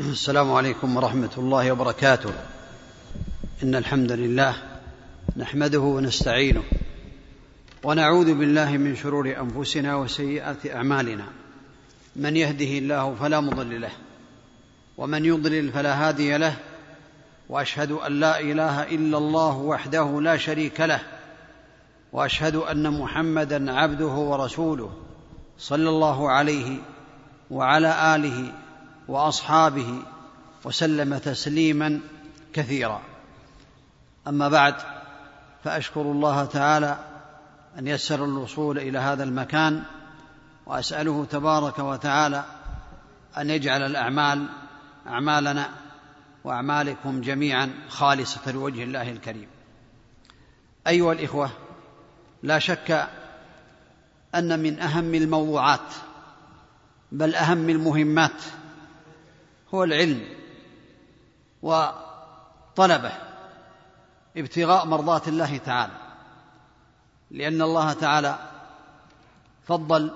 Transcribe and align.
السلام 0.00 0.52
عليكم 0.52 0.96
ورحمة 0.96 1.30
الله 1.38 1.72
وبركاته. 1.72 2.30
إن 3.62 3.74
الحمد 3.74 4.12
لله 4.12 4.54
نحمده 5.36 5.78
ونستعينه 5.78 6.62
ونعوذ 7.84 8.34
بالله 8.34 8.70
من 8.76 8.96
شرور 8.96 9.36
أنفسنا 9.40 9.96
وسيئات 9.96 10.66
أعمالنا. 10.66 11.24
من 12.16 12.36
يهده 12.36 12.78
الله 12.78 13.14
فلا 13.20 13.40
مضل 13.40 13.80
له 13.80 13.90
ومن 14.98 15.24
يضلل 15.24 15.72
فلا 15.72 16.08
هادي 16.08 16.36
له 16.36 16.56
وأشهد 17.48 17.92
أن 17.92 18.20
لا 18.20 18.40
إله 18.40 18.82
إلا 18.82 19.18
الله 19.18 19.56
وحده 19.56 20.20
لا 20.20 20.36
شريك 20.36 20.80
له 20.80 21.00
وأشهد 22.12 22.56
أن 22.56 22.98
محمدا 22.98 23.72
عبده 23.72 24.14
ورسوله 24.14 24.92
صلى 25.58 25.88
الله 25.88 26.30
عليه 26.30 26.78
وعلى 27.50 28.16
آله 28.16 28.63
وأصحابه 29.08 30.02
وسلم 30.64 31.18
تسليما 31.18 32.00
كثيرا. 32.52 33.00
أما 34.28 34.48
بعد 34.48 34.74
فأشكر 35.64 36.00
الله 36.00 36.44
تعالى 36.44 36.98
أن 37.78 37.86
يسر 37.86 38.24
الوصول 38.24 38.78
إلى 38.78 38.98
هذا 38.98 39.24
المكان 39.24 39.82
وأسأله 40.66 41.24
تبارك 41.24 41.78
وتعالى 41.78 42.44
أن 43.38 43.50
يجعل 43.50 43.82
الأعمال 43.82 44.46
أعمالنا 45.06 45.68
وأعمالكم 46.44 47.20
جميعا 47.20 47.70
خالصة 47.88 48.52
لوجه 48.52 48.82
الله 48.84 49.10
الكريم. 49.10 49.48
أيها 50.86 51.12
الإخوة 51.12 51.50
لا 52.42 52.58
شك 52.58 53.08
أن 54.34 54.58
من 54.58 54.80
أهم 54.80 55.14
الموضوعات 55.14 55.94
بل 57.12 57.34
أهم 57.34 57.70
المهمات 57.70 58.42
هو 59.74 59.84
العلم 59.84 60.24
وطلبه 61.62 63.12
ابتغاء 64.36 64.86
مرضات 64.86 65.28
الله 65.28 65.56
تعالى 65.56 65.92
لأن 67.30 67.62
الله 67.62 67.92
تعالى 67.92 68.38
فضل 69.66 70.10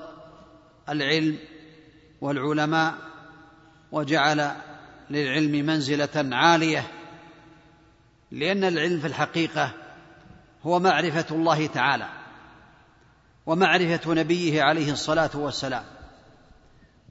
العلم 0.89 1.39
والعلماء 2.21 2.95
وجعل 3.93 4.53
للعلم 5.11 5.67
منزلة 5.67 6.37
عالية 6.37 6.87
لأن 8.31 8.65
العلم 8.65 9.01
في 9.01 9.07
الحقيقة 9.07 9.73
هو 10.67 10.79
معرفة 10.79 11.27
الله 11.31 11.67
تعالى 11.67 12.09
ومعرفة 13.47 14.15
نبيه 14.15 14.63
عليه 14.63 14.93
الصلاة 14.93 15.31
والسلام 15.35 15.85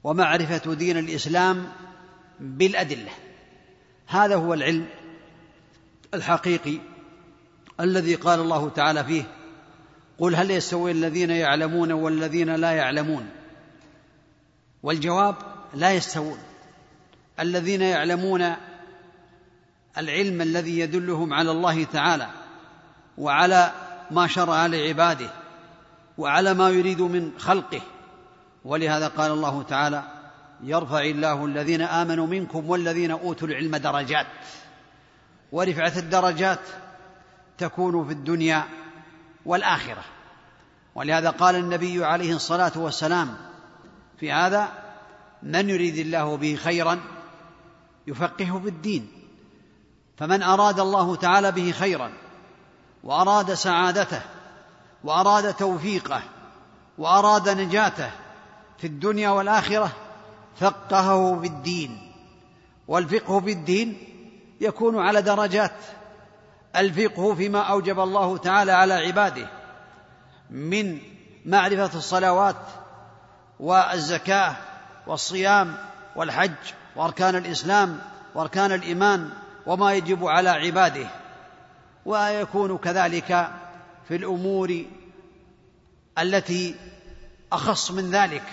ومعرفة 0.04 0.74
دين 0.74 0.98
الإسلام 0.98 1.66
بالأدلة. 2.40 3.10
هذا 4.06 4.36
هو 4.36 4.54
العلم 4.54 4.86
الحقيقي 6.14 6.78
الذي 7.80 8.14
قال 8.14 8.40
الله 8.40 8.68
تعالى 8.68 9.04
فيه 9.04 9.24
قل 10.18 10.34
هل 10.34 10.50
يستوي 10.50 10.90
الذين 10.90 11.30
يعلمون 11.30 11.92
والذين 11.92 12.54
لا 12.54 12.72
يعلمون؟ 12.72 13.28
والجواب 14.82 15.34
لا 15.74 15.92
يستوون. 15.92 16.38
الذين 17.40 17.82
يعلمون 17.82 18.54
العلم 19.98 20.40
الذي 20.40 20.78
يدلهم 20.78 21.34
على 21.34 21.50
الله 21.50 21.84
تعالى 21.84 22.28
وعلى 23.18 23.72
ما 24.10 24.26
شرع 24.26 24.66
لعباده 24.66 25.30
وعلى 26.18 26.54
ما 26.54 26.70
يريد 26.70 27.00
من 27.00 27.32
خلقه. 27.38 27.80
ولهذا 28.64 29.08
قال 29.08 29.30
الله 29.32 29.62
تعالى 29.62 30.17
يرفع 30.62 31.00
الله 31.00 31.44
الذين 31.44 31.82
آمنوا 31.82 32.26
منكم 32.26 32.70
والذين 32.70 33.10
أوتوا 33.10 33.48
العلم 33.48 33.76
درجات. 33.76 34.26
ورفعة 35.52 35.92
الدرجات 35.96 36.60
تكون 37.58 38.06
في 38.06 38.12
الدنيا 38.12 38.64
والآخرة. 39.46 40.04
ولهذا 40.94 41.30
قال 41.30 41.56
النبي 41.56 42.04
عليه 42.04 42.34
الصلاة 42.34 42.72
والسلام 42.76 43.36
في 44.20 44.32
هذا 44.32 44.68
من 45.42 45.70
يريد 45.70 45.96
الله 45.96 46.36
به 46.36 46.56
خيرا 46.56 47.00
يفقهه 48.06 48.60
في 48.60 48.68
الدين 48.68 49.08
فمن 50.16 50.42
أراد 50.42 50.80
الله 50.80 51.16
تعالى 51.16 51.52
به 51.52 51.70
خيرا 51.70 52.12
وأراد 53.04 53.54
سعادته 53.54 54.22
وأراد 55.04 55.54
توفيقه 55.54 56.22
وأراد 56.98 57.48
نجاته 57.48 58.10
في 58.78 58.86
الدنيا 58.86 59.30
والآخرة 59.30 59.92
فقهه 60.56 61.40
في 61.40 61.46
الدين 61.46 62.12
والفقه 62.88 63.40
في 63.40 63.52
الدين 63.52 63.98
يكون 64.60 64.98
على 64.98 65.22
درجات. 65.22 65.76
الفقه 66.76 67.34
فيما 67.34 67.60
أوجب 67.60 68.00
الله 68.00 68.38
تعالى 68.38 68.72
على 68.72 68.94
عباده 68.94 69.48
من 70.50 70.98
معرفة 71.46 71.98
الصلوات 71.98 72.56
والزكاة 73.60 74.56
والصيام 75.06 75.76
والحج 76.16 76.52
وأركان 76.96 77.36
الإسلام 77.36 78.00
وأركان 78.34 78.72
الإيمان 78.72 79.30
وما 79.66 79.92
يجب 79.92 80.26
على 80.26 80.50
عباده. 80.50 81.06
ويكون 82.04 82.78
كذلك 82.78 83.48
في 84.08 84.16
الأمور 84.16 84.84
التي 86.18 86.74
أخص 87.52 87.90
من 87.90 88.10
ذلك 88.10 88.44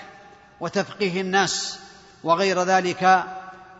وتفقيه 0.59 1.21
الناس. 1.21 1.84
وغير 2.25 2.63
ذلك 2.63 3.23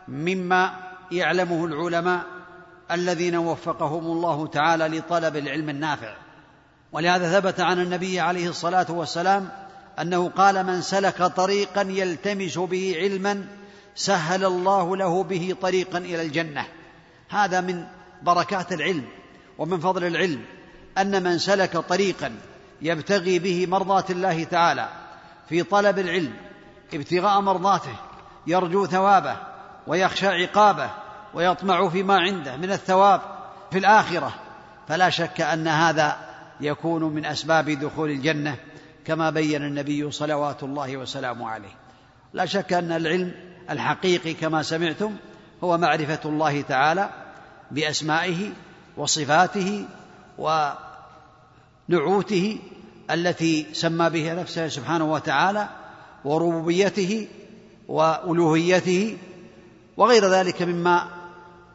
مما 0.07 0.73
يعلمه 1.11 1.66
العلماء 1.66 2.23
الذين 2.91 3.35
وفقهم 3.35 4.06
الله 4.06 4.47
تعالى 4.47 4.88
لطلب 4.88 5.38
العلم 5.38 5.69
النافع. 5.69 6.16
ولهذا 6.91 7.39
ثبت 7.39 7.59
عن 7.59 7.79
النبي 7.79 8.19
عليه 8.19 8.50
الصلاة 8.50 8.85
والسلام 8.89 9.50
أنه 10.01 10.29
قال 10.29 10.66
من 10.66 10.81
سلك 10.81 11.23
طريقا 11.23 11.81
يلتمس 11.81 12.57
به 12.57 12.95
علما 12.97 13.45
سهل 13.95 14.45
الله 14.45 14.97
له 14.97 15.23
به 15.23 15.56
طريقا 15.62 15.97
إلى 15.97 16.22
الجنة. 16.22 16.66
هذا 17.29 17.62
من 17.62 17.85
بركات 18.22 18.73
العلم 18.73 19.06
ومن 19.57 19.79
فضل 19.79 20.03
العلم 20.03 20.41
أن 20.97 21.23
من 21.23 21.38
سلك 21.38 21.77
طريقا 21.77 22.35
يبتغي 22.81 23.39
به 23.39 23.67
مرضاه 23.67 24.06
الله 24.09 24.44
تعالى 24.44 24.89
في 25.50 25.63
طلب 25.63 26.00
العلم 26.00 26.33
ابتغاء 26.94 27.41
مرضاته 27.41 27.95
يرجو 28.47 28.85
ثوابه 28.85 29.38
ويخشى 29.88 30.28
عقابه 30.28 30.89
ويطمع 31.33 31.89
فيما 31.89 32.19
عنده 32.19 32.57
من 32.57 32.72
الثواب 32.72 33.22
في 33.72 33.78
الآخرة. 33.78 34.33
فلا 34.88 35.09
شك 35.09 35.41
أن 35.41 35.67
هذا 35.67 36.17
يكون 36.61 37.03
من 37.03 37.25
أسباب 37.25 37.69
دخول 37.69 38.09
الجنة 38.09 38.56
كما 39.06 39.29
بين 39.29 39.63
النبي 39.63 40.11
صلوات 40.11 40.63
الله 40.63 40.97
وسلامه 40.97 41.50
عليه. 41.50 41.75
لا 42.33 42.45
شك 42.45 42.73
أن 42.73 42.91
العلم 42.91 43.31
الحقيقي 43.69 44.33
كما 44.33 44.63
سمعتم 44.63 45.16
هو 45.63 45.77
معرفة 45.77 46.19
الله 46.25 46.62
تعالى 46.62 47.09
بأسمائه 47.72 48.51
وصفاته 48.97 49.85
ونعوته 51.89 52.59
التي 53.12 53.67
سمى 53.73 54.09
بها 54.09 54.33
نفسه 54.33 54.67
سبحانه 54.67 55.06
وتعالى 55.06 55.69
وربوبيته 56.25 57.27
وألوهيته 57.88 59.18
وغير 59.97 60.29
ذلك 60.29 60.62
مما 60.62 61.07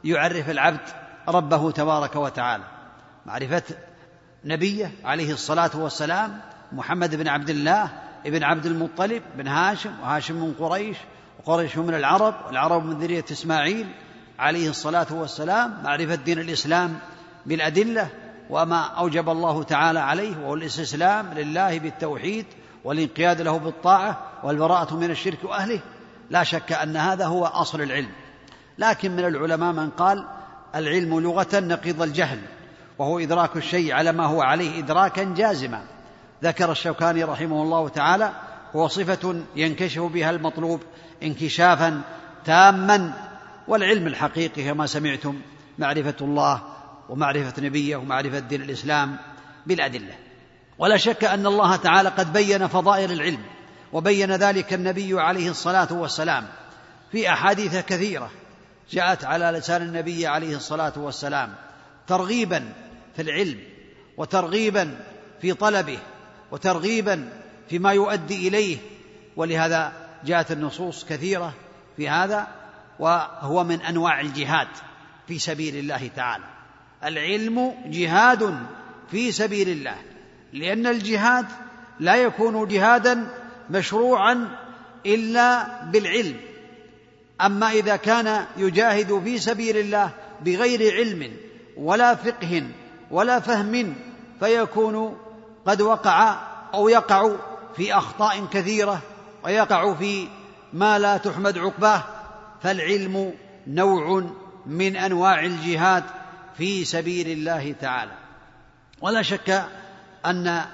يعرف 0.05 0.51
العبد 0.51 0.81
ربه 1.29 1.71
تبارك 1.71 2.17
وتعالى. 2.17 2.65
معرفة 3.27 3.63
نبيه 4.45 4.93
عليه 5.05 5.33
الصلاة 5.33 5.71
والسلام 5.75 6.41
محمد 6.73 7.15
بن 7.15 7.29
عبد 7.29 7.51
الله 7.51 7.91
ابن 8.27 8.45
عبد 8.45 8.67
المطلب 8.67 9.23
بن 9.37 9.49
هاشم 9.49 10.01
وهاشم 10.01 10.35
من 10.35 10.53
قريش 10.53 10.97
وقريش 11.39 11.77
من 11.77 11.95
العرب 11.95 12.35
والعرب 12.47 12.85
من 12.85 12.99
ذرية 12.99 13.25
إسماعيل 13.33 13.87
عليه 14.39 14.71
الصلاة 14.71 15.07
والسلام. 15.11 15.83
معرفة 15.85 16.15
دين 16.15 16.39
الإسلام 16.39 16.99
بالأدلة 17.47 18.09
وما 18.51 18.81
أوجب 18.81 19.29
الله 19.29 19.63
تعالى 19.63 20.01
عليه 20.01 20.37
وهو 20.39 20.55
الاستسلام 20.55 21.35
لله 21.35 21.79
بالتوحيد 21.79 22.47
والانقياد 22.85 23.41
له 23.41 23.59
بالطاعة 23.59 24.23
والبراءة 24.43 24.95
من 24.95 25.11
الشرك 25.11 25.45
وأهله. 25.45 25.81
لا 26.31 26.45
شك 26.45 26.73
أن 26.73 26.97
هذا 26.97 27.27
هو 27.27 27.47
أصل 27.47 27.81
العلم. 27.81 28.11
لكن 28.79 29.11
من 29.11 29.25
العلماء 29.25 29.73
من 29.73 29.91
قال 29.91 30.27
العلم 30.75 31.21
لغة 31.21 31.49
نقيض 31.55 32.03
الجهل 32.03 32.39
وهو 32.99 33.19
إدراك 33.19 33.57
الشيء 33.57 33.93
على 33.93 34.13
ما 34.13 34.27
هو 34.27 34.43
عليه 34.43 34.79
ادراكا 34.79 35.25
جازما. 35.25 35.83
ذكر 36.43 36.73
الشوكاني 36.73 37.25
رحمه 37.25 37.63
الله 37.63 37.89
تعالى 37.89 38.33
هو 38.77 38.89
صفة 38.89 39.43
ينكشف 39.57 40.03
بها 40.03 40.31
المطلوب 40.31 40.81
انكشافا 41.23 42.01
تاما 42.45 43.13
والعلم 43.69 44.07
الحقيقي 44.07 44.65
كما 44.65 44.87
سمعتم 44.87 45.41
معرفة 45.79 46.15
الله 46.21 46.63
ومعرفة 47.09 47.63
نبيه 47.63 47.97
ومعرفة 47.97 48.39
دين 48.39 48.63
الإسلام 48.63 49.17
بالأدلة. 49.67 50.15
ولا 50.79 50.97
شك 50.97 51.25
أن 51.25 51.47
الله 51.47 51.77
تعالى 51.77 52.09
قد 52.09 52.33
بين 52.33 52.67
فضائل 52.67 53.13
العلم 53.13 53.43
وبين 53.93 54.33
ذلك 54.33 54.73
النبي 54.73 55.21
عليه 55.21 55.51
الصلاة 55.51 55.93
والسلام 55.93 56.49
في 57.13 57.33
أحاديث 57.33 57.77
كثيرة 57.77 58.31
جاءت 58.91 59.25
على 59.25 59.45
لسان 59.45 59.83
النبي 59.83 60.27
عليه 60.27 60.57
الصلاة 60.57 60.93
والسلام 60.97 61.55
ترغيبا 62.07 62.73
في 63.17 63.23
العلم 63.23 63.59
وترغيبا 64.17 64.97
في 65.41 65.53
طلبه 65.53 65.99
وترغيبا 66.51 67.29
فيما 67.69 67.93
يؤدي 67.93 68.49
إليه 68.49 68.79
ولهذا 69.37 69.93
جاءت 70.25 70.53
النصوص 70.53 71.05
كثيرة 71.05 71.55
في 71.97 72.09
هذا 72.09 72.49
وهو 72.99 73.65
من 73.65 73.81
أنواع 73.81 74.21
الجهاد 74.21 74.69
في 75.29 75.39
سبيل 75.39 75.77
الله 75.77 76.11
تعالى. 76.17 76.45
العلم 77.05 77.75
جهاد 77.87 78.57
في 79.11 79.33
سبيل 79.33 79.69
الله 79.69 79.97
لأن 80.53 80.87
الجهاد 80.87 81.47
لا 82.01 82.15
يكون 82.15 82.69
جهادا 82.69 83.40
مشروعا 83.71 84.49
إلا 85.07 85.67
بالعلم. 85.85 86.37
أما 87.41 87.71
إذا 87.71 87.97
كان 87.97 88.47
يجاهد 88.57 89.23
في 89.25 89.39
سبيل 89.39 89.77
الله 89.77 90.11
بغير 90.45 90.95
علم 90.95 91.33
ولا 91.77 92.15
فقه 92.15 92.63
ولا 93.11 93.41
فهم 93.41 93.95
فيكون 94.41 95.17
قد 95.67 95.83
وقع 95.83 96.39
أو 96.75 96.89
يقع 96.89 97.37
في 97.77 97.95
أخطاء 97.95 98.47
كثيرة 98.53 99.01
ويقع 99.45 99.95
في 99.95 100.29
ما 100.73 100.99
لا 100.99 101.17
تحمد 101.17 101.59
عقباه. 101.59 102.03
فالعلم 102.63 103.35
نوع 103.67 104.31
من 104.67 104.97
أنواع 104.97 105.45
الجهاد 105.45 106.05
في 106.59 106.85
سبيل 106.85 107.29
الله 107.29 107.75
تعالى. 107.81 108.13
ولا 109.01 109.23
شك 109.23 109.65
أن 110.27 110.65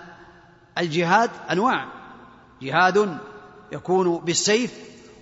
الجهاد 0.79 1.31
أنواع 1.51 1.96
جهاد 2.63 3.19
يكون 3.73 4.19
بالسيف 4.19 4.73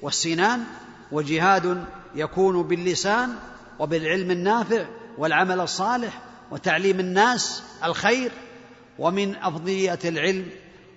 والسنان 0.02 0.64
وجهاد 1.12 1.84
يكون 2.14 2.62
باللسان 2.62 3.34
وبالعلم 3.78 4.30
النافع 4.30 4.84
والعمل 5.18 5.60
الصالح 5.60 6.20
وتعليم 6.50 7.00
الناس 7.00 7.62
الخير. 7.84 8.32
ومن 8.98 9.36
أفضلية 9.36 9.98
العلم 10.04 10.46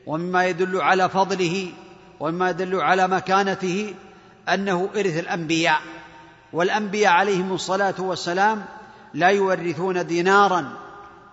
ومما 0.05 0.45
يدل 0.45 0.81
على 0.81 1.09
فضله 1.09 1.71
ومما 2.19 2.49
يدل 2.49 2.81
على 2.81 3.07
مكانته 3.07 3.93
أنه 4.49 4.89
إرث 4.95 5.19
الأنبياء. 5.19 5.81
والأنبياء 6.53 7.13
عليهم 7.13 7.53
الصلاة 7.53 7.95
والسلام 7.99 8.65
لا 9.13 9.27
يورثون 9.27 10.07
دينارا 10.07 10.69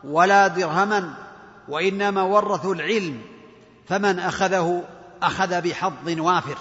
ولا 0.04 0.46
درهما 0.46 1.14
وإنما 1.68 2.22
ورثوا 2.22 2.74
العلم 2.74 3.20
فمن 3.88 4.18
أخذه 4.18 4.84
أخذ 5.26 5.60
بحظ 5.60 6.18
وافر. 6.18 6.58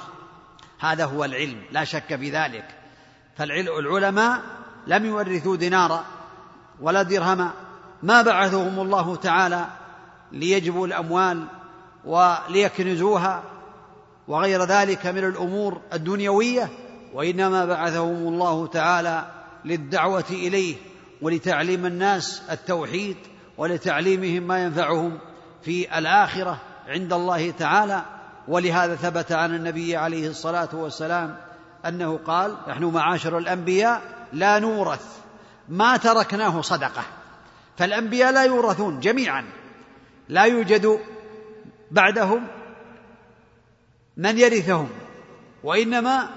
هذا 0.79 1.05
هو 1.05 1.25
العلم 1.25 1.63
لا 1.71 1.83
شك 1.83 2.15
في 2.15 2.29
ذلك. 2.29 2.65
فالعلماء 3.37 4.41
لم 4.87 5.05
يورثوا 5.05 5.55
دينارا 5.55 6.05
ولا 6.81 7.03
درهما 7.03 7.51
ما 8.03 8.21
بعثهم 8.21 8.79
الله 8.79 9.15
تعالى 9.15 9.67
ليجبوا 10.31 10.87
الأموال 10.87 11.45
وليكنزوها 12.05 13.43
وغير 14.27 14.63
ذلك 14.63 15.05
من 15.05 15.23
الأمور 15.23 15.81
الدنيوية 15.93 16.69
وإنما 17.13 17.65
بعثهم 17.65 18.27
الله 18.27 18.67
تعالى 18.67 19.25
للدعوة 19.65 20.25
إليه 20.29 20.75
ولتعليم 21.21 21.85
الناس 21.85 22.41
التوحيد 22.51 23.17
ولتعليمهم 23.57 24.43
ما 24.43 24.63
ينفعهم 24.63 25.19
في 25.61 25.97
الآخرة 25.97 26.61
عند 26.87 27.13
الله 27.13 27.51
تعالى. 27.51 28.03
ولهذا 28.47 28.95
ثبت 28.95 29.31
عن 29.31 29.55
النبي 29.55 29.95
عليه 29.95 30.29
الصلاة 30.29 30.69
والسلام 30.73 31.37
أنه 31.85 32.17
قال 32.17 32.57
نحن 32.67 32.83
معاشر 32.83 33.37
الأنبياء 33.37 34.01
لا 34.33 34.59
نورث 34.59 35.17
ما 35.69 35.97
تركناه 35.97 36.61
صدقة 36.61 37.03
فالأنبياء 37.77 38.31
لا 38.31 38.43
يورثون 38.43 38.99
جميعا 38.99 39.45
لا 40.29 40.43
يوجد 40.43 40.99
بعدهم 41.91 42.47
من 44.17 44.37
يرثهم 44.37 44.89
وإنما 45.63 46.29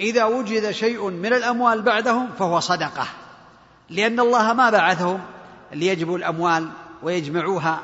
إذا 0.00 0.24
وجد 0.24 0.70
شيء 0.70 1.10
من 1.10 1.32
الأموال 1.32 1.82
بعدهم 1.82 2.28
فهو 2.38 2.60
صدقة 2.60 3.06
لأن 3.90 4.20
الله 4.20 4.52
ما 4.52 4.70
بعثهم 4.70 5.20
ليجبوا 5.72 6.18
الأموال 6.18 6.68
ويجمعوها 7.02 7.82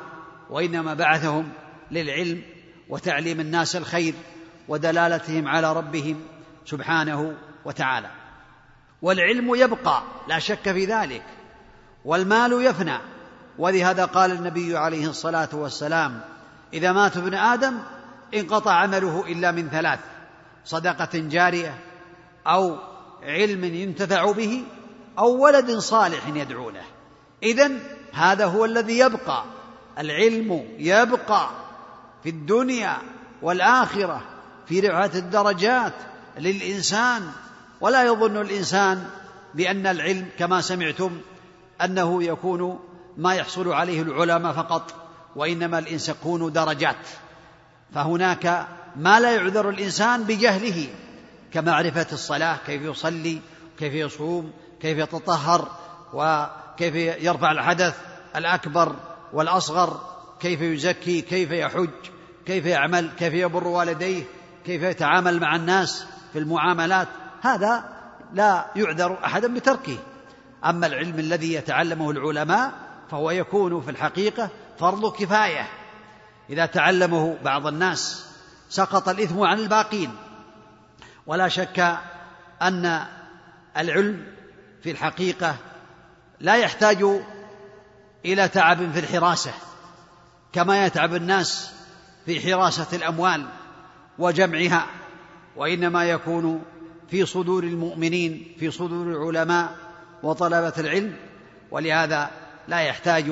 وإنما 0.49 0.93
بعثهم 0.93 1.49
للعلم 1.91 2.41
وتعليم 2.89 3.39
الناس 3.39 3.75
الخير 3.75 4.13
ودلالتهم 4.67 5.47
على 5.47 5.73
ربهم 5.73 6.21
سبحانه 6.65 7.35
وتعالى. 7.65 8.11
والعلم 9.01 9.55
يبقى 9.55 10.03
لا 10.27 10.39
شك 10.39 10.71
في 10.71 10.85
ذلك. 10.85 11.23
والمال 12.05 12.65
يفنى. 12.65 12.99
ولهذا 13.57 14.05
قال 14.05 14.31
النبي 14.31 14.77
عليه 14.77 15.09
الصلاة 15.09 15.49
والسلام 15.53 16.21
إذا 16.73 16.91
مات 16.91 17.17
ابن 17.17 17.33
آدم 17.33 17.79
انقطع 18.33 18.71
عمله 18.71 19.25
إلا 19.27 19.51
من 19.51 19.69
ثلاث 19.69 19.99
صدقة 20.65 21.09
جارية 21.13 21.79
أو 22.47 22.77
علم 23.23 23.63
ينتفع 23.63 24.31
به 24.31 24.63
أو 25.19 25.43
ولد 25.43 25.71
صالح 25.71 26.27
يدعو 26.27 26.69
له. 26.69 26.83
إذن 27.43 27.79
هذا 28.13 28.45
هو 28.45 28.65
الذي 28.65 28.99
يبقى. 28.99 29.43
العلم 29.99 30.75
يبقى. 30.79 31.49
في 32.25 32.31
الدنيا 32.31 32.97
والآخرة 33.41 34.21
في 34.67 34.79
رفعه 34.79 35.11
الدرجات 35.15 35.93
للإنسان. 36.37 37.31
ولا 37.81 38.03
يظن 38.03 38.41
الإنسان 38.41 39.07
بأن 39.53 39.87
العلم 39.87 40.27
كما 40.39 40.61
سمعتم 40.61 41.21
أنه 41.83 42.23
يكون 42.23 42.79
ما 43.17 43.35
يحصل 43.35 43.71
عليه 43.73 44.01
العلماء 44.01 44.53
فقط 44.53 44.93
وإنما 45.35 45.79
الإنس 45.79 46.09
يكون 46.09 46.51
درجات. 46.51 47.07
فهناك 47.93 48.67
ما 48.95 49.19
لا 49.19 49.35
يعذر 49.35 49.69
الإنسان 49.69 50.23
بجهله 50.23 50.87
كمعرفة 51.53 52.07
الصلاة 52.11 52.57
كيف 52.65 52.81
يصلي 52.81 53.41
كيف 53.79 53.93
يصوم 53.93 54.51
كيف 54.81 54.97
يتطهر 54.97 55.71
وكيف 56.13 56.95
يرفع 56.95 57.51
الحدث 57.51 57.97
الأكبر 58.35 58.95
والأصغر 59.33 59.99
كيف 60.39 60.61
يزكي 60.61 61.21
كيف 61.21 61.51
يحج. 61.51 62.14
كيف 62.45 62.65
يعمل 62.65 63.09
كيف 63.19 63.33
يبر 63.33 63.67
والديه 63.67 64.23
كيف 64.65 64.81
يتعامل 64.81 65.39
مع 65.39 65.55
الناس 65.55 66.05
في 66.33 66.39
المعاملات. 66.39 67.07
هذا 67.41 67.83
لا 68.33 68.65
يعذر 68.75 69.25
أحدا 69.25 69.53
بتركه. 69.53 69.97
أما 70.65 70.87
العلم 70.87 71.19
الذي 71.19 71.53
يتعلمه 71.53 72.11
العلماء 72.11 72.71
فهو 73.11 73.31
يكون 73.31 73.81
في 73.81 73.91
الحقيقة 73.91 74.49
فرض 74.79 75.13
كفاية. 75.13 75.67
إذا 76.49 76.65
تعلمه 76.65 77.37
بعض 77.43 77.67
الناس 77.67 78.25
سقط 78.69 79.09
الإثم 79.09 79.41
عن 79.41 79.59
الباقين. 79.59 80.11
ولا 81.25 81.47
شك 81.47 81.97
أن 82.61 83.05
العلم 83.77 84.25
في 84.83 84.91
الحقيقة 84.91 85.55
لا 86.39 86.55
يحتاج 86.55 87.05
إلى 88.25 88.47
تعب 88.47 88.91
في 88.91 88.99
الحراسة. 88.99 89.51
كما 90.53 90.85
يتعب 90.85 91.15
الناس 91.15 91.74
في 92.25 92.39
حراسة 92.41 92.97
الأموال 92.97 93.45
وجمعها 94.19 94.85
وإنما 95.55 96.05
يكون 96.05 96.61
في 97.09 97.25
صدور 97.25 97.63
المؤمنين 97.63 98.55
في 98.59 98.71
صدور 98.71 99.07
العلماء 99.07 99.75
وطلبة 100.23 100.73
العلم 100.77 101.15
ولهذا 101.71 102.29
لا 102.67 102.79
يحتاج 102.79 103.31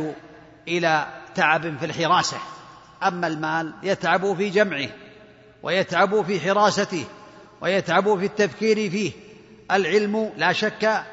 إلى 0.68 1.08
تعب 1.36 1.78
في 1.78 1.86
الحراسة. 1.86 2.38
أما 3.04 3.28
المال 3.28 3.74
يتعب 3.84 4.34
في 4.34 4.50
جمعه 4.50 4.90
ويتعب 5.64 6.22
في 6.22 6.40
حراسته 6.40 7.06
ويتعب 7.62 8.20
في 8.20 8.26
التفكير 8.26 8.90
فيه. 8.90 9.12
العلم 9.72 10.32
لا 10.38 10.54
شك 10.54 11.04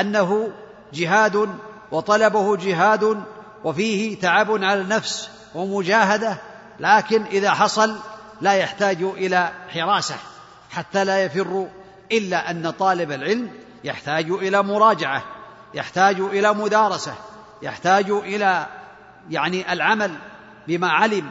أنه 0.00 0.52
جهاد 0.92 1.48
وطلبه 1.92 2.56
جهاد 2.56 3.22
وفيه 3.64 4.18
تعب 4.18 4.64
على 4.64 4.80
النفس 4.80 5.30
ومجاهدة. 5.54 6.49
لكن 6.80 7.22
إذا 7.22 7.50
حصل 7.50 7.96
لا 8.40 8.52
يحتاج 8.52 9.02
إلى 9.02 9.52
حراسة 9.68 10.14
حتى 10.70 11.04
لا 11.04 11.24
يفر 11.24 11.68
إلا 12.12 12.50
أن 12.50 12.70
طالب 12.70 13.12
العلم 13.12 13.50
يحتاج 13.84 14.30
إلى 14.30 14.62
مراجعة 14.62 15.24
يحتاج 15.74 16.20
إلى 16.20 16.54
مدارسة 16.54 17.14
يحتاج 17.62 18.10
إلى 18.10 18.66
يعني 19.30 19.72
العمل 19.72 20.14
بما 20.68 20.88
علم 20.88 21.30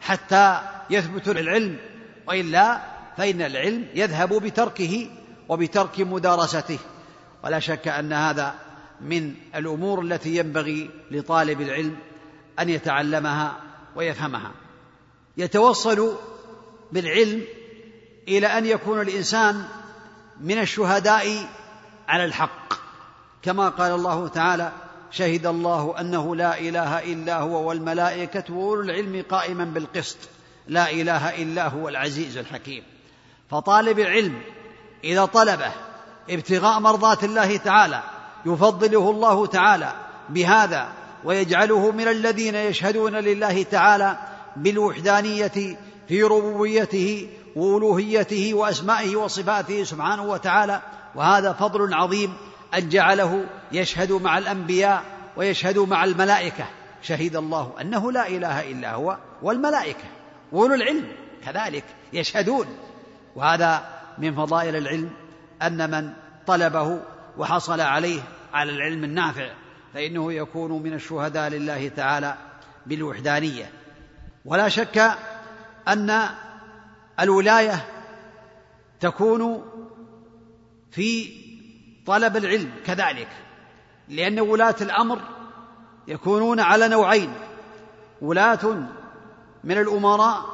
حتى 0.00 0.60
يثبت 0.90 1.28
العلم 1.28 1.76
وإلا 2.26 2.80
فإن 3.16 3.42
العلم 3.42 3.86
يذهب 3.94 4.34
بتركه 4.34 5.10
وبترك 5.48 6.00
مدارسته. 6.00 6.78
ولا 7.44 7.58
شك 7.58 7.88
أن 7.88 8.12
هذا 8.12 8.54
من 9.00 9.34
الأمور 9.54 10.02
التي 10.02 10.36
ينبغي 10.36 10.90
لطالب 11.10 11.60
العلم 11.60 11.96
أن 12.60 12.68
يتعلمها 12.68 13.56
ويفهمها. 13.96 14.50
يتوصل 15.38 16.16
بالعلم 16.92 17.44
إلى 18.28 18.46
أن 18.46 18.66
يكون 18.66 19.00
الإنسان 19.00 19.64
من 20.40 20.58
الشهداء 20.58 21.48
على 22.08 22.24
الحق. 22.24 22.74
كما 23.42 23.68
قال 23.68 23.92
الله 23.92 24.28
تعالى 24.28 24.72
شهد 25.10 25.46
الله 25.46 26.00
أنه 26.00 26.36
لا 26.36 26.58
إله 26.60 27.12
إلا 27.12 27.38
هو 27.38 27.68
والملائكة 27.68 28.54
وأولو 28.54 28.80
العلم 28.80 29.24
قائما 29.30 29.64
بالقسط. 29.64 30.16
لا 30.68 30.90
إله 30.90 31.42
إلا 31.42 31.68
هو 31.68 31.88
العزيز 31.88 32.36
الحكيم. 32.36 32.82
فطالب 33.50 33.98
العلم 33.98 34.40
إذا 35.04 35.24
طلبه 35.24 35.72
ابتغاء 36.30 36.80
مرضات 36.80 37.24
الله 37.24 37.56
تعالى 37.56 38.02
يفضله 38.46 39.10
الله 39.10 39.46
تعالى 39.46 39.92
بهذا 40.28 40.88
ويجعله 41.24 41.90
من 41.90 42.08
الذين 42.08 42.54
يشهدون 42.54 43.16
لله 43.16 43.62
تعالى 43.62 44.18
بالوحدانية 44.62 45.76
في 46.08 46.22
ربوبيته 46.22 47.28
وألوهيته 47.56 48.54
وأسمائه 48.54 49.16
وصفاته 49.16 49.84
سبحانه 49.84 50.22
وتعالى 50.22 50.82
وهذا 51.14 51.52
فضل 51.52 51.94
عظيم 51.94 52.34
أن 52.74 52.88
جعله 52.88 53.44
يشهد 53.72 54.12
مع 54.12 54.38
الأنبياء 54.38 55.04
ويشهد 55.36 55.78
مع 55.78 56.04
الملائكة. 56.04 56.64
شهد 57.02 57.36
الله 57.36 57.72
أنه 57.80 58.12
لا 58.12 58.28
إله 58.28 58.70
إلا 58.70 58.94
هو 58.94 59.18
والملائكة 59.42 60.04
وأولو 60.52 60.74
العلم 60.74 61.04
كذلك 61.44 61.84
يشهدون. 62.12 62.66
وهذا 63.36 63.82
من 64.18 64.34
فضائل 64.34 64.76
العلم 64.76 65.10
أن 65.62 65.90
من 65.90 66.12
طلبه 66.46 67.00
وحصل 67.38 67.80
عليه 67.80 68.20
على 68.52 68.72
العلم 68.72 69.04
النافع 69.04 69.50
فإنه 69.94 70.32
يكون 70.32 70.82
من 70.82 70.92
الشهداء 70.94 71.48
لله 71.50 71.88
تعالى 71.88 72.34
بالوحدانية. 72.86 73.70
ولا 74.48 74.68
شك 74.68 75.10
أن 75.88 76.28
الولاية 77.20 77.86
تكون 79.00 79.64
في 80.90 81.30
طلب 82.06 82.36
العلم 82.36 82.70
كذلك 82.86 83.28
لأن 84.08 84.40
ولاة 84.40 84.74
الأمر 84.80 85.18
يكونون 86.08 86.60
على 86.60 86.88
نوعين 86.88 87.32
ولاة 88.22 88.88
من 89.64 89.78
الأمراء 89.78 90.44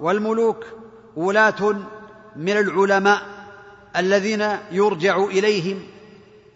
والملوك 0.00 0.64
ولاة 1.16 1.76
من 2.36 2.52
العلماء 2.56 3.22
الذين 3.96 4.48
يرجع 4.70 5.24
إليهم 5.24 5.82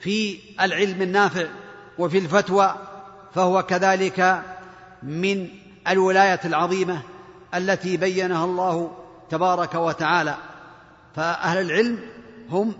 في 0.00 0.38
العلم 0.60 1.02
النافع 1.02 1.46
وفي 1.98 2.18
الفتوى 2.18 2.74
فهو 3.34 3.62
كذلك 3.62 4.42
من 5.02 5.48
الولاية 5.90 6.40
العظيمة 6.44 7.02
التي 7.54 7.96
بينها 7.96 8.44
الله 8.44 8.90
تبارك 9.30 9.74
وتعالى. 9.74 10.36
فأهل 11.16 11.58
العلم 11.60 11.98
هم 12.50 12.74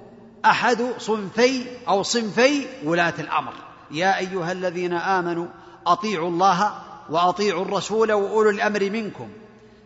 أحد 0.45 0.83
صنفي 0.99 1.67
أو 1.89 2.03
صنفي 2.03 2.67
ولاة 2.85 3.15
الأمر. 3.19 3.53
يا 3.91 4.19
أيها 4.19 4.53
الذين 4.53 4.93
آمنوا 4.93 5.47
أطيعوا 5.87 6.29
الله 6.29 6.75
وأطيعوا 7.11 7.63
الرسول 7.63 8.13
وأولو 8.13 8.51
الأمر 8.51 8.91
منكم. 8.91 9.29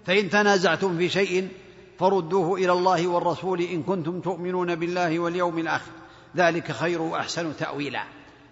فإن 0.06 0.30
تنازعتم 0.30 0.98
في 0.98 1.08
شيء 1.08 1.48
فردوه 1.98 2.58
إلى 2.58 2.72
الله 2.72 3.06
والرسول 3.06 3.60
إن 3.60 3.82
كنتم 3.82 4.20
تؤمنون 4.20 4.74
بالله 4.74 5.18
واليوم 5.18 5.58
الآخر. 5.58 5.90
ذلك 6.36 6.72
خير 6.72 7.02
وأحسن 7.02 7.56
تأويلا. 7.56 8.04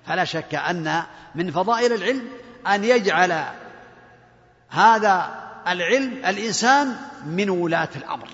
فلا 0.07 0.25
شك 0.25 0.55
أن 0.55 1.03
من 1.35 1.51
فضائل 1.51 1.93
العلم 1.93 2.29
أن 2.67 2.85
يجعل 2.85 3.45
هذا 4.73 5.43
العلم 5.69 6.13
الإنسان 6.13 6.97
من 7.27 7.51
ولاة 7.51 7.89
الأمر 7.97 8.29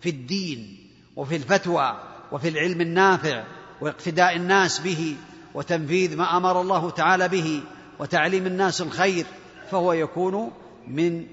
في 0.00 0.08
الدين 0.08 0.90
وفي 1.16 1.36
الفتوى 1.36 2.00
وفي 2.32 2.48
العلم 2.48 2.80
النافع 2.80 3.44
واقتداء 3.80 4.36
الناس 4.36 4.78
به 4.78 5.16
وتنفيذ 5.54 6.16
ما 6.16 6.36
أمر 6.36 6.60
الله 6.60 6.90
تعالى 6.90 7.28
به 7.28 7.62
وتعليم 7.98 8.46
الناس 8.46 8.80
الخير 8.80 9.26
فهو 9.70 9.92
يكون 9.92 10.50
من 10.88 11.26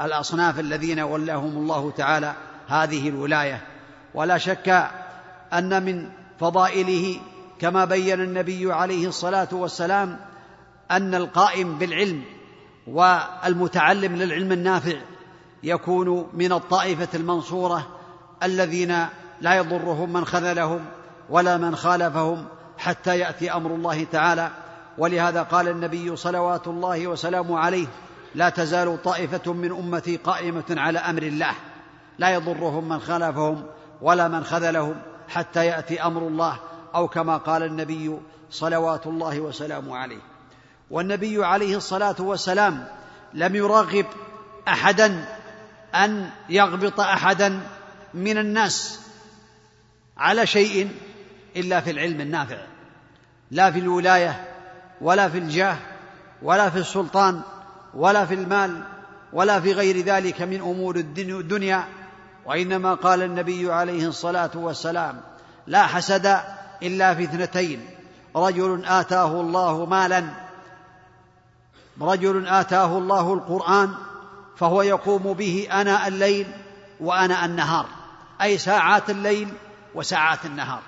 الأصناف 0.00 0.60
الذين 0.60 1.00
ولاهم 1.00 1.56
الله 1.56 1.90
تعالى 1.90 2.34
هذه 2.68 3.08
الولاية. 3.08 3.60
ولا 4.14 4.38
شك 4.38 4.90
أن 5.52 5.82
من 5.82 6.08
فضائله 6.40 7.20
كما 7.58 7.84
بين 7.84 8.20
النبي 8.20 8.72
عليه 8.72 9.08
الصلاة 9.08 9.48
والسلام 9.52 10.18
أن 10.90 11.14
القائم 11.14 11.78
بالعلم 11.78 12.22
والمتعلم 12.86 14.16
للعلم 14.16 14.52
النافع 14.52 14.96
يكون 15.62 16.28
من 16.32 16.52
الطائفة 16.52 17.08
المنصورة 17.14 17.86
الذين 18.42 19.06
لا 19.40 19.54
يضرهم 19.54 20.12
من 20.12 20.24
خذلهم 20.24 20.84
ولا 21.30 21.56
من 21.56 21.76
خالفهم 21.76 22.44
حتى 22.78 23.18
يأتي 23.18 23.52
أمر 23.52 23.70
الله 23.70 24.04
تعالى. 24.04 24.50
ولهذا 24.98 25.42
قال 25.42 25.68
النبي 25.68 26.16
صلوات 26.16 26.68
الله 26.68 27.06
وسلامه 27.06 27.58
عليه 27.58 27.86
لا 28.34 28.48
تزال 28.48 29.02
طائفة 29.02 29.52
من 29.52 29.70
أمتي 29.72 30.16
قائمة 30.16 30.64
على 30.70 30.98
أمر 30.98 31.22
الله. 31.22 31.54
لا 32.18 32.30
يضرهم 32.30 32.88
من 32.88 33.00
خالفهم 33.00 33.64
ولا 34.02 34.28
من 34.28 34.44
خذلهم 34.44 34.94
حتى 35.28 35.66
يأتي 35.66 36.02
أمر 36.02 36.22
الله 36.22 36.58
أو 36.94 37.08
كما 37.08 37.36
قال 37.36 37.62
النبي 37.62 38.18
صلوات 38.50 39.06
الله 39.06 39.40
وسلامه 39.40 39.96
عليه. 39.96 40.31
والنبي 40.92 41.44
عليه 41.44 41.76
الصلاة 41.76 42.16
والسلام 42.18 42.88
لم 43.34 43.56
يرغب 43.56 44.06
احدا 44.68 45.24
أن 45.94 46.30
يغبط 46.48 47.00
احدا 47.00 47.60
من 48.14 48.38
الناس 48.38 49.00
على 50.18 50.46
شيء 50.46 50.88
إلا 51.56 51.80
في 51.80 51.90
العلم 51.90 52.20
النافع 52.20 52.56
لا 53.50 53.70
في 53.70 53.78
الولاية 53.78 54.44
ولا 55.00 55.28
في 55.28 55.38
الجاه 55.38 55.76
ولا 56.42 56.70
في 56.70 56.78
السلطان 56.78 57.40
ولا 57.94 58.26
في 58.26 58.34
المال 58.34 58.82
ولا 59.32 59.60
في 59.60 59.72
غير 59.72 60.04
ذلك 60.04 60.42
من 60.42 60.60
أمور 60.60 60.96
الدنيا 60.96 61.84
وإنما 62.46 62.94
قال 62.94 63.22
النبي 63.22 63.72
عليه 63.72 64.08
الصلاة 64.08 64.50
والسلام 64.54 65.20
لا 65.66 65.86
حسد 65.86 66.40
إلا 66.82 67.14
في 67.14 67.22
اثنتين 67.24 67.86
رجل 68.36 68.84
آتاه 68.86 69.40
الله 69.40 69.86
مالا 69.86 70.51
رجل 72.00 72.48
آتاه 72.48 72.98
الله 72.98 73.32
القرآن 73.32 73.94
فهو 74.56 74.82
يقوم 74.82 75.32
به 75.32 75.68
اناء 75.72 76.08
الليل 76.08 76.46
واناء 77.00 77.44
النهار 77.44 77.86
أي 78.42 78.58
ساعات 78.58 79.10
الليل 79.10 79.48
وساعات 79.94 80.46
النهار. 80.46 80.82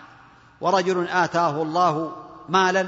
ورجل 0.60 1.08
آتاه 1.08 1.62
الله 1.62 2.12
مالا 2.48 2.86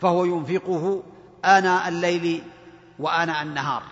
فهو 0.00 0.24
ينفقه 0.24 1.02
اناء 1.44 1.88
الليل 1.88 2.42
واناء 2.98 3.42
النهار 3.42 3.82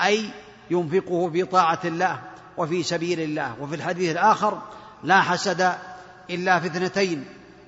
أي 0.00 0.30
ينفقه 0.70 1.30
في 1.30 1.44
طاعة 1.44 1.80
الله 1.84 2.18
وفي 2.56 2.82
سبيل 2.82 3.20
الله. 3.20 3.54
وفي 3.60 3.74
الحديث 3.74 4.12
الآخر 4.12 4.58
لا 5.04 5.20
حسد 5.20 5.72
إلا 6.30 6.60
في 6.60 6.66
اثنتين 6.66 7.24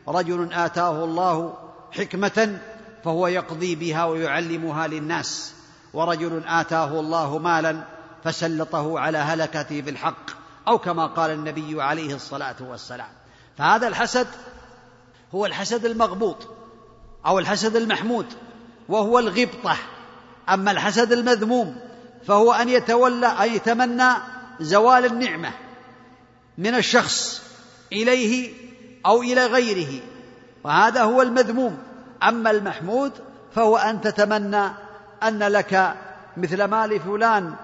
رجل 0.09 0.52
آتاه 0.52 1.04
الله 1.04 1.54
حكمة 1.92 2.59
فهو 3.04 3.26
يقضي 3.26 3.75
بها 3.75 4.04
ويعلمها 4.04 4.87
للناس. 4.87 5.52
ورجل 5.92 6.42
آتاه 6.47 7.00
الله 7.00 7.38
مالا 7.38 7.85
فسلطه 8.25 8.99
على 8.99 9.19
هلكته 9.19 9.80
بالحق 9.80 10.30
أو 10.69 10.78
كما 10.78 11.07
قال 11.07 11.30
النبي 11.30 11.83
عليه 11.83 12.14
الصلاة 12.14 12.57
والسلام. 12.61 13.09
فهذا 13.59 13.88
الحسد 13.88 14.26
هو 15.35 15.47
الحسد 15.47 15.85
المغبوط 15.85 16.37
أو 17.26 17.38
الحسد 17.38 17.76
المحمود 17.76 18.26
وهو 18.88 19.19
الغبطة. 19.19 19.76
أما 20.49 20.71
الحسد 20.71 21.12
المذموم 21.12 21.76
فهو 22.26 22.52
أن 22.52 22.69
يتولى 22.69 23.26
أن 23.26 23.54
يتمنى 23.54 24.12
زوال 24.61 25.04
النعمة 25.04 25.52
من 26.59 26.75
الشخص 26.75 27.42
إليه 27.92 28.54
أو 29.07 29.23
إلى 29.23 29.47
غيره. 29.47 30.00
وهذا 30.64 31.02
هو 31.02 31.23
المذموم. 31.23 31.78
أما 32.23 32.50
المحمود 32.50 33.12
فهو 33.55 33.77
أن 33.77 34.00
تتمنى 34.00 34.71
أن 35.23 35.39
لك 35.39 35.95
مثل 36.37 36.65
ما 36.65 36.87
لفلان 36.87 37.55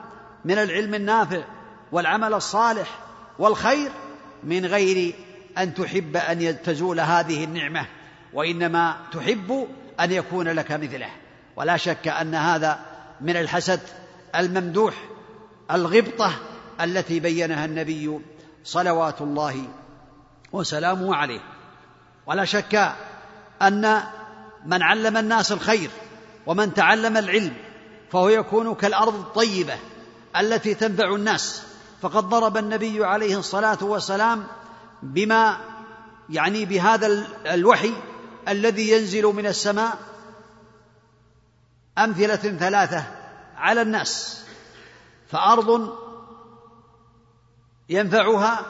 من 0.44 0.58
العلم 0.58 0.94
النافع 0.94 1.42
والعمل 1.92 2.34
الصالح 2.34 2.98
والخير 3.38 3.90
من 4.44 4.66
غير 4.66 5.14
أن 5.58 5.74
تحب 5.74 6.16
أن 6.16 6.62
تزول 6.62 7.00
هذه 7.00 7.44
النعمة 7.44 7.86
وإنما 8.32 8.96
تحب 9.12 9.68
أن 10.00 10.12
يكون 10.12 10.48
لك 10.48 10.72
مثله. 10.72 11.10
ولا 11.56 11.76
شك 11.76 12.08
أن 12.08 12.34
هذا 12.34 12.78
من 13.20 13.36
الحسد 13.36 13.80
الممدوح 14.36 14.94
الغبطة 15.70 16.32
التي 16.80 17.20
بينها 17.20 17.64
النبي 17.64 18.20
صلوات 18.64 19.20
الله 19.20 19.68
وسلامه 20.52 21.16
عليه. 21.16 21.40
ولا 22.26 22.44
شك 22.44 22.92
أن 23.62 24.02
من 24.66 24.82
علم 24.82 25.16
الناس 25.16 25.52
الخير 25.52 25.90
ومن 26.46 26.74
تعلم 26.74 27.16
العلم 27.16 27.56
فهو 28.12 28.28
يكون 28.28 28.74
كالأرض 28.74 29.14
الطيبة 29.14 29.78
التي 30.36 30.74
تنفع 30.74 31.14
الناس. 31.14 31.62
فقد 32.02 32.24
ضرب 32.24 32.56
النبي 32.56 33.04
عليه 33.04 33.38
الصلاة 33.38 33.78
والسلام 33.80 34.46
بما 35.02 35.56
يعني 36.30 36.64
بهذا 36.64 37.26
الوحي 37.46 37.92
الذي 38.48 38.90
ينزل 38.90 39.24
من 39.24 39.46
السماء 39.46 39.98
أمثلة 41.98 42.36
ثلاثة 42.36 43.04
على 43.56 43.82
الناس. 43.82 44.44
فأرض 45.28 45.96
ينفعها 47.88 48.66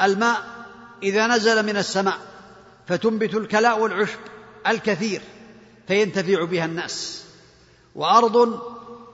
الماء 0.00 0.44
إذا 1.02 1.26
نزل 1.26 1.66
من 1.66 1.76
السماء 1.76 2.18
فتنبت 2.86 3.34
الكلاء 3.34 3.80
والعشب. 3.80 4.18
الكثير 4.70 5.22
فينتفع 5.88 6.44
بها 6.44 6.64
الناس. 6.64 7.24
وأرض 7.94 8.60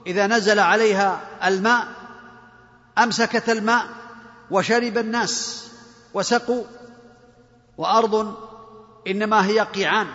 إذا 0.07 0.27
نزل 0.27 0.59
عليها 0.59 1.21
الماء 1.43 1.87
أمسكت 2.97 3.49
الماء 3.49 3.85
وشرب 4.51 4.97
الناس 4.97 5.67
وسقوا. 6.13 6.63
وأرض 7.77 8.35
إنما 9.07 9.45
هي 9.45 9.59
قيعان 9.59 10.07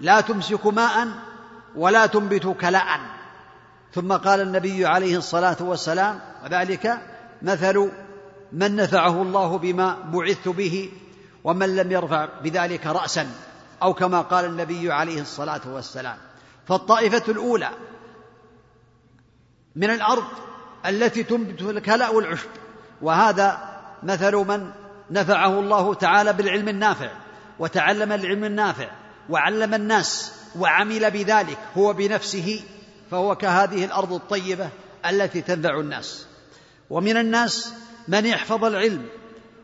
لا 0.00 0.20
تمسك 0.20 0.66
ماء 0.66 1.08
ولا 1.76 2.06
تنبت 2.06 2.46
كلاء. 2.60 3.00
ثم 3.94 4.12
قال 4.12 4.40
النبي 4.40 4.86
عليه 4.86 5.16
الصلاة 5.16 5.56
والسلام 5.60 6.20
وذلك 6.44 7.00
مثل 7.42 7.90
من 8.52 8.76
نفعه 8.76 9.22
الله 9.22 9.58
بما 9.58 9.96
بعثت 10.12 10.48
به 10.48 10.92
ومن 11.44 11.76
لم 11.76 11.92
يرفع 11.92 12.28
بذلك 12.42 12.86
راسا. 12.86 13.30
أو 13.82 13.94
كما 13.94 14.20
قال 14.20 14.44
النبي 14.44 14.92
عليه 14.92 15.20
الصلاة 15.20 15.60
والسلام. 15.66 16.16
فالطائفة 16.68 17.22
الأولى 17.28 17.70
من 19.76 19.90
الأرض 19.90 20.24
التي 20.86 21.22
تنبت 21.22 21.62
الكلاء 21.62 22.14
والعشب. 22.14 22.48
وهذا 23.02 23.80
مثل 24.02 24.36
من 24.36 24.70
نفعه 25.10 25.60
الله 25.60 25.94
تعالى 25.94 26.32
بالعلم 26.32 26.68
النافع 26.68 27.10
وتعلم 27.58 28.12
العلم 28.12 28.44
النافع 28.44 28.90
وعلم 29.30 29.74
الناس 29.74 30.32
وعمل 30.58 31.10
بذلك 31.10 31.58
هو 31.76 31.92
بنفسه 31.92 32.60
فهو 33.10 33.36
كهذه 33.36 33.84
الأرض 33.84 34.12
الطيبة 34.12 34.68
التي 35.06 35.40
تنفع 35.40 35.80
الناس. 35.80 36.26
ومن 36.90 37.16
الناس 37.16 37.72
من 38.08 38.26
يحفظ 38.26 38.64
العلم 38.64 39.06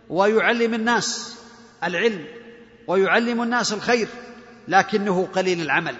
ويعلم 0.08 0.74
الناس 0.74 1.36
العلم 1.84 2.26
ويعلم 2.86 3.42
الناس 3.42 3.72
الخير 3.72 4.08
لكنه 4.68 5.26
قليل 5.26 5.60
العمل. 5.60 5.96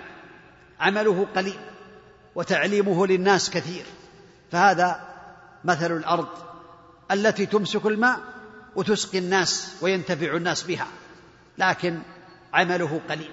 عمله 0.81 1.27
قليل 1.37 1.59
وتعليمه 2.35 3.07
للناس 3.07 3.51
كثير. 3.51 3.85
فهذا 4.53 5.01
مثل 5.65 5.97
الأرض 5.97 6.29
التي 7.11 7.47
تمسك 7.47 7.87
الماء 7.87 8.21
وتسقي 8.77 9.19
الناس 9.19 9.77
وينتفع 9.81 10.37
الناس 10.37 10.63
بها. 10.63 10.87
لكن 11.59 11.99
عمله 12.55 13.01
قليل. 13.09 13.33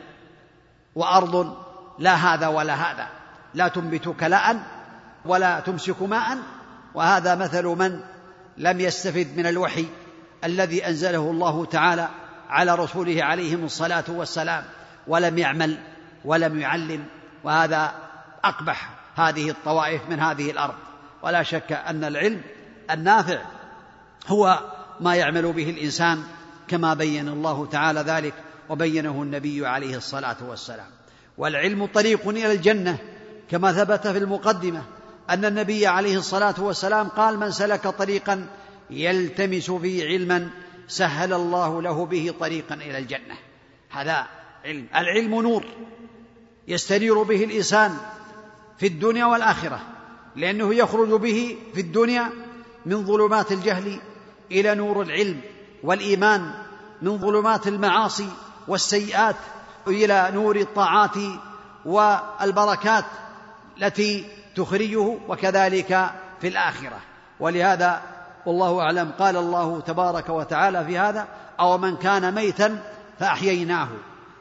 وأرض 0.95 1.57
لا 1.99 2.15
هذا 2.15 2.47
ولا 2.47 2.73
هذا. 2.73 3.07
لا 3.53 3.67
تنبت 3.67 4.09
كلاء 4.09 4.63
ولا 5.25 5.59
تمسك 5.59 6.01
ماء. 6.01 6.37
وهذا 6.93 7.35
مثل 7.35 7.65
من 7.65 7.99
لم 8.57 8.79
يستفد 8.79 9.37
من 9.37 9.45
الوحي 9.45 9.85
الذي 10.43 10.87
أنزله 10.87 11.31
الله 11.31 11.65
تعالى 11.65 12.09
على 12.49 12.75
رسوله 12.75 13.23
عليهم 13.23 13.65
الصلاة 13.65 14.03
والسلام 14.07 14.63
ولم 15.07 15.37
يعمل 15.37 15.77
ولم 16.25 16.59
يعلم 16.59 17.05
وهذا 17.43 17.93
أقبح 18.43 18.89
هذه 19.15 19.49
الطوائف 19.49 20.01
من 20.09 20.19
هذه 20.19 20.51
الأرض. 20.51 20.75
ولا 21.23 21.43
شك 21.43 21.71
أن 21.71 22.03
العلم 22.03 22.41
النافع 22.91 23.41
هو 24.27 24.59
ما 24.99 25.15
يعمل 25.15 25.53
به 25.53 25.69
الإنسان 25.69 26.23
كما 26.67 26.93
بين 26.93 27.29
الله 27.29 27.65
تعالى 27.65 27.99
ذلك 27.99 28.33
وبينه 28.69 29.23
النبي 29.23 29.67
عليه 29.67 29.97
الصلاة 29.97 30.37
والسلام. 30.41 30.87
والعلم 31.37 31.85
طريق 31.85 32.27
إلى 32.27 32.51
الجنة 32.51 32.97
كما 33.51 33.71
ثبت 33.73 34.07
في 34.07 34.17
المقدمة 34.17 34.81
أن 35.29 35.45
النبي 35.45 35.87
عليه 35.87 36.17
الصلاة 36.17 36.55
والسلام 36.57 37.07
قال 37.07 37.39
من 37.39 37.51
سلك 37.51 37.87
طريقا 37.87 38.47
يلتمس 38.89 39.71
فيه 39.71 40.05
علما 40.05 40.49
سهل 40.87 41.33
الله 41.33 41.81
له 41.81 42.05
به 42.05 42.33
طريقا 42.39 42.75
إلى 42.75 42.97
الجنة. 42.97 43.35
هذا 43.89 44.27
علم. 44.65 44.87
العلم 44.95 45.41
نور 45.41 45.65
يستنير 46.67 47.23
به 47.23 47.43
الإنسان 47.43 47.97
في 48.77 48.87
الدنيا 48.87 49.25
والآخرة 49.25 49.79
لأنه 50.35 50.75
يخرج 50.75 51.09
به 51.09 51.57
في 51.73 51.81
الدنيا 51.81 52.29
من 52.85 53.05
ظلمات 53.05 53.51
الجهل 53.51 53.99
إلى 54.51 54.75
نور 54.75 55.01
العلم 55.01 55.41
والإيمان 55.83 56.53
من 57.01 57.17
ظلمات 57.17 57.67
المعاصي 57.67 58.27
والسيئات 58.67 59.35
إلى 59.87 60.29
نور 60.33 60.55
الطاعات 60.55 61.15
والبركات 61.85 63.05
التي 63.77 64.25
تخرجه 64.55 65.17
وكذلك 65.27 66.11
في 66.41 66.47
الآخرة. 66.47 66.99
ولهذا 67.39 68.01
والله 68.45 68.81
أعلم. 68.81 69.11
قال 69.19 69.37
الله 69.37 69.79
تبارك 69.79 70.29
وتعالى 70.29 70.85
في 70.85 70.97
هذا 70.97 71.27
أو 71.59 71.77
من 71.77 71.97
كان 71.97 72.35
ميتا 72.35 72.83
فأحييناه 73.19 73.87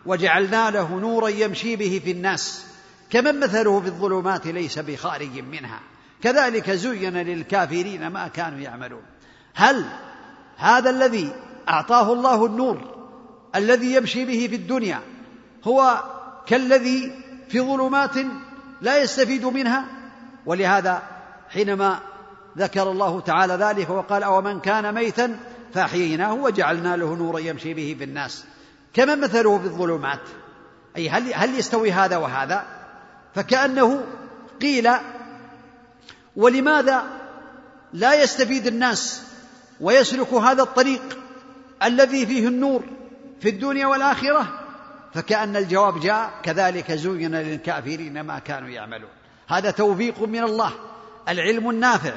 وجعلنا 0.07 0.71
له 0.71 0.95
نورا 0.95 1.29
يمشي 1.29 1.77
به 1.77 2.01
في 2.05 2.11
الناس. 2.11 2.67
كمن 3.11 3.41
مثله 3.41 3.81
في 3.81 3.87
الظلمات 3.87 4.47
ليس 4.47 4.79
بخارج 4.79 5.39
منها. 5.39 5.81
كذلك 6.23 6.71
زين 6.71 7.17
للكافرين 7.17 8.07
ما 8.07 8.29
كانوا 8.29 8.59
يعملون. 8.59 9.03
هل 9.55 9.85
هذا 10.57 10.91
الذي 10.91 11.33
أعطاه 11.69 12.13
الله 12.13 12.47
النور 12.47 12.79
الذي 13.57 13.95
يمشي 13.95 14.25
به 14.25 14.47
في 14.51 14.57
الدنيا 14.57 15.01
هو 15.65 16.03
كالذي 16.47 17.13
في 17.49 17.61
ظلمات 17.61 18.17
لا 18.81 19.03
يستفيد 19.03 19.45
منها؟ 19.45 19.85
ولهذا 20.47 21.03
حينما 21.49 21.99
ذكر 22.59 22.91
الله 22.91 23.21
تعالى 23.21 23.55
ذلك 23.55 23.91
وقال 23.91 24.23
أومن 24.23 24.61
كان 24.61 24.95
ميتا 24.95 25.41
فأحييناه 25.75 26.35
وجعلنا 26.35 26.97
له 26.97 27.17
نورا 27.17 27.39
يمشي 27.39 27.75
به 27.75 27.97
في 27.99 28.05
الناس. 28.05 28.45
كما 28.95 29.15
مثله 29.15 29.59
في 29.59 29.65
الظلمات؟ 29.65 30.21
أي 30.97 31.09
هل, 31.09 31.35
هل 31.35 31.59
يستوي 31.59 31.93
هذا 31.93 32.17
وهذا؟ 32.17 32.65
فكأنه 33.35 34.05
قيل 34.61 34.91
ولماذا 36.37 37.05
لا 37.93 38.23
يستفيد 38.23 38.67
الناس 38.67 39.23
ويسلك 39.81 40.33
هذا 40.33 40.63
الطريق 40.63 41.19
الذي 41.83 42.27
فيه 42.27 42.49
النور 42.49 42.83
في 43.41 43.49
الدنيا 43.49 43.87
والآخرة؟ 43.87 44.47
فكأن 45.15 45.57
الجواب 45.57 46.01
جاء 46.01 46.31
كذلك 46.43 46.93
زين 46.93 47.35
للكافرين 47.35 48.21
ما 48.21 48.39
كانوا 48.39 48.69
يعملون. 48.69 49.11
هذا 49.49 49.71
توفيق 49.71 50.23
من 50.23 50.43
الله 50.43 50.73
العلم 51.29 51.71
النافع. 51.71 52.13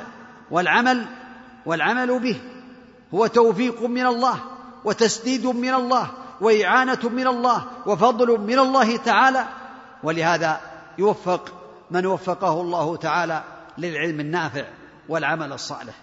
والعمل 0.51 1.05
والعمل 1.65 2.19
به 2.19 2.41
هو 3.13 3.27
توفيق 3.27 3.83
من 3.83 4.05
الله 4.05 4.39
وتسديد 4.85 5.45
من 5.45 5.73
الله 5.73 6.11
وإعانة 6.41 7.09
من 7.09 7.27
الله 7.27 7.65
وفضل 7.85 8.39
من 8.39 8.59
الله 8.59 8.97
تعالى 8.97 9.45
ولهذا 10.03 10.61
يوفق 10.97 11.53
من 11.91 12.05
وفقه 12.05 12.61
الله 12.61 12.97
تعالى 12.97 13.43
للعلم 13.77 14.19
النافع 14.19 14.65
والعمل 15.09 15.53
الصالح. 15.53 15.95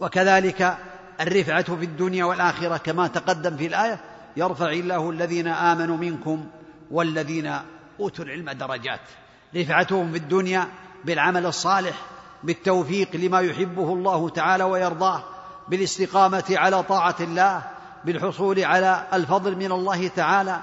وكذلك 0.00 0.76
الرفعة 1.20 1.76
في 1.76 1.84
الدنيا 1.84 2.24
والآخرة 2.24 2.76
كما 2.76 3.06
تقدم 3.06 3.56
في 3.56 3.66
الآية 3.66 4.00
يرفع 4.36 4.70
الله 4.70 5.10
الذين 5.10 5.48
آمنوا 5.48 5.96
منكم 5.96 6.46
والذين 6.90 7.58
أوتوا 8.00 8.24
العلم 8.24 8.50
درجات. 8.50 9.00
رفعتهم 9.56 10.12
في 10.12 10.18
الدنيا 10.18 10.68
بالعمل 11.04 11.46
الصالح 11.46 12.02
بالتوفيق 12.44 13.16
لما 13.16 13.40
يحبه 13.40 13.92
الله 13.92 14.28
تعالى 14.28 14.64
ويرضاه 14.64 15.22
بالاستقامة 15.68 16.44
على 16.50 16.82
طاعة 16.82 17.16
الله 17.20 17.62
بالحصول 18.04 18.64
على 18.64 19.06
الفضل 19.12 19.56
من 19.56 19.72
الله 19.72 20.08
تعالى 20.08 20.60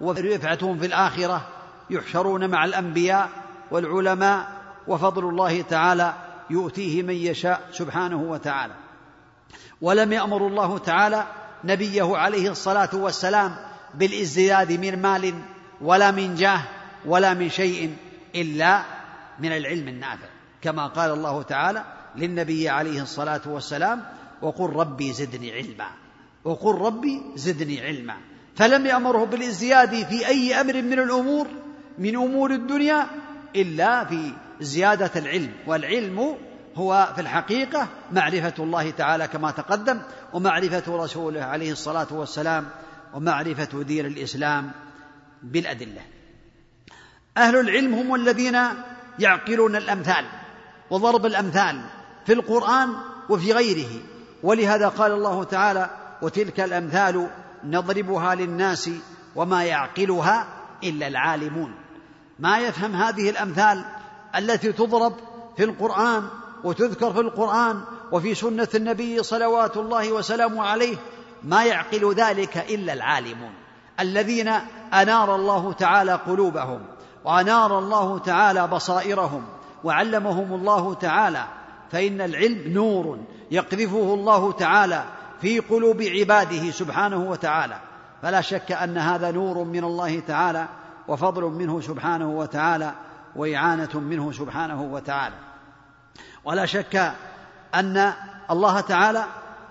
ورفعتهم 0.00 0.78
في 0.78 0.86
الآخرة 0.86 1.48
يحشرون 1.90 2.50
مع 2.50 2.64
الأنبياء 2.64 3.28
والعلماء 3.70 4.46
وفضل 4.88 5.28
الله 5.28 5.62
تعالى 5.62 6.14
يؤتيه 6.50 7.02
من 7.02 7.14
يشاء 7.14 7.68
سبحانه 7.72 8.16
وتعالى. 8.16 8.74
ولم 9.80 10.12
يأمر 10.12 10.46
الله 10.46 10.78
تعالى 10.78 11.26
نبيه 11.64 12.16
عليه 12.16 12.50
الصلاة 12.50 12.90
والسلام 12.92 13.56
بالازدياد 13.94 14.72
من 14.72 15.02
مال 15.02 15.34
ولا 15.80 16.10
من 16.10 16.34
جاه 16.34 16.62
ولا 17.06 17.34
من 17.34 17.48
شيء 17.48 17.96
إلا 18.34 18.82
من 19.38 19.52
العلم 19.52 19.88
النافع. 19.88 20.37
كما 20.62 20.86
قال 20.86 21.10
الله 21.10 21.42
تعالى 21.42 21.84
للنبي 22.16 22.68
عليه 22.68 23.02
الصلاة 23.02 23.40
والسلام 23.46 24.04
وقل 24.42 24.70
ربي 24.70 25.12
زدني 25.12 25.52
علما. 25.52 25.90
وقل 26.44 26.74
ربي 26.74 27.22
زدني 27.34 27.80
علما. 27.80 28.16
فلم 28.56 28.86
يأمره 28.86 29.24
بالازدياد 29.24 30.06
في 30.06 30.26
أي 30.26 30.60
أمر 30.60 30.82
من 30.82 30.98
الأمور 30.98 31.46
من 31.98 32.16
أمور 32.16 32.50
الدنيا 32.50 33.06
إلا 33.56 34.04
في 34.04 34.32
زيادة 34.60 35.10
العلم. 35.16 35.52
والعلم 35.66 36.36
هو 36.76 37.12
في 37.14 37.20
الحقيقة 37.20 37.88
معرفة 38.12 38.54
الله 38.58 38.90
تعالى 38.90 39.28
كما 39.28 39.50
تقدم 39.50 40.00
ومعرفة 40.32 40.82
رسوله 40.88 41.42
عليه 41.42 41.72
الصلاة 41.72 42.06
والسلام 42.10 42.68
ومعرفة 43.14 43.82
دين 43.82 44.06
الإسلام 44.06 44.70
بالأدلة. 45.42 46.00
أهل 47.36 47.56
العلم 47.56 47.94
هم 47.94 48.14
الذين 48.14 48.58
يعقلون 49.18 49.76
الأمثال. 49.76 50.24
وضرب 50.90 51.26
الأمثال 51.26 51.80
في 52.26 52.32
القرآن 52.32 52.94
وفي 53.28 53.52
غيره. 53.52 54.00
ولهذا 54.42 54.88
قال 54.88 55.12
الله 55.12 55.44
تعالى 55.44 55.90
وتلك 56.22 56.60
الأمثال 56.60 57.28
نضربها 57.64 58.34
للناس 58.34 58.90
وما 59.36 59.64
يعقلها 59.64 60.46
إلا 60.84 61.06
العالمون. 61.06 61.74
ما 62.38 62.58
يفهم 62.58 62.94
هذه 62.94 63.30
الأمثال 63.30 63.84
التي 64.36 64.72
تضرب 64.72 65.14
في 65.56 65.64
القرآن 65.64 66.28
وتذكر 66.64 67.12
في 67.12 67.20
القرآن 67.20 67.80
وفي 68.12 68.34
سنة 68.34 68.68
النبي 68.74 69.22
صلوات 69.22 69.76
الله 69.76 70.12
وسلامه 70.12 70.66
عليه 70.66 70.96
ما 71.42 71.64
يعقل 71.64 72.14
ذلك 72.14 72.56
إلا 72.56 72.92
العالمون. 72.92 73.52
الذين 74.00 74.48
أنار 74.92 75.34
الله 75.34 75.72
تعالى 75.72 76.12
قلوبهم 76.12 76.80
وأنار 77.24 77.78
الله 77.78 78.18
تعالى 78.18 78.66
بصائرهم 78.66 79.44
وعلمهم 79.84 80.54
الله 80.54 80.94
تعالى 80.94 81.44
فإن 81.90 82.20
العلم 82.20 82.72
نور 82.72 83.18
يقذفه 83.50 84.14
الله 84.14 84.52
تعالى 84.52 85.04
في 85.40 85.58
قلوب 85.58 86.02
عباده 86.02 86.70
سبحانه 86.70 87.30
وتعالى. 87.30 87.80
فلا 88.22 88.40
شك 88.40 88.72
أن 88.72 88.98
هذا 88.98 89.30
نور 89.30 89.64
من 89.64 89.84
الله 89.84 90.20
تعالى 90.20 90.68
وفضل 91.08 91.42
منه 91.42 91.80
سبحانه 91.80 92.30
وتعالى 92.30 92.92
وإعانة 93.36 94.00
منه 94.00 94.32
سبحانه 94.32 94.82
وتعالى. 94.82 95.34
ولا 96.44 96.66
شك 96.66 97.12
أن 97.74 98.12
الله 98.50 98.80
تعالى 98.80 99.24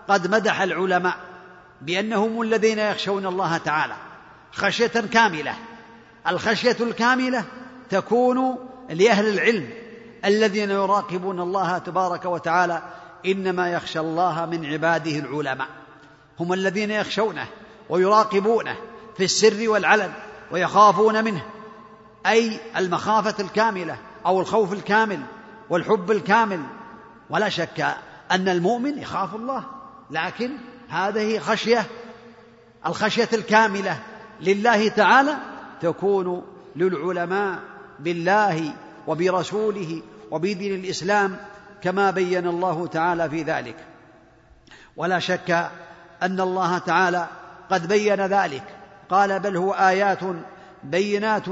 قد 0.08 0.36
مدح 0.36 0.62
العلماء 0.62 1.15
بأنهم 1.82 2.41
الذين 2.41 2.80
يخشون 2.80 3.26
الله 3.26 3.58
تعالى 3.58 3.96
خشية 4.52 4.88
كاملة. 4.88 5.54
الخشية 6.28 6.78
الكاملة 6.82 7.43
تكون 7.89 8.58
لأهل 8.89 9.28
العلم 9.28 9.70
الذين 10.27 10.69
يراقبون 10.69 11.39
الله 11.39 11.77
تبارك 11.77 12.25
وتعالى 12.25 12.81
إنما 13.25 13.69
يخشى 13.69 13.99
الله 13.99 14.45
من 14.45 14.65
عباده 14.65 15.19
العلماء. 15.19 15.67
هم 16.39 16.53
الذين 16.53 16.91
يخشونه 16.91 17.47
ويراقبونه 17.89 18.75
في 19.17 19.23
السر 19.23 19.69
والعلن 19.69 20.11
ويخافون 20.51 21.23
منه 21.23 21.45
أي 22.25 22.59
المخافة 22.77 23.43
الكاملة 23.43 23.97
أو 24.25 24.39
الخوف 24.39 24.73
الكامل 24.73 25.19
والحب 25.69 26.11
الكامل. 26.11 26.63
ولا 27.29 27.49
شك 27.49 27.95
أن 28.31 28.49
المؤمن 28.49 28.97
يخاف 28.97 29.35
الله 29.35 29.63
لكن 30.11 30.51
هذه 30.89 31.39
خشية 31.39 31.85
الخشية 32.85 33.29
الكاملة 33.33 33.99
لله 34.41 34.87
تعالى 34.87 35.37
تكون 35.81 36.43
للعلماء 36.75 37.59
بالله 37.99 38.73
وبرسوله 39.07 40.01
وبدين 40.31 40.75
الإسلام 40.75 41.37
كما 41.81 42.11
بين 42.11 42.47
الله 42.47 42.87
تعالى 42.87 43.29
في 43.29 43.43
ذلك. 43.43 43.75
ولا 44.97 45.19
شك 45.19 45.69
أن 46.23 46.39
الله 46.41 46.77
تعالى 46.77 47.27
قد 47.69 47.87
بين 47.87 48.21
ذلك. 48.21 48.63
قال 49.09 49.39
بل 49.39 49.57
هو 49.57 49.73
آيات 49.73 50.19
بينات 50.83 51.45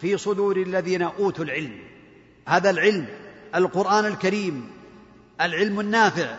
في 0.00 0.16
صدور 0.16 0.56
الذين 0.56 1.02
أوتوا 1.02 1.44
العلم. 1.44 1.78
هذا 2.48 2.70
العلم 2.70 3.06
القرآن 3.54 4.04
الكريم 4.04 4.70
العلم 5.40 5.80
النافع 5.80 6.34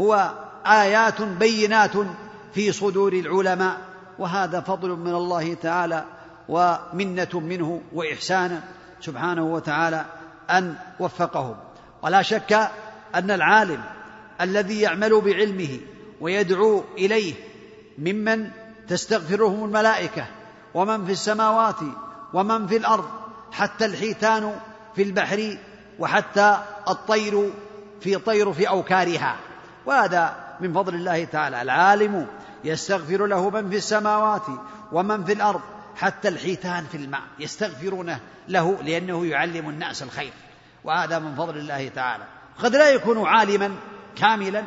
هو 0.00 0.32
آيات 0.66 1.22
بينات 1.22 1.92
في 2.54 2.72
صدور 2.72 3.12
العلماء. 3.12 3.78
وهذا 4.18 4.60
فضل 4.60 4.88
من 4.88 5.14
الله 5.14 5.54
تعالى 5.54 6.04
ومنة 6.48 7.28
منه 7.34 7.82
وإحسان 7.92 8.60
سبحانه 9.00 9.44
وتعالى. 9.44 10.04
أن 10.50 10.74
وفقهم. 11.00 11.56
ولا 12.02 12.22
شك 12.22 12.70
أن 13.14 13.30
العالم 13.30 13.80
الذي 14.40 14.80
يعمل 14.80 15.20
بعلمه 15.20 15.80
ويدعو 16.20 16.84
إليه 16.98 17.34
ممن 17.98 18.50
تستغفرهم 18.88 19.64
الملائكة 19.64 20.26
ومن 20.74 21.04
في 21.04 21.12
السماوات 21.12 21.80
ومن 22.34 22.66
في 22.66 22.76
الأرض 22.76 23.04
حتى 23.52 23.84
الحيتان 23.84 24.58
في 24.96 25.02
البحر 25.02 25.58
وحتى 25.98 26.58
الطير 26.88 27.50
في 28.00 28.16
طير 28.16 28.52
في 28.52 28.68
أوكارها. 28.68 29.36
وهذا 29.86 30.36
من 30.60 30.72
فضل 30.72 30.94
الله 30.94 31.24
تعالى. 31.24 31.62
العالم 31.62 32.26
يستغفر 32.64 33.26
له 33.26 33.50
من 33.50 33.70
في 33.70 33.76
السماوات 33.76 34.46
ومن 34.92 35.24
في 35.24 35.32
الأرض 35.32 35.60
حتى 35.96 36.28
الحيتان 36.28 36.84
في 36.84 36.96
الماء 36.96 37.22
يستغفرونه 37.38 38.20
له 38.48 38.82
لأنه 38.82 39.26
يعلم 39.26 39.68
الناس 39.68 40.02
الخير. 40.02 40.32
وهذا 40.84 41.18
من 41.18 41.34
فضل 41.34 41.56
الله 41.56 41.88
تعالى. 41.88 42.24
قد 42.58 42.76
لا 42.76 42.90
يكون 42.90 43.26
عالما 43.26 43.76
كاملا 44.16 44.64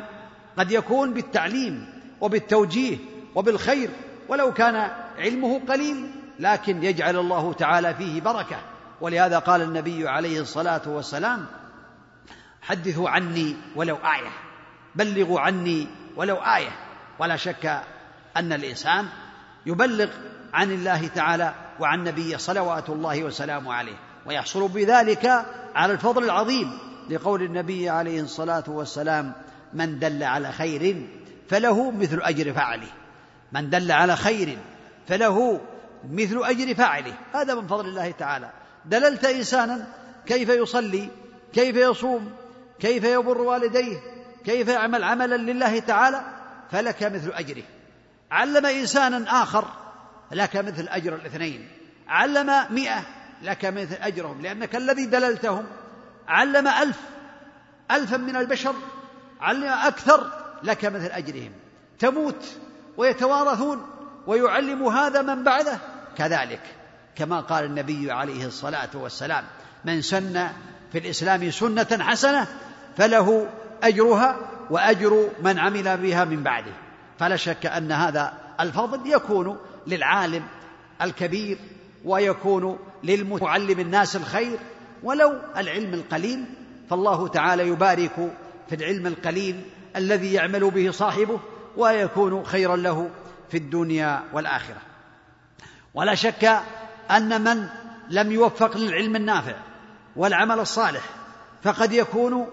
قد 0.58 0.72
يكون 0.72 1.14
بالتعليم 1.14 1.92
وبالتوجيه 2.20 2.98
وبالخير 3.34 3.90
ولو 4.28 4.52
كان 4.52 4.90
علمه 5.18 5.60
قليل 5.68 6.10
لكن 6.38 6.84
يجعل 6.84 7.16
الله 7.16 7.52
تعالى 7.52 7.94
فيه 7.94 8.20
بركة. 8.20 8.60
ولهذا 9.00 9.38
قال 9.38 9.62
النبي 9.62 10.08
عليه 10.08 10.40
الصلاة 10.40 10.82
والسلام 10.86 11.46
حدثوا 12.62 13.10
عني 13.10 13.56
ولو 13.76 13.96
آية 13.96 14.30
بلغوا 14.94 15.40
عني 15.40 15.86
ولو 16.16 16.36
آية. 16.36 16.70
ولا 17.18 17.36
شك 17.36 17.82
أن 18.36 18.52
الإنسان 18.52 19.08
يبلغ 19.66 20.08
عن 20.54 20.72
الله 20.72 21.06
تعالى 21.06 21.54
وعن 21.80 22.04
نبيه 22.04 22.36
صلوات 22.36 22.88
الله 22.88 23.24
وسلامه 23.24 23.74
عليه. 23.74 23.96
ويحصل 24.26 24.68
بذلك 24.68 25.46
على 25.74 25.92
الفضل 25.92 26.24
العظيم 26.24 26.78
لقول 27.10 27.42
النبي 27.42 27.88
عليه 27.88 28.20
الصلاة 28.20 28.64
والسلام 28.66 29.32
من 29.72 29.98
دل 29.98 30.22
على 30.22 30.52
خير 30.52 31.06
فله 31.48 31.90
مثل 31.90 32.20
أجر 32.22 32.52
فاعله 32.52 32.88
من 33.52 33.70
دل 33.70 33.92
على 33.92 34.16
خير 34.16 34.58
فله 35.08 35.60
مثل 36.10 36.40
أجر 36.44 36.74
فاعله 36.74 37.14
هذا 37.34 37.54
من 37.54 37.66
فضل 37.66 37.86
الله 37.86 38.10
تعالى. 38.10 38.50
دللت 38.84 39.24
إنسانا 39.24 39.86
كيف 40.26 40.48
يصلي 40.48 41.08
كيف 41.54 41.76
يصوم 41.76 42.32
كيف 42.80 43.04
يبر 43.04 43.40
والديه 43.40 44.00
كيف 44.44 44.68
يعمل 44.68 45.04
عملا 45.04 45.36
لله 45.36 45.78
تعالى 45.78 46.20
فلك 46.70 47.02
مثل 47.02 47.32
أجره. 47.32 47.62
علم 48.30 48.66
إنسانا 48.66 49.42
آخر 49.42 49.64
لك 50.32 50.56
مثل 50.56 50.88
أجر 50.88 51.14
الاثنين. 51.14 51.68
علم 52.08 52.64
مئة 52.70 53.02
لك 53.42 53.64
مثل 53.64 53.94
أجرهم. 53.94 54.42
لأنك 54.42 54.76
الذي 54.76 55.06
دللتهم. 55.06 55.66
علم 56.28 56.68
ألف 56.68 57.00
الفا 57.90 58.16
من 58.16 58.36
البشر. 58.36 58.74
علم 59.40 59.64
أكثر 59.64 60.30
لك 60.62 60.84
مثل 60.84 61.06
أجرهم. 61.06 61.52
تموت 61.98 62.44
ويتوارثون 62.96 63.86
ويعلم 64.26 64.86
هذا 64.86 65.22
من 65.22 65.44
بعده. 65.44 65.78
كذلك 66.16 66.60
كما 67.16 67.40
قال 67.40 67.64
النبي 67.64 68.12
عليه 68.12 68.46
الصلاة 68.46 68.90
والسلام 68.94 69.44
من 69.84 70.02
سن 70.02 70.48
في 70.92 70.98
الإسلام 70.98 71.50
سنة 71.50 71.98
حسنة 72.00 72.46
فله 72.96 73.48
أجرها 73.82 74.36
وأجر 74.70 75.28
من 75.42 75.58
عمل 75.58 75.96
بها 75.96 76.24
من 76.24 76.42
بعده. 76.42 76.72
فلا 77.18 77.36
شك 77.36 77.66
أن 77.66 77.92
هذا 77.92 78.32
الفضل 78.60 79.10
يكون 79.10 79.58
للعالم 79.88 80.42
الكبير 81.02 81.58
ويكون 82.04 82.78
للمعلم 83.04 83.80
الناس 83.80 84.16
الخير. 84.16 84.58
ولو 85.02 85.38
العلم 85.56 85.94
القليل 85.94 86.44
فالله 86.90 87.28
تعالى 87.28 87.68
يبارك 87.68 88.36
في 88.68 88.74
العلم 88.74 89.06
القليل 89.06 89.62
الذي 89.96 90.32
يعمل 90.32 90.70
به 90.70 90.90
صاحبه 90.90 91.40
ويكون 91.76 92.44
خيرا 92.44 92.76
له 92.76 93.10
في 93.50 93.56
الدنيا 93.56 94.22
والآخرة. 94.32 94.80
ولا 95.94 96.14
شك 96.14 96.60
أن 97.10 97.44
من 97.44 97.68
لم 98.10 98.32
يوفق 98.32 98.76
للعلم 98.76 99.16
النافع 99.16 99.54
والعمل 100.16 100.60
الصالح 100.60 101.02
فقد 101.62 101.92
يكون 101.92 102.46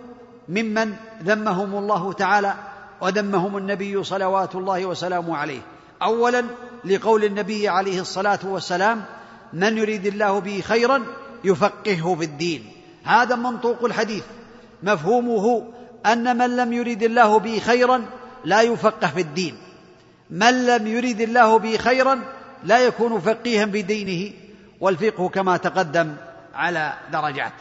ممن 0.49 0.95
ذمهم 1.23 1.75
الله 1.75 2.13
تعالى 2.13 2.53
وذمهم 3.01 3.57
النبي 3.57 4.03
صلوات 4.03 4.55
الله 4.55 4.85
وسلامه 4.85 5.37
عليه. 5.37 5.61
اولا 6.01 6.45
لقول 6.85 7.23
النبي 7.23 7.67
عليه 7.67 8.01
الصلاة 8.01 8.39
والسلام 8.43 9.05
من 9.53 9.77
يريد 9.77 10.05
الله 10.05 10.39
به 10.39 10.61
خيرا 10.61 11.03
يفقهه 11.43 12.15
في 12.15 12.25
الدين. 12.25 12.71
هذا 13.03 13.35
منطوق 13.35 13.85
الحديث. 13.85 14.23
مفهومه 14.83 15.67
أن 16.05 16.37
من 16.37 16.55
لم 16.55 16.73
يريد 16.73 17.03
الله 17.03 17.39
به 17.39 17.59
خيرا 17.59 18.05
لا 18.45 18.61
يفقه 18.61 19.07
في 19.07 19.21
الدين. 19.21 19.57
من 20.29 20.65
لم 20.65 20.87
يريد 20.87 21.21
الله 21.21 21.59
به 21.59 21.77
خيرا 21.77 22.19
لا 22.63 22.79
يكون 22.79 23.19
فقيها 23.19 23.65
في 23.65 23.81
دينه. 23.81 24.33
والفقه 24.81 25.29
كما 25.29 25.57
تقدم 25.57 26.15
على 26.53 26.93
درجات. 27.11 27.53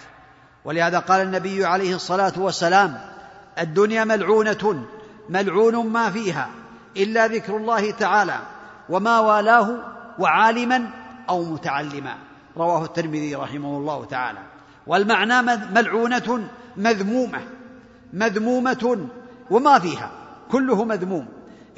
ولهذا 0.65 0.99
قال 0.99 1.21
النبي 1.21 1.65
عليه 1.65 1.95
الصلاة 1.95 2.33
والسلام 2.37 3.01
الدنيا 3.59 4.05
ملعونة 4.05 4.85
ملعون 5.29 5.87
ما 5.87 6.11
فيها 6.11 6.51
إلا 6.97 7.27
ذكر 7.27 7.57
الله 7.57 7.91
تعالى. 7.91 8.54
وما 8.89 9.21
والاه 9.21 9.77
وعالما 10.19 10.91
أو 11.29 11.43
متعلما. 11.43 12.15
رواه 12.57 12.85
الترمذي 12.85 13.35
رحمه 13.35 13.79
الله 13.79 14.05
تعالى. 14.05 14.39
والمعنى 14.87 15.43
ملعونة 15.75 16.49
مذمومة 16.77 17.41
مذمومة 18.13 19.09
وما 19.51 19.79
فيها 19.79 20.11
كله 20.51 20.85
مذموم 20.85 21.29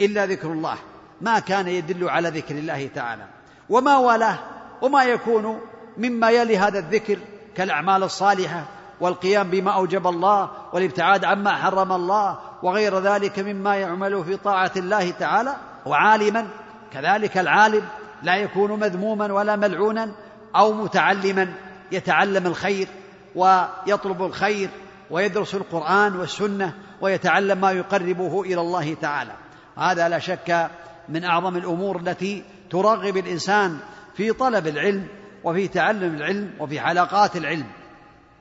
إلا 0.00 0.26
ذكر 0.26 0.52
الله. 0.52 0.76
ما 1.20 1.38
كان 1.38 1.68
يدل 1.68 2.08
على 2.08 2.28
ذكر 2.28 2.54
الله 2.54 2.90
تعالى. 2.94 3.26
وما 3.70 3.96
والاه 3.96 4.38
وما 4.82 5.04
يكون 5.04 5.60
مما 5.98 6.30
يلي 6.30 6.58
هذا 6.58 6.78
الذكر 6.78 7.18
كالأعمال 7.54 8.02
الصالحة 8.02 8.64
والقيام 9.00 9.50
بما 9.50 9.70
أوجب 9.70 10.06
الله 10.06 10.50
والابتعاد 10.72 11.24
عما 11.24 11.52
حرم 11.56 11.92
الله 11.92 12.38
وغير 12.62 12.98
ذلك 12.98 13.38
مما 13.38 13.76
يعمل 13.76 14.24
في 14.24 14.36
طاعة 14.36 14.72
الله 14.76 15.10
تعالى 15.10 15.56
وعالما 15.86 16.46
كذلك 16.92 17.38
العالم 17.38 17.82
لا 18.22 18.36
يكون 18.36 18.80
مذموما 18.80 19.32
ولا 19.32 19.56
ملعونا 19.56 20.12
أو 20.56 20.72
متعلما 20.72 21.52
يتعلم 21.92 22.46
الخير 22.46 22.88
ويطلب 23.34 24.22
الخير 24.22 24.70
ويدرس 25.10 25.54
القرآن 25.54 26.16
والسنة 26.16 26.74
ويتعلم 27.00 27.60
ما 27.60 27.70
يقربه 27.72 28.42
إلى 28.42 28.60
الله 28.60 28.94
تعالى. 28.94 29.32
هذا 29.78 30.08
لا 30.08 30.18
شك 30.18 30.70
من 31.08 31.24
أعظم 31.24 31.56
الأمور 31.56 31.96
التي 31.96 32.44
ترغب 32.70 33.16
الإنسان 33.16 33.78
في 34.14 34.32
طلب 34.32 34.66
العلم 34.66 35.06
وفي 35.44 35.68
تعلم 35.68 36.14
العلم 36.14 36.50
وفي 36.60 36.80
حلقات 36.80 37.36
العلم. 37.36 37.66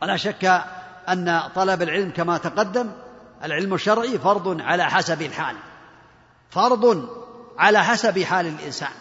ولا 0.01 0.17
شك 0.17 0.61
أن 1.09 1.41
طلب 1.55 1.81
العلم 1.81 2.09
كما 2.09 2.37
تقدم 2.37 2.91
العلم 3.43 3.73
الشرعي 3.73 4.17
فرض 4.17 4.61
على 4.61 4.85
حسب 4.85 5.21
الحال. 5.21 5.55
فرض 6.49 7.09
على 7.57 7.83
حسب 7.83 8.19
حال 8.23 8.45
الإنسان. 8.45 8.91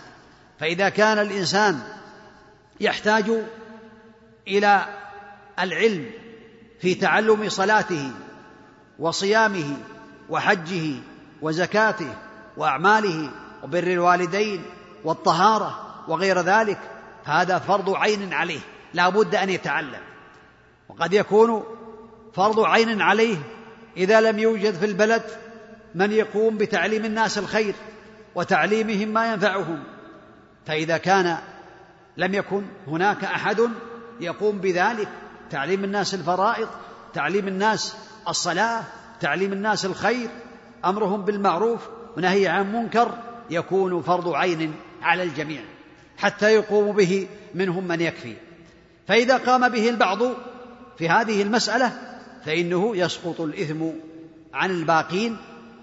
فإذا 0.61 0.89
كان 0.89 1.19
الإنسان 1.19 1.81
يحتاج 2.81 3.31
إلى 4.49 4.85
العلم 5.61 6.11
في 6.81 6.95
تعلم 6.95 7.49
صلاته 7.49 8.11
وصيامه 8.99 9.77
وحجه 10.29 10.95
وزكاته 11.43 12.15
وأعماله 12.57 13.31
وبر 13.63 13.83
الوالدين 13.83 14.63
والطهارة 15.05 16.05
وغير 16.09 16.41
ذلك 16.41 16.79
فهذا 17.27 17.59
فرض 17.59 17.95
عين 17.95 18.33
عليه 18.33 18.61
لا 18.95 19.09
بد 19.09 19.35
أن 19.35 19.51
يتعلم. 19.51 20.01
وقد 20.89 21.13
يكون 21.13 21.65
فرض 22.35 22.61
عين 22.61 23.03
عليه 23.03 23.37
إذا 23.97 24.21
لم 24.21 24.39
يوجد 24.39 24.75
في 24.75 24.87
البلد 24.87 25.23
من 25.95 26.13
يقوم 26.13 26.57
بتعليم 26.57 27.05
الناس 27.05 27.39
الخير. 27.39 27.75
وتعليمهم 28.35 29.09
ما 29.09 29.33
ينفعهم. 29.33 29.85
فإذا 30.67 30.97
كان 30.97 31.39
لم 32.17 32.35
يكن 32.35 32.65
هناك 32.87 33.25
أحد 33.25 33.61
يقوم 34.21 34.59
بذلك 34.59 35.09
تعليم 35.51 35.85
الناس 35.85 36.15
الفرائض 36.15 36.69
تعليم 37.15 37.49
الناس 37.49 37.97
الصلاة 38.29 38.83
تعليم 39.21 39.53
الناس 39.53 39.87
الخير 39.87 40.29
أمرهم 40.85 41.25
بالمعروف 41.25 41.89
ونهي 42.17 42.49
عن 42.49 42.73
منكر 42.73 43.19
يكون 43.51 44.03
فرض 44.03 44.29
عين 44.29 44.75
على 45.03 45.23
الجميع 45.23 45.61
حتى 46.17 46.55
يقوم 46.55 46.97
به 46.97 47.29
منهم 47.55 47.89
من 47.89 48.01
يكفي. 48.01 48.37
فإذا 49.09 49.37
قام 49.37 49.69
به 49.69 49.89
البعض 49.89 50.19
في 50.99 51.09
هذه 51.09 51.43
المسألة 51.43 51.93
فإنه 52.45 52.97
يسقط 52.97 53.41
الإثم 53.41 53.85
عن 54.55 54.71
الباقين 54.71 55.37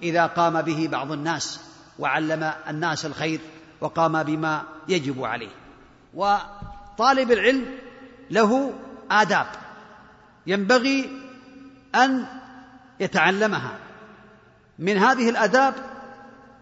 إذا 0.03 0.25
قام 0.25 0.61
به 0.61 0.87
بعض 0.91 1.11
الناس. 1.11 1.70
وعلم 1.99 2.53
الناس 2.69 3.05
الخير 3.05 3.39
وقام 3.81 4.23
بما 4.23 4.63
يجب 4.87 5.23
عليه. 5.23 5.51
وطالب 6.13 7.31
العلم 7.31 7.65
له 8.29 8.73
آداب 9.11 9.47
ينبغي 10.47 11.21
أن 11.95 12.25
يتعلمها. 12.99 13.77
من 14.79 14.97
هذه 14.97 15.29
الآداب 15.29 15.73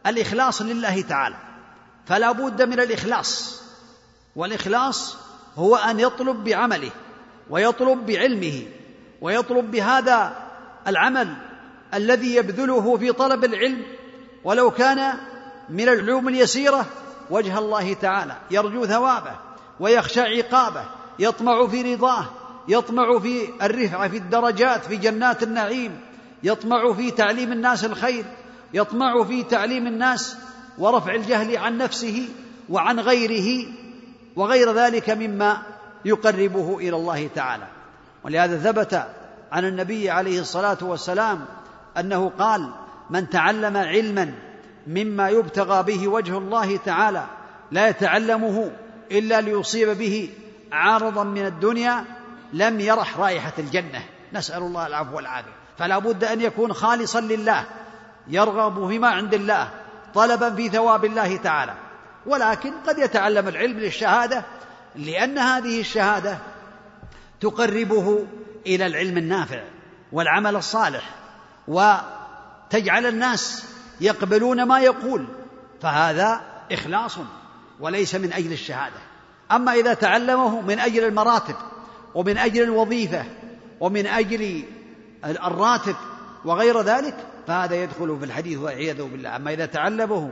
الإخلاص 0.07 0.61
لله 0.61 1.01
تعالى. 1.01 1.35
فلا 2.05 2.31
بد 2.31 2.61
من 2.61 2.79
الإخلاص. 2.79 3.61
والإخلاص 4.35 5.17
هو 5.55 5.75
أن 5.75 5.99
يطلب 5.99 6.43
بعمله 6.43 6.91
ويطلب 7.49 8.05
بعلمه 8.05 8.63
ويطلب 9.21 9.71
بهذا 9.71 10.35
العمل 10.87 11.35
الذي 11.93 12.35
يبذله 12.35 12.97
في 12.97 13.11
طلب 13.11 13.43
العلم 13.43 13.83
ولو 14.43 14.71
كان 14.71 15.13
من 15.69 15.89
العلوم 15.89 16.27
اليسيرة 16.27 16.85
وجه 17.29 17.59
الله 17.59 17.93
تعالى 17.93 18.35
يرجو 18.51 18.85
ثوابه 18.85 19.35
ويخشى 19.79 20.21
عقابه 20.21 20.85
يطمع 21.19 21.67
في 21.67 21.93
رضاه 21.93 22.25
يطمع 22.67 23.19
في 23.19 23.49
الرفعه 23.61 24.07
في 24.07 24.17
الدرجات 24.17 24.85
في 24.85 24.97
جنات 24.97 25.43
النعيم 25.43 26.01
يطمع 26.43 26.93
في 26.93 27.11
تعليم 27.11 27.51
الناس 27.51 27.85
الخير 27.85 28.25
يطمع 28.73 29.23
في 29.23 29.43
تعليم 29.43 29.87
الناس 29.87 30.37
ورفع 30.77 31.15
الجهل 31.15 31.57
عن 31.57 31.77
نفسه 31.77 32.29
وعن 32.69 32.99
غيره 32.99 33.67
وغير 34.35 34.73
ذلك 34.73 35.09
مما 35.09 35.61
يقربه 36.05 36.77
إلى 36.77 36.95
الله 36.95 37.29
تعالى. 37.35 37.67
ولهذا 38.23 38.57
ثبت 38.57 39.07
عن 39.51 39.65
النبي 39.65 40.09
عليه 40.09 40.39
الصلاة 40.39 40.77
والسلام 40.81 41.45
أنه 41.97 42.31
قال 42.39 42.69
من 43.09 43.29
تعلم 43.29 43.77
علما 43.77 44.33
مما 44.87 45.29
يبتغى 45.29 45.83
به 45.83 46.07
وجه 46.07 46.37
الله 46.37 46.77
تعالى 46.77 47.25
لا 47.71 47.87
يتعلمه 47.87 48.71
إلا 49.11 49.41
ليصيب 49.41 49.89
به 49.97 50.29
عارضا 50.71 51.23
من 51.23 51.45
الدنيا 51.45 52.05
لم 52.53 52.79
يرح 52.79 53.17
رائحة 53.17 53.53
الجنة. 53.59 54.03
نسأل 54.33 54.63
الله 54.63 54.87
العفو 54.87 55.15
والعافية. 55.15 55.51
فلا 55.77 55.99
بد 55.99 56.23
أن 56.23 56.41
يكون 56.41 56.73
خالصا 56.73 57.21
لله 57.21 57.65
يرغب 58.27 58.87
فيما 58.87 59.07
عند 59.07 59.33
الله 59.33 59.69
طلبا 60.13 60.55
في 60.55 60.69
ثواب 60.69 61.05
الله 61.05 61.37
تعالى. 61.37 61.73
ولكن 62.25 62.71
قد 62.87 62.99
يتعلم 62.99 63.47
العلم 63.47 63.79
للشهادة 63.79 64.43
لأن 64.95 65.37
هذه 65.37 65.79
الشهادة 65.79 66.37
تقربه 67.41 68.25
إلى 68.67 68.85
العلم 68.85 69.17
النافع 69.17 69.63
والعمل 70.11 70.55
الصالح 70.55 71.09
وتجعل 72.69 73.05
الناس 73.05 73.63
يقبلون 74.01 74.63
ما 74.63 74.79
يقول 74.79 75.27
فهذا 75.81 76.41
إخلاص 76.71 77.17
وليس 77.79 78.15
من 78.15 78.33
أجل 78.33 78.51
الشهادة. 78.51 78.99
أما 79.51 79.73
إذا 79.73 79.93
تعلمه 79.93 80.61
من 80.61 80.79
أجل 80.79 81.03
المراتب 81.03 81.55
ومن 82.15 82.37
أجل 82.37 82.63
الوظيفة 82.63 83.23
ومن 83.79 84.07
أجل 84.07 84.63
الراتب 85.25 85.95
وغير 86.45 86.81
ذلك 86.81 87.15
فهذا 87.47 87.75
يدخل 87.75 88.17
في 88.19 88.25
الحديث 88.25 88.57
والعياذ 88.57 89.03
بالله. 89.03 89.35
أما 89.35 89.53
إذا 89.53 89.65
تعلمه 89.65 90.31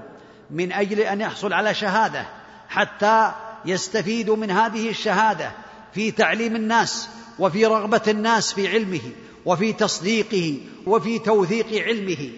من 0.51 0.71
أجل 0.71 0.99
أن 0.99 1.21
يحصل 1.21 1.53
على 1.53 1.73
شهادة 1.73 2.25
حتى 2.69 3.31
يستفيد 3.65 4.29
من 4.29 4.51
هذه 4.51 4.89
الشهادة 4.89 5.51
في 5.93 6.11
تعليم 6.11 6.55
الناس 6.55 7.09
وفي 7.39 7.65
رغبة 7.65 8.01
الناس 8.07 8.53
في 8.53 8.67
علمه 8.67 9.11
وفي 9.47 9.73
تصديقه 9.73 10.57
وفي 10.85 11.19
توثيق 11.19 11.85
علمه 11.87 12.29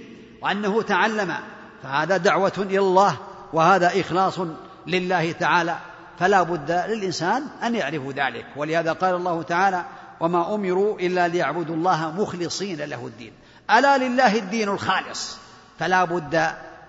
وأنه 0.41 0.81
تعلم 0.81 1.35
فهذا 1.83 2.17
دعوة 2.17 2.53
إلى 2.57 2.79
الله 2.79 3.17
وهذا 3.53 3.99
إخلاص 3.99 4.39
لله 4.87 5.31
تعالى. 5.31 5.77
فلا 6.19 6.43
بد 6.43 6.71
للإنسان 6.71 7.43
أن 7.63 7.75
يعرف 7.75 8.07
ذلك. 8.07 8.45
ولهذا 8.55 8.93
قال 8.93 9.15
الله 9.15 9.41
تعالى 9.41 9.85
وما 10.19 10.55
أمروا 10.55 10.99
إلا 10.99 11.27
ليعبدوا 11.27 11.75
الله 11.75 12.11
مخلصين 12.11 12.81
له 12.81 13.07
الدين 13.07 13.31
ألا 13.71 13.97
لله 13.97 14.35
الدين 14.35 14.69
الخالص؟ 14.69 15.37
فلا 15.79 16.03
بد 16.03 16.35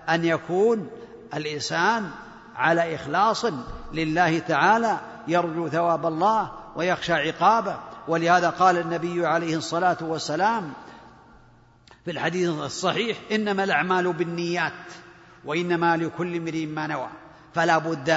أن 0.09 0.25
يكون 0.25 0.89
الإنسان 1.33 2.09
على 2.55 2.95
إخلاص 2.95 3.45
لله 3.93 4.39
تعالى 4.39 4.99
يرجو 5.27 5.69
ثواب 5.69 6.05
الله 6.05 6.51
ويخشى 6.75 7.13
عقابه. 7.13 7.90
ولهذا 8.11 8.49
قال 8.49 8.77
النبي 8.77 9.25
عليه 9.25 9.57
الصلاة 9.57 9.97
والسلام 10.01 10.73
في 12.05 12.11
الحديث 12.11 12.49
الصحيح 12.49 13.17
إنما 13.31 13.63
الأعمال 13.63 14.13
بالنيات 14.13 14.73
وإنما 15.45 15.97
لكل 15.97 16.35
امرئ 16.35 16.65
ما 16.65 16.87
نوى 16.87 17.07
فلا 17.53 17.77
بد 17.77 18.09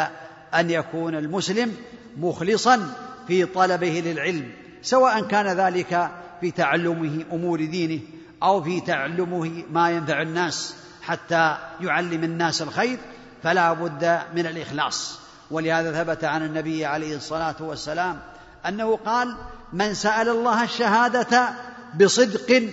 أن 0.55 0.71
يكون 0.71 1.15
المسلم 1.15 1.77
مخلصا 2.17 2.95
في 3.27 3.45
طلبه 3.45 4.03
للعلم 4.05 4.53
سواء 4.83 5.23
كان 5.23 5.47
ذلك 5.47 6.11
في 6.41 6.51
تعلمه 6.51 7.25
أمور 7.33 7.65
دينه 7.65 8.01
أو 8.43 8.63
في 8.63 8.81
تعلمه 8.81 9.65
ما 9.71 9.91
ينفع 9.91 10.23
الناس 10.23 10.77
حتى 11.03 11.57
يعلم 11.81 12.25
الناس 12.25 12.63
الخير 12.63 12.99
فلا 13.43 13.73
بد 13.73 14.21
من 14.35 14.47
الإخلاص. 14.47 15.19
ولهذا 15.51 16.05
ثبت 16.05 16.25
عن 16.25 16.45
النبي 16.45 16.85
عليه 16.85 17.17
الصلاة 17.17 17.57
والسلام 17.61 18.21
أنه 18.69 18.97
قال 18.97 19.37
من 19.73 19.95
سأل 19.95 20.29
الله 20.29 20.65
الشهادة 20.65 21.55
بصدق 22.01 22.71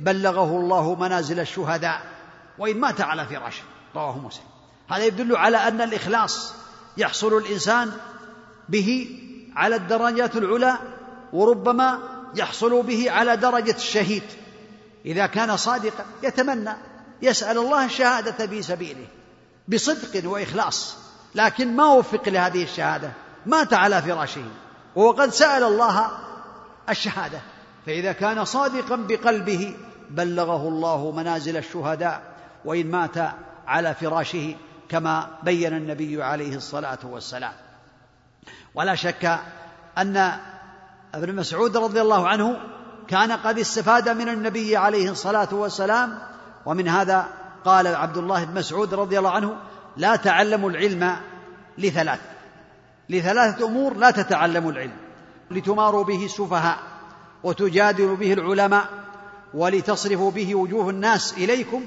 بلغه 0.00 0.56
الله 0.60 0.94
منازل 0.94 1.40
الشهداء. 1.40 2.02
وإن 2.58 2.80
مات 2.80 3.00
على 3.00 3.26
فراشه 3.26 3.62
رواه 3.94 4.18
مسلم. 4.18 4.44
هذا 4.90 5.04
يدل 5.04 5.36
على 5.36 5.56
أن 5.56 5.80
الإخلاص 5.80 6.54
يحصل 6.96 7.38
الإنسان 7.38 7.92
به 8.68 9.18
على 9.56 9.76
الدرجات 9.76 10.36
العلى 10.36 10.78
وربما 11.32 11.98
يحصل 12.34 12.82
به 12.82 13.10
على 13.10 13.36
درجة 13.36 13.76
الشهيد. 13.76 14.22
إذا 15.06 15.26
كان 15.26 15.56
صادقا 15.56 16.04
يتمنى 16.22 16.72
يسأل 17.22 17.58
الله 17.58 17.84
الشهادة 17.84 18.46
في 18.46 18.62
سبيله 18.62 19.06
بصدق 19.68 20.30
وإخلاص. 20.30 20.96
لكن 21.34 21.76
ما 21.76 21.86
وفق 21.86 22.28
لهذه 22.28 22.62
الشهادة؟ 22.62 23.10
مات 23.46 23.72
على 23.72 24.02
فراشه. 24.02 24.44
وهو 24.96 25.10
قد 25.12 25.30
سأل 25.30 25.62
الله 25.62 26.10
الشهادة. 26.88 27.40
فإذا 27.86 28.12
كان 28.12 28.44
صادقا 28.44 28.96
بقلبه 28.96 29.76
بلغه 30.10 30.68
الله 30.68 31.10
منازل 31.10 31.56
الشهداء 31.56 32.22
وإن 32.64 32.90
مات 32.90 33.16
على 33.66 33.94
فراشه 33.94 34.54
كما 34.88 35.28
بين 35.42 35.76
النبي 35.76 36.22
عليه 36.22 36.56
الصلاة 36.56 36.98
والسلام. 37.04 37.52
ولا 38.74 38.94
شك 38.94 39.38
أن 39.98 40.32
ابن 41.14 41.34
مسعود 41.34 41.76
رضي 41.76 42.00
الله 42.00 42.28
عنه 42.28 42.56
كان 43.08 43.32
قد 43.32 43.58
استفاد 43.58 44.08
من 44.08 44.28
النبي 44.28 44.76
عليه 44.76 45.10
الصلاة 45.10 45.48
والسلام. 45.52 46.18
ومن 46.66 46.88
هذا 46.88 47.28
قال 47.64 47.86
عبد 47.86 48.16
الله 48.16 48.44
بن 48.44 48.54
مسعود 48.54 48.94
رضي 48.94 49.18
الله 49.18 49.30
عنه 49.30 49.56
لا 49.96 50.16
تعلموا 50.16 50.70
العلم 50.70 51.16
لثلاث. 51.78 52.20
لثلاثة 53.10 53.66
أمور 53.66 53.96
لا 53.96 54.10
تتعلموا 54.10 54.72
العلم 54.72 54.96
لتماروا 55.50 56.04
به 56.04 56.24
السفهاء 56.24 56.78
وتجادلوا 57.42 58.16
به 58.16 58.32
العلماء 58.32 58.84
ولتصرفوا 59.54 60.30
به 60.30 60.54
وجوه 60.54 60.90
الناس 60.90 61.32
إليكم 61.32 61.82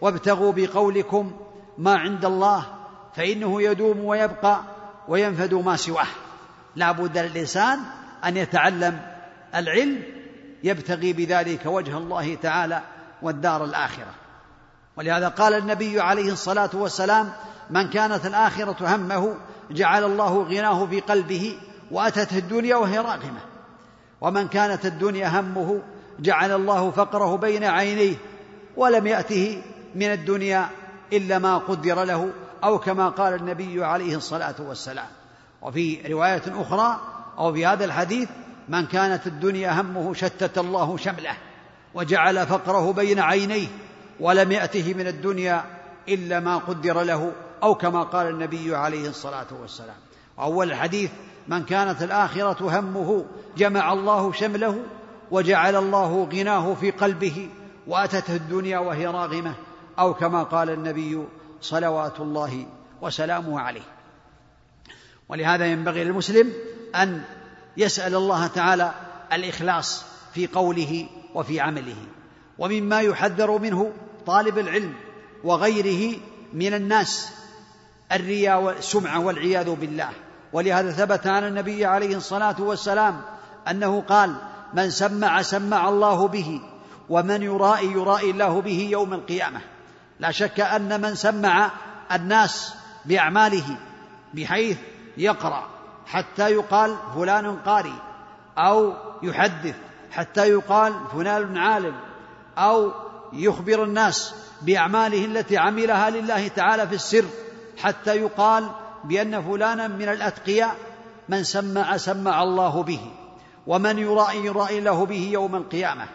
وابتغوا 0.00 0.52
بقولكم 0.52 1.32
ما 1.78 1.96
عند 1.96 2.24
الله 2.24 2.66
فإنه 3.16 3.62
يدوم 3.62 4.04
ويبقى 4.04 4.60
وينفد 5.08 5.54
ما 5.54 5.76
سواه. 5.76 6.06
لا 6.76 6.92
بد 6.92 7.18
للإنسان 7.18 7.78
أن 8.24 8.36
يتعلم 8.36 9.00
العلم 9.54 10.02
يبتغي 10.64 11.12
بذلك 11.12 11.66
وجه 11.66 11.98
الله 11.98 12.34
تعالى 12.34 12.82
والدار 13.22 13.64
الآخرة. 13.64 14.14
ولهذا 14.96 15.28
قال 15.28 15.54
النبي 15.54 16.00
عليه 16.00 16.32
الصلاة 16.32 16.70
والسلام 16.74 17.32
من 17.70 17.90
كانت 17.90 18.26
الآخرة 18.26 18.96
همه 18.96 19.36
جعل 19.70 20.04
الله 20.04 20.42
غناه 20.42 20.86
في 20.86 21.00
قلبه 21.00 21.56
وأتته 21.90 22.38
الدنيا 22.38 22.76
وهي 22.76 22.98
راغمة. 22.98 23.40
ومن 24.20 24.48
كانت 24.48 24.86
الدنيا 24.86 25.40
همه 25.40 25.80
جعل 26.20 26.52
الله 26.52 26.90
فقره 26.90 27.36
بين 27.36 27.64
عينيه 27.64 28.14
ولم 28.76 29.06
يأته 29.06 29.62
من 29.94 30.12
الدنيا 30.12 30.68
إلا 31.12 31.38
ما 31.38 31.58
قدر 31.58 32.04
له 32.04 32.30
أو 32.64 32.78
كما 32.78 33.08
قال 33.08 33.34
النبي 33.34 33.84
عليه 33.84 34.16
الصلاة 34.16 34.54
والسلام. 34.58 35.08
وفي 35.62 36.12
رواية 36.12 36.42
أخرى 36.48 37.00
أو 37.38 37.52
في 37.52 37.66
هذا 37.66 37.84
الحديث 37.84 38.28
من 38.68 38.86
كانت 38.86 39.26
الدنيا 39.26 39.80
همه 39.80 40.14
شتت 40.14 40.58
الله 40.58 40.96
شمله 40.96 41.36
وجعل 41.94 42.46
فقره 42.46 42.92
بين 42.92 43.20
عينيه 43.20 43.68
ولم 44.20 44.52
يأته 44.52 44.94
من 44.94 45.06
الدنيا 45.06 45.64
إلا 46.08 46.40
ما 46.40 46.58
قدر 46.58 47.02
له 47.02 47.32
أو 47.62 47.74
كما 47.74 48.02
قال 48.02 48.28
النبي 48.28 48.76
عليه 48.76 49.08
الصلاة 49.08 49.46
والسلام. 49.60 49.96
أول 50.38 50.70
الحديث 50.70 51.10
من 51.48 51.64
كانت 51.64 52.02
الآخرة 52.02 52.80
همه 52.80 53.24
جمع 53.56 53.92
الله 53.92 54.32
شمله 54.32 54.82
وجعل 55.30 55.76
الله 55.76 56.28
غناه 56.32 56.74
في 56.74 56.90
قلبه 56.90 57.48
وأتته 57.86 58.36
الدنيا 58.36 58.78
وهي 58.78 59.06
راغمة 59.06 59.54
أو 59.98 60.14
كما 60.14 60.42
قال 60.42 60.70
النبي 60.70 61.24
صلوات 61.60 62.20
الله 62.20 62.66
وسلامه 63.02 63.60
عليه. 63.60 63.82
ولهذا 65.28 65.66
ينبغي 65.66 66.04
للمسلم 66.04 66.52
أن 66.94 67.22
يسأل 67.76 68.14
الله 68.14 68.46
تعالى 68.46 68.94
الإخلاص 69.32 70.04
في 70.34 70.46
قوله 70.46 71.06
وفي 71.34 71.60
عمله. 71.60 71.96
ومما 72.58 73.00
يحذر 73.00 73.58
منه 73.58 73.92
طالب 74.26 74.58
العلم 74.58 74.94
وغيره 75.44 76.16
من 76.52 76.74
الناس 76.74 77.32
الرياء 78.12 78.60
والسمعة 78.60 79.20
والعياذ 79.20 79.74
بالله. 79.74 80.08
ولهذا 80.52 80.90
ثبت 80.90 81.26
عن 81.26 81.44
النبي 81.44 81.84
عليه 81.84 82.16
الصلاة 82.16 82.56
والسلام 82.58 83.20
أنه 83.70 84.00
قال 84.00 84.36
من 84.74 84.90
سمع 84.90 85.42
سمع 85.42 85.88
الله 85.88 86.28
به 86.28 86.60
ومن 87.08 87.42
يرائي 87.42 87.92
يرائي 87.92 88.30
الله 88.30 88.60
به 88.60 88.88
يوم 88.90 89.14
القيامة. 89.14 89.60
لا 90.20 90.30
شك 90.30 90.60
أن 90.60 91.00
من 91.00 91.14
سمع 91.14 91.70
الناس 92.12 92.74
بأعماله 93.04 93.78
بحيث 94.34 94.78
يقرأ 95.16 95.68
حتى 96.06 96.50
يقال 96.50 96.96
فلان 97.14 97.56
قاري 97.56 97.94
أو 98.58 98.92
يحدث 99.22 99.74
حتى 100.10 100.48
يقال 100.48 100.94
فلان 101.12 101.56
عالم 101.56 101.94
أو 102.58 102.92
يخبر 103.32 103.84
الناس 103.84 104.34
بأعماله 104.62 105.24
التي 105.24 105.58
عملها 105.58 106.10
لله 106.10 106.48
تعالى 106.48 106.88
في 106.88 106.94
السر. 106.94 107.24
حتى 107.82 108.16
يقال 108.16 108.70
بأن 109.04 109.42
فلانا 109.42 109.88
من 109.88 110.08
الأتقياء 110.08 110.76
من 111.28 111.44
سمع 111.44 111.96
سمع 111.96 112.42
الله 112.42 112.82
به 112.82 113.00
ومن 113.66 113.98
يرائي 113.98 114.44
يرائي 114.44 114.80
له 114.80 115.06
به 115.06 115.28
يوم 115.32 115.56
القيامة. 115.56 116.06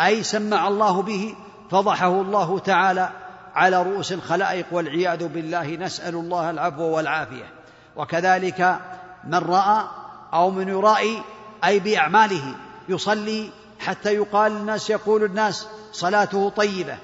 أي 0.00 0.22
سمع 0.22 0.68
الله 0.68 1.02
به 1.02 1.34
فضحه 1.70 2.20
الله 2.20 2.58
تعالى 2.58 3.10
على 3.54 3.82
رؤوس 3.82 4.12
الخلائق 4.12 4.66
والعياذ 4.72 5.28
بالله. 5.28 5.76
نسأل 5.76 6.14
الله 6.14 6.50
العفو 6.50 6.82
والعافية. 6.82 7.52
وكذلك 7.96 8.78
من 9.24 9.38
رأى 9.38 9.84
أو 10.32 10.50
من 10.50 10.68
يرائي 10.68 11.22
أي 11.64 11.78
بأعماله 11.78 12.54
يصلي 12.88 13.50
حتى 13.80 14.14
يقال 14.14 14.52
الناس 14.52 14.90
يقول 14.90 15.24
الناس 15.24 15.66
صلاته 15.92 16.48
طيبة 16.48 16.96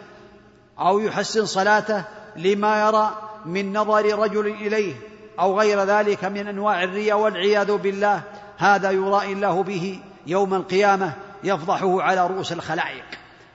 أو 0.78 0.98
يحسن 0.98 1.46
صلاته 1.46 2.04
لما 2.36 2.80
يرى 2.80 3.25
من 3.46 3.72
نظر 3.72 4.18
رجل 4.18 4.46
إليه 4.46 4.94
أو 5.40 5.60
غير 5.60 5.84
ذلك 5.84 6.24
من 6.24 6.46
أنواع 6.46 6.82
الرياء 6.82 7.18
والعياذ 7.18 7.76
بالله 7.76 8.22
هذا 8.58 8.90
يرائي 8.90 9.32
الله 9.32 9.62
به 9.62 10.00
يوم 10.26 10.54
القيامة 10.54 11.12
يفضحه 11.44 12.02
على 12.02 12.26
رؤوس 12.26 12.52
الخلائق. 12.52 13.04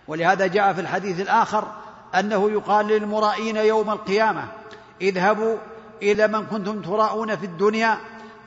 ولهذا 0.08 0.48
جاء 0.48 0.74
في 0.74 0.82
الحديث 0.82 1.20
الآخر 1.20 1.68
أنه 2.16 2.52
يقال 2.52 2.88
للمرائين 2.88 3.58
يوم 3.58 3.90
القيامة 3.90 4.44
اذهبوا 5.02 5.58
إلى 6.02 6.28
من 6.28 6.46
كنتم 6.46 6.82
تراءون 6.82 7.36
في 7.36 7.46
الدنيا 7.46 7.98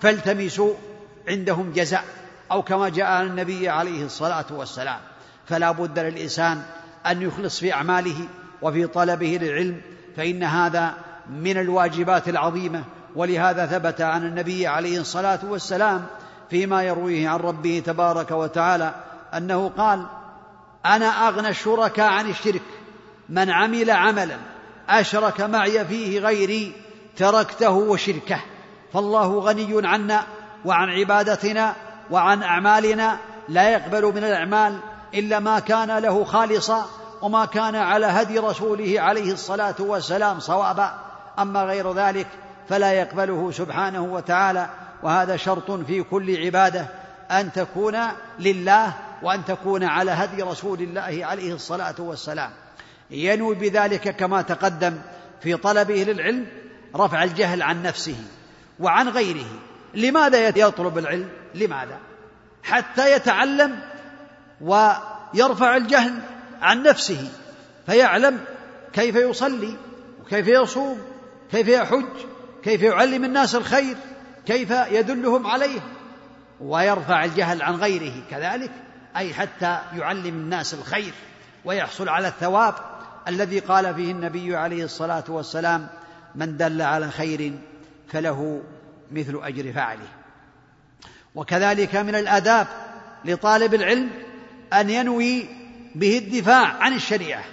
فالتمسوا 0.01 0.75
عندهم 1.29 1.73
جزاء 1.73 2.05
أو 2.53 2.63
كما 2.63 2.89
جاء 2.89 3.07
عن 3.07 3.27
النبي 3.27 3.69
عليه 3.69 4.05
الصلاة 4.05 4.47
والسلام. 4.51 4.99
فلا 5.47 5.71
بد 5.71 5.99
للإنسان 5.99 6.63
أن 7.07 7.23
يخلص 7.23 7.61
في 7.61 7.73
أعماله 7.73 8.29
وفي 8.63 8.87
طلبه 8.87 9.39
للعلم 9.43 9.81
فإن 10.17 10.43
هذا 10.43 10.95
من 11.31 11.59
الواجبات 11.59 12.29
العظيمة. 12.29 12.85
ولهذا 13.17 13.67
ثبت 13.67 14.01
عن 14.01 14.27
النبي 14.27 14.67
عليه 14.67 15.01
الصلاة 15.01 15.39
والسلام 15.43 16.05
فيما 16.51 16.83
يرويه 16.83 17.29
عن 17.29 17.39
ربه 17.39 17.83
تبارك 17.87 18.31
وتعالى 18.31 18.95
أنه 19.35 19.69
قال 19.79 20.07
أنا 20.87 21.29
أغنى 21.29 21.49
الشركاء 21.49 22.07
عن 22.07 22.31
الشرك. 22.31 22.63
من 23.29 23.51
عمل 23.51 23.91
عملا 23.91 24.37
أشرك 24.89 25.41
معي 25.41 25.85
فيه 25.85 26.21
غيري 26.21 26.73
تركته 27.17 27.71
وشركه. 27.71 28.41
فالله 28.93 29.39
غني 29.39 29.89
عنا 29.89 30.23
وعن 30.65 30.89
عبادتنا 30.89 31.75
وعن 32.11 32.43
أعمالنا. 32.43 33.19
لا 33.49 33.71
يقبل 33.71 34.05
من 34.05 34.25
الأعمال 34.25 34.79
إلا 35.15 35.39
ما 35.39 35.59
كان 35.59 35.99
له 35.99 36.25
خالصا 36.25 36.87
وما 37.23 37.45
كان 37.45 37.77
على 37.77 38.07
هدي 38.07 38.39
رسوله 38.39 38.95
عليه 39.01 39.33
الصلاة 39.33 39.75
والسلام 39.79 40.41
صوابا. 40.41 40.95
أما 41.39 41.65
غير 41.65 41.93
ذلك 41.93 42.27
فلا 42.69 42.93
يقبله 42.93 43.51
سبحانه 43.51 44.03
وتعالى 44.03 44.69
وهذا 45.03 45.37
شرط 45.37 45.71
في 45.71 46.03
كل 46.03 46.45
عبادة 46.45 46.87
أن 47.31 47.53
تكون 47.53 47.99
لله 48.39 48.93
وأن 49.23 49.45
تكون 49.45 49.85
على 49.85 50.11
هدي 50.11 50.43
رسول 50.43 50.81
الله 50.81 51.27
عليه 51.27 51.55
الصلاة 51.55 51.95
والسلام. 51.99 52.51
ينوي 53.11 53.55
بذلك 53.55 54.17
كما 54.17 54.43
تقدم 54.43 54.99
في 55.41 55.57
طلبه 55.57 55.95
للعلم 55.95 56.47
رفع 56.97 57.25
الجهل 57.25 57.63
عن 57.63 57.83
نفسه 57.83 58.17
وعن 58.81 59.09
غيره. 59.09 59.47
لماذا 59.95 60.49
يطلب 60.49 60.99
العلم؟ 60.99 61.29
لماذا؟ 61.55 61.99
حتى 62.63 63.13
يتعلم 63.13 63.79
ويرفع 64.61 65.77
الجهل 65.77 66.15
عن 66.63 66.83
نفسه 66.83 67.29
فيعلم 67.87 68.41
كيف 68.93 69.15
يصلي 69.17 69.77
وكيف 70.21 70.49
يصوم 70.49 71.14
كيف 71.55 71.69
يحج؟ 71.69 72.05
كيف 72.63 72.83
يعلم 72.83 73.25
الناس 73.25 73.55
الخير؟ 73.55 73.97
كيف 74.47 74.71
يدلهم 74.71 75.47
عليه؟ 75.47 75.81
ويرفع 76.61 77.25
الجهل 77.25 77.63
عن 77.63 77.75
غيره 77.75 78.13
كذلك 78.31 78.71
أي 79.17 79.35
حتى 79.35 79.79
يعلم 79.97 80.35
الناس 80.35 80.75
الخير 80.75 81.13
ويحصل 81.65 82.09
على 82.09 82.29
الثواب 82.29 82.75
الذي 83.29 83.59
قال 83.59 83.95
فيه 83.95 84.11
النبي 84.13 84.57
عليه 84.57 84.85
الصلاة 84.85 85.25
والسلام 85.29 85.89
من 86.35 86.57
دل 86.57 86.83
على 86.83 87.11
خير 87.11 87.53
فله 88.09 88.63
مثل 89.13 89.41
أجر 89.43 89.73
فاعله. 89.73 90.09
وكذلك 91.35 91.97
من 91.97 92.15
الآداب 92.15 92.67
لطالب 93.25 93.75
العلم 93.75 94.11
أن 94.73 94.91
ينوي 94.91 95.49
به 95.95 96.19
الدفاع 96.19 96.67
عن 96.67 96.93
الشريعة 96.93 97.45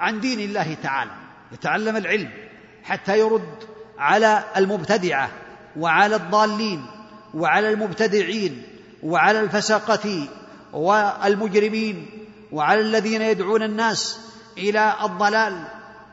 عن 0.00 0.20
دين 0.20 0.40
الله 0.40 0.76
تعالى 0.82 1.10
يتعلم 1.52 1.96
العلم 1.96 2.49
حتى 2.84 3.18
يرد 3.18 3.54
على 3.98 4.44
المبتدعة 4.56 5.30
وعلى 5.76 6.16
الضالين 6.16 6.86
وعلى 7.34 7.70
المبتدعين 7.70 8.62
وعلى 9.02 9.40
الفسقة 9.40 10.28
والمجرمين 10.72 12.26
وعلى 12.52 12.80
الذين 12.80 13.22
يدعون 13.22 13.62
الناس 13.62 14.20
إلى 14.58 14.94
الضلال 15.02 15.64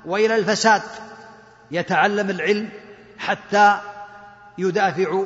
وإلى 0.05 0.36
الفساد. 0.36 0.82
يتعلم 1.72 2.30
العلم 2.30 2.70
حتى 3.18 3.78
يدافع 4.57 5.24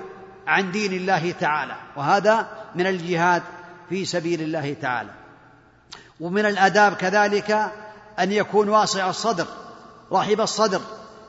عن 0.48 0.72
دين 0.72 0.94
الله 0.94 1.32
تعالى 1.32 1.76
وهذا 1.96 2.48
من 2.76 2.88
الجهاد 2.88 3.44
في 3.90 4.06
سبيل 4.06 4.42
الله 4.42 4.76
تعالى. 4.82 5.10
ومن 6.20 6.46
الآداب 6.46 6.94
كذلك 6.94 7.72
أن 8.20 8.32
يكون 8.32 8.70
واسع 8.70 9.10
الصدر 9.10 9.48
رحب 10.12 10.42
الصدر. 10.42 10.82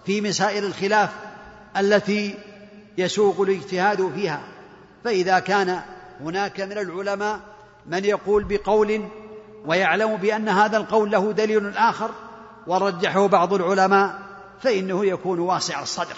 في 0.06 0.20
مسائل 0.20 0.64
الخلاف 0.64 1.10
التي 1.76 2.34
يسوق 2.98 3.40
الاجتهاد 3.40 4.12
فيها. 4.14 4.40
فإذا 5.04 5.38
كان 5.38 5.80
هناك 6.20 6.60
من 6.60 6.78
العلماء 6.78 7.40
من 7.86 8.04
يقول 8.04 8.44
بقول 8.44 9.08
ويعلم 9.66 10.16
بأن 10.16 10.48
هذا 10.48 10.76
القول 10.76 11.10
له 11.10 11.32
دليل 11.32 11.76
آخر 11.76 12.10
ورجحه 12.66 13.26
بعض 13.26 13.54
العلماء 13.54 14.18
فإنه 14.60 15.06
يكون 15.06 15.38
واسع 15.38 15.82
الصدر. 15.82 16.16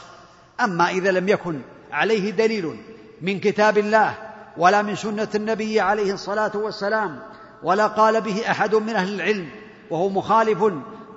أما 0.60 0.90
إذا 0.90 1.10
لم 1.10 1.28
يكن 1.28 1.60
عليه 1.92 2.30
دليل 2.30 2.76
من 3.22 3.40
كتاب 3.40 3.78
الله 3.78 4.14
ولا 4.56 4.82
من 4.82 4.96
سنة 4.96 5.28
النبي 5.34 5.80
عليه 5.80 6.12
الصلاة 6.12 6.52
والسلام 6.54 7.18
ولا 7.62 7.86
قال 7.86 8.20
به 8.20 8.50
أحد 8.50 8.74
من 8.74 8.96
أهل 8.96 9.14
العلم 9.14 9.48
وهو 9.90 10.08
مخالف 10.08 10.64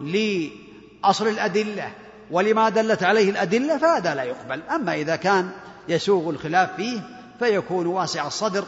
لأصل 0.02 1.28
الأدلة 1.28 1.92
ولما 2.32 2.70
دلت 2.70 3.04
عليه 3.04 3.30
الأدلة 3.30 3.78
فهذا 3.78 4.16
لا 4.16 4.24
يقبل. 4.24 4.62
أما 4.62 4.94
إذا 4.94 5.16
كان 5.16 5.50
يسوغ 5.88 6.30
الخلاف 6.30 6.76
فيه 6.76 7.02
فيكون 7.40 7.86
واسع 7.86 8.28
الصدر. 8.28 8.66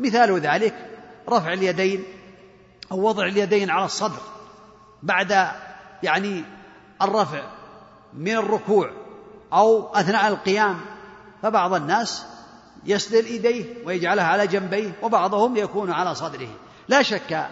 مثال 0.00 0.40
ذلك 0.40 0.74
رفع 1.28 1.52
اليدين 1.52 2.04
أو 2.92 3.08
وضع 3.08 3.26
اليدين 3.26 3.70
على 3.70 3.84
الصدر 3.84 4.20
بعد 5.02 5.48
يعني 6.02 6.44
الرفع 7.02 7.42
من 8.14 8.36
الركوع 8.36 8.90
أو 9.52 9.94
أثناء 9.94 10.28
القيام. 10.28 10.80
فبعض 11.42 11.74
الناس 11.74 12.26
يسدل 12.84 13.24
إيديه 13.24 13.86
ويجعلها 13.86 14.24
على 14.24 14.46
جنبيه 14.46 14.92
وبعضهم 15.02 15.56
يكون 15.56 15.92
على 15.92 16.14
صدره. 16.14 16.48
لا 16.88 17.02
شك 17.02 17.46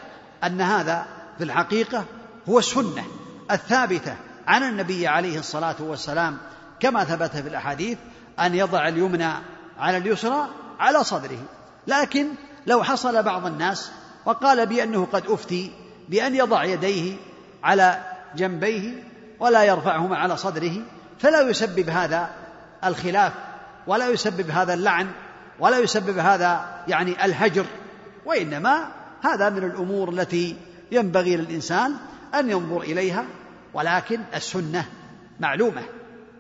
أن 0.45 0.61
هذا 0.61 1.07
في 1.39 1.45
الحقيقة 1.45 2.05
هو 2.49 2.59
السنة 2.59 3.05
الثابتة 3.51 4.17
عن 4.47 4.63
النبي 4.63 5.07
عليه 5.07 5.39
الصلاة 5.39 5.77
والسلام 5.81 6.39
كما 6.81 7.05
ثبت 7.05 7.31
في 7.31 7.49
الأحاديث 7.49 7.99
أن 8.41 8.55
يضع 8.55 8.89
اليمنى 8.89 9.33
على 9.79 9.97
اليسرى 9.97 10.49
على 10.79 11.05
صدره. 11.05 11.39
لكن 11.87 12.29
لو 12.67 12.83
حصل 12.83 13.23
بعض 13.23 13.47
الناس 13.47 13.91
وقال 14.25 14.67
بأنه 14.67 15.07
قد 15.13 15.23
أفتي 15.29 15.71
بأن 16.09 16.35
يضع 16.35 16.65
يديه 16.65 17.17
على 17.65 18.01
جنبيه 18.37 19.03
ولا 19.41 19.65
يرفعهما 19.65 20.17
على 20.17 20.37
صدره 20.37 20.73
فلا 21.19 21.41
يسبب 21.41 21.89
هذا 21.89 22.31
الخلاف 22.85 23.33
ولا 23.87 24.09
يسبب 24.09 24.51
هذا 24.51 24.75
اللعن 24.75 25.09
ولا 25.59 25.79
يسبب 25.79 26.19
هذا 26.19 26.83
يعني 26.89 27.25
الهجر. 27.25 27.67
وإنما 28.27 28.89
هذا 29.23 29.49
من 29.51 29.65
الأمور 29.65 30.09
التي 30.09 30.57
ينبغي 30.93 31.37
للإنسان 31.37 31.95
أن 32.35 32.51
ينظر 32.51 32.81
إليها 32.81 33.25
ولكن 33.77 34.21
السنة 34.35 34.87
معلومة 35.41 35.83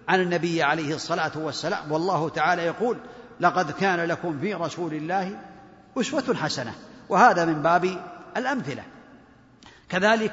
عن 0.09 0.20
النبي 0.20 0.62
عليه 0.62 0.95
الصلاة 0.95 1.32
والسلام. 1.37 1.93
والله 1.93 2.28
تعالى 2.28 2.62
يقول 2.62 2.99
لقد 3.41 3.70
كان 3.70 4.01
لكم 4.01 4.39
في 4.41 4.55
رسول 4.55 4.95
الله 4.95 5.39
أسوة 6.01 6.34
حسنة. 6.34 6.74
وهذا 7.09 7.45
من 7.45 7.62
باب 7.62 8.05
الأمثلة. 8.37 8.82
كذلك 9.89 10.32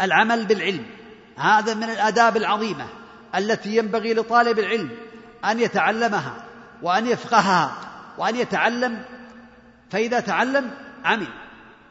العمل 0.00 0.46
بالعلم. 0.46 0.86
هذا 1.36 1.74
من 1.74 1.84
الآداب 1.84 2.36
العظيمة 2.36 2.86
التي 3.34 3.76
ينبغي 3.76 4.14
لطالب 4.14 4.58
العلم 4.58 4.90
أن 5.44 5.60
يتعلمها 5.60 6.44
وأن 6.82 7.06
يفقهها 7.06 7.72
وأن 8.18 8.36
يتعلم. 8.36 9.04
فإذا 9.90 10.20
تعلم 10.20 10.70
عمل. 11.04 11.28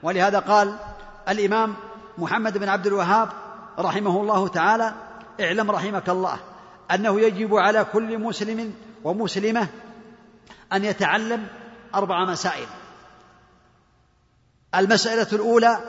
ولهذا 0.04 0.40
قال 0.40 0.76
الإمام 1.30 1.76
محمد 2.18 2.58
بن 2.58 2.70
عبد 2.70 2.88
الوهاب 2.88 3.30
رحمه 3.80 4.22
الله 4.22 4.48
تعالى 4.48 4.94
اعلم 5.42 5.72
رحمك 5.72 6.10
الله 6.10 6.40
أنه 6.92 7.22
يجب 7.22 7.56
على 7.56 7.86
كل 7.94 8.18
مسلم 8.18 8.74
ومسلمة 9.04 9.68
أن 10.74 10.86
يتعلم 10.86 11.48
أربع 11.96 12.26
مسائل. 12.26 12.68
المسألة 14.76 15.28
الأولى 15.34 15.80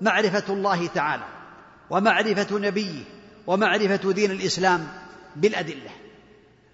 معرفة 0.00 0.52
الله 0.54 0.86
تعالى 0.86 1.24
ومعرفة 1.90 2.58
نبيه 2.58 3.04
ومعرفة 3.46 4.12
دين 4.12 4.30
الإسلام 4.30 4.88
بالأدلة. 5.36 5.90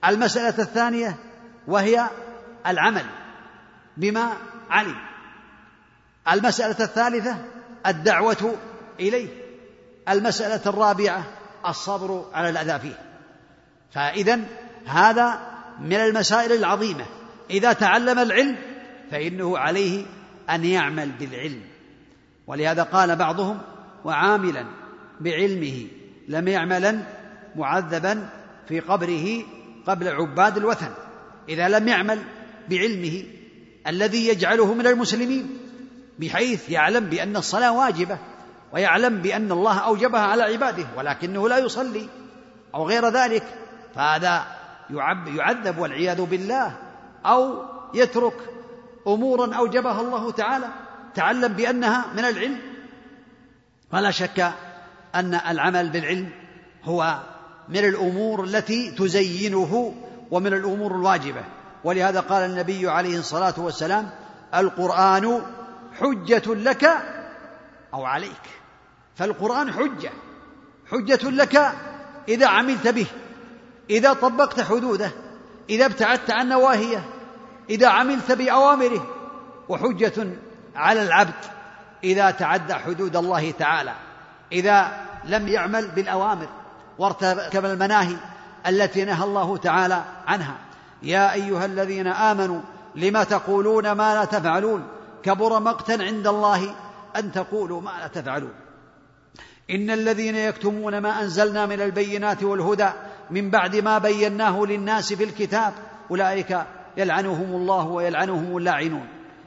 المسألة 0.05 0.59
الثانية 0.59 1.17
وهي 1.67 2.11
العمل 2.67 3.07
بما 3.97 4.33
علم. 4.71 4.97
المسألة 6.33 6.85
الثالثة 6.85 7.37
الدعوة 7.87 8.57
إليه. 9.01 9.44
المسألة 10.09 10.61
الرابعة 10.67 11.25
الصبر 11.67 12.31
على 12.35 12.49
الأذى 12.49 12.79
فيه. 12.79 12.99
فاذا 13.93 14.41
هذا 14.87 15.41
من 15.81 15.97
المسائل 15.97 16.53
العظيمة. 16.53 17.05
إذا 17.51 17.73
تعلم 17.73 18.19
العلم 18.19 18.57
فإنه 19.11 19.59
عليه 19.59 20.07
أن 20.51 20.65
يعمل 20.65 21.11
بالعلم. 21.11 21.61
ولهذا 22.47 22.83
قال 22.83 23.17
بعضهم 23.17 23.59
وعاملا 24.05 24.67
بعلمه 25.21 25.87
لم 26.29 26.49
يعملا 26.49 27.03
معذبا 27.57 28.29
في 28.69 28.81
قبره 28.81 29.43
قبل 29.87 30.09
عباد 30.09 30.57
الوثن. 30.57 30.91
إذا 31.49 31.69
لم 31.69 31.89
يعمل 31.89 32.19
بعلمه 32.71 33.25
الذي 33.87 34.29
يجعله 34.29 34.75
من 34.75 34.87
المسلمين 34.87 35.59
بحيث 36.19 36.71
يعلم 36.71 37.05
بأن 37.05 37.37
الصلاة 37.37 37.73
واجبة. 37.73 38.19
ويعلم 38.75 39.23
بأن 39.23 39.53
الله 39.53 39.79
أوجبها 39.79 40.21
على 40.21 40.43
عباده 40.43 40.87
ولكنه 40.97 41.49
لا 41.49 41.59
يصلي 41.59 42.09
أو 42.75 42.89
غير 42.89 43.09
ذلك 43.09 43.45
فهذا 43.95 44.45
يعذب 45.27 45.79
والعياذ 45.79 46.23
بالله 46.23 46.77
أو 47.27 47.63
يترك 47.95 48.35
أمورا 49.07 49.55
أوجبها 49.55 50.01
الله 50.01 50.31
تعالى 50.31 50.67
تعلم 51.15 51.53
بأنها 51.53 52.05
من 52.15 52.25
العلم. 52.25 52.59
فلا 53.93 54.11
شك 54.11 54.53
أن 55.15 55.35
العمل 55.35 55.91
بالعلم 55.91 56.31
هو 56.85 57.19
من 57.69 57.85
الأمور 57.85 58.45
التي 58.45 58.91
تزينه 58.91 59.95
ومن 60.31 60.53
الأمور 60.53 60.95
الواجبة. 60.95 61.45
ولهذا 61.85 62.21
قال 62.21 62.51
النبي 62.51 62.89
عليه 62.89 63.19
الصلاة 63.19 63.55
والسلام 63.59 64.11
القرآن 64.55 65.43
حجة 66.01 66.55
لك 66.55 66.85
أو 67.95 68.05
عليك. 68.05 68.64
فالقرآن 69.17 69.73
حجة 69.73 70.11
حجة 70.91 71.31
لك 71.31 71.73
إذا 72.29 72.47
عملت 72.47 72.89
به 72.89 73.07
إذا 73.91 74.13
طبقت 74.13 74.61
حدوده 74.61 75.13
إذا 75.71 75.87
ابتعدت 75.87 76.31
عن 76.31 76.49
نواهيه 76.49 77.05
إذا 77.71 77.89
عملت 77.89 78.33
بأوامره 78.33 79.07
وحجة 79.69 80.29
على 80.77 81.03
العبد 81.03 81.45
إذا 82.05 82.31
تعدى 82.31 82.75
حدود 82.75 83.17
الله 83.17 83.51
تعالى 83.51 83.95
إذا 84.53 85.05
لم 85.25 85.49
يعمل 85.49 85.89
بالأوامر 85.89 86.49
وارتكب 86.99 87.65
المناهي 87.65 88.17
التي 88.67 89.05
نهى 89.05 89.25
الله 89.25 89.57
تعالى 89.57 90.05
عنها. 90.27 90.57
يا 91.03 91.33
أيها 91.33 91.65
الذين 91.65 92.07
آمنوا 92.07 92.61
لم 92.95 93.23
تقولون 93.23 93.93
ما 93.93 94.15
لا 94.15 94.25
تفعلون؟ 94.25 94.87
كبر 95.23 95.61
مقتا 95.61 95.93
عند 95.93 96.27
الله 96.27 96.75
أن 97.17 97.33
تقولوا 97.33 97.81
ما 97.81 97.91
لا 98.01 98.07
تفعلون. 98.07 98.55
إن 99.71 99.91
الذين 99.91 100.37
يكتمون 100.37 100.99
ما 100.99 101.23
أنزلنا 101.23 101.67
من 101.67 101.81
البينات 101.81 102.43
والهدى 102.43 102.89
من 103.31 103.51
بعد 103.51 103.77
ما 103.77 103.99
بيناه 103.99 104.65
للناس 104.65 105.13
في 105.13 105.25
الكتاب 105.25 105.73
أولئك 106.11 106.59
يلعنهم 106.97 107.55
الله 107.55 107.87
ويلعنهم 107.87 108.57
اللاعنون. 108.57 109.07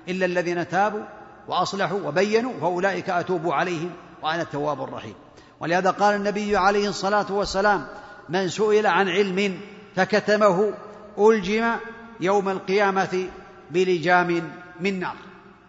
إلا 0.10 0.26
الذين 0.26 0.68
تابوا 0.68 1.04
وأصلحوا 1.48 2.00
وبينوا 2.08 2.54
فأولئك 2.62 3.10
أتوب 3.10 3.52
عليهم 3.52 3.90
وأنا 4.24 4.42
التواب 4.42 4.84
الرحيم. 4.84 5.14
ولهذا 5.60 5.92
قال 5.92 6.16
النبي 6.16 6.58
عليه 6.58 6.90
الصلاة 6.90 7.32
والسلام 7.32 7.88
من 8.30 8.50
سئل 8.50 8.88
عن 8.88 9.10
علم 9.10 9.60
فكتمه 9.96 10.74
ألجم 11.20 11.72
يوم 12.20 12.50
القيامة 12.50 13.30
بلجام 13.72 14.52
من 14.80 15.00
نار. 15.00 15.16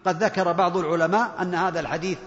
قد 0.07 0.23
ذكر 0.23 0.53
بعض 0.53 0.77
العلماء 0.77 1.35
أن 1.43 1.55
هذا 1.55 1.81
الحديث 1.81 2.19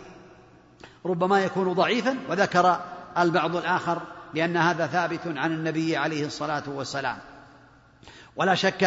ربما 1.06 1.40
يكون 1.40 1.74
ضعيفا 1.74 2.18
وذكر 2.30 2.80
البعض 3.18 3.56
الآخر 3.56 4.02
لأن 4.34 4.58
هذا 4.58 4.88
ثابت 4.88 5.20
عن 5.26 5.52
النبي 5.52 5.98
عليه 5.98 6.26
الصلاة 6.26 6.64
والسلام. 6.68 7.18
ولا 8.36 8.56
شك 8.56 8.84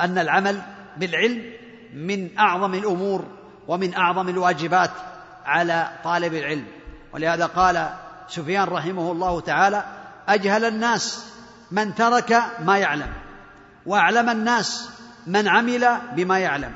أن 0.00 0.18
العمل 0.18 0.62
بالعلم 0.96 1.52
من 1.94 2.38
أعظم 2.38 2.74
الأمور 2.74 3.24
ومن 3.68 3.94
أعظم 3.94 4.28
الواجبات 4.28 4.90
على 5.44 5.88
طالب 6.04 6.34
العلم. 6.34 6.66
ولهذا 7.12 7.46
قال 7.46 7.90
سفيان 8.28 8.64
رحمه 8.64 9.12
الله 9.12 9.40
تعالى 9.40 9.84
أجهل 10.28 10.64
الناس 10.64 11.32
من 11.70 11.94
ترك 11.94 12.42
ما 12.60 12.78
يعلم 12.78 13.12
وأعلم 13.86 14.30
الناس 14.30 14.90
من 15.26 15.48
عمل 15.48 15.98
بما 16.12 16.38
يعلم 16.38 16.72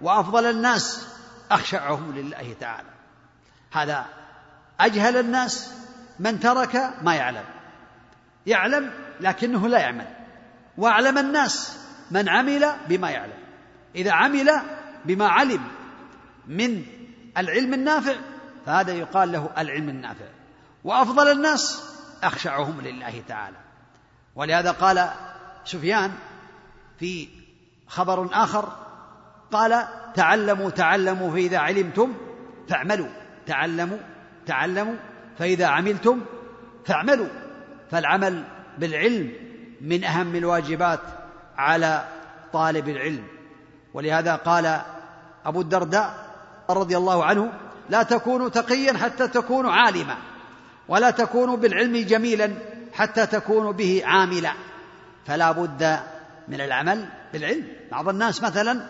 وأفضل 0.00 0.50
الناس 0.50 1.06
أخشعهم 1.50 2.12
لله 2.14 2.54
تعالى. 2.60 2.97
هذا 3.70 4.06
أجهل 4.80 5.16
الناس 5.16 5.74
من 6.18 6.40
ترك 6.40 6.90
ما 7.02 7.14
يعلم. 7.14 7.44
يعلم 8.46 8.90
لكنه 9.20 9.68
لا 9.68 9.78
يعمل. 9.78 10.06
وأعلم 10.76 11.18
الناس 11.18 11.78
من 12.10 12.28
عمل 12.28 12.72
بما 12.88 13.10
يعلم. 13.10 13.38
إذا 13.94 14.12
عمل 14.12 14.50
بما 15.04 15.28
علم 15.28 15.60
من 16.46 16.84
العلم 17.38 17.74
النافع 17.74 18.14
فهذا 18.66 18.92
يقال 18.92 19.32
له 19.32 19.50
العلم 19.58 19.88
النافع. 19.88 20.26
وأفضل 20.84 21.32
الناس 21.32 21.82
أخشعهم 22.22 22.80
لله 22.80 23.22
تعالى. 23.28 23.56
ولهذا 24.34 24.70
قال 24.70 25.10
سفيان 25.64 26.12
في 26.98 27.28
خبر 27.86 28.28
آخر 28.32 28.72
قال 29.52 29.88
تعلموا 30.14 30.70
تعلموا 30.70 31.30
فإذا 31.30 31.58
علمتم 31.58 32.14
فاعملوا. 32.68 33.08
تعلموا 33.48 33.98
تعلموا 34.46 34.94
فإذا 35.38 35.66
عملتم 35.66 36.20
فاعملوا. 36.86 37.28
فالعمل 37.90 38.44
بالعلم 38.78 39.32
من 39.80 40.04
أهم 40.04 40.36
الواجبات 40.36 41.00
على 41.56 42.04
طالب 42.52 42.88
العلم. 42.88 43.24
ولهذا 43.94 44.36
قال 44.36 44.80
أبو 45.44 45.60
الدرداء 45.60 46.14
رضي 46.70 46.96
الله 46.96 47.24
عنه 47.24 47.52
لا 47.90 48.02
تكونوا 48.02 48.48
تقيا 48.48 48.92
حتى 48.92 49.28
تكونوا 49.28 49.72
عالما 49.72 50.16
ولا 50.88 51.10
تكونوا 51.10 51.56
بالعلم 51.56 51.96
جميلا 51.96 52.50
حتى 52.92 53.26
تكونوا 53.26 53.72
به 53.72 54.02
عاملا. 54.04 54.52
فلا 55.26 55.52
بد 55.52 55.98
من 56.48 56.60
العمل 56.60 57.08
بالعلم. 57.32 57.64
بعض 57.90 58.08
الناس 58.08 58.42
مثلا 58.42 58.80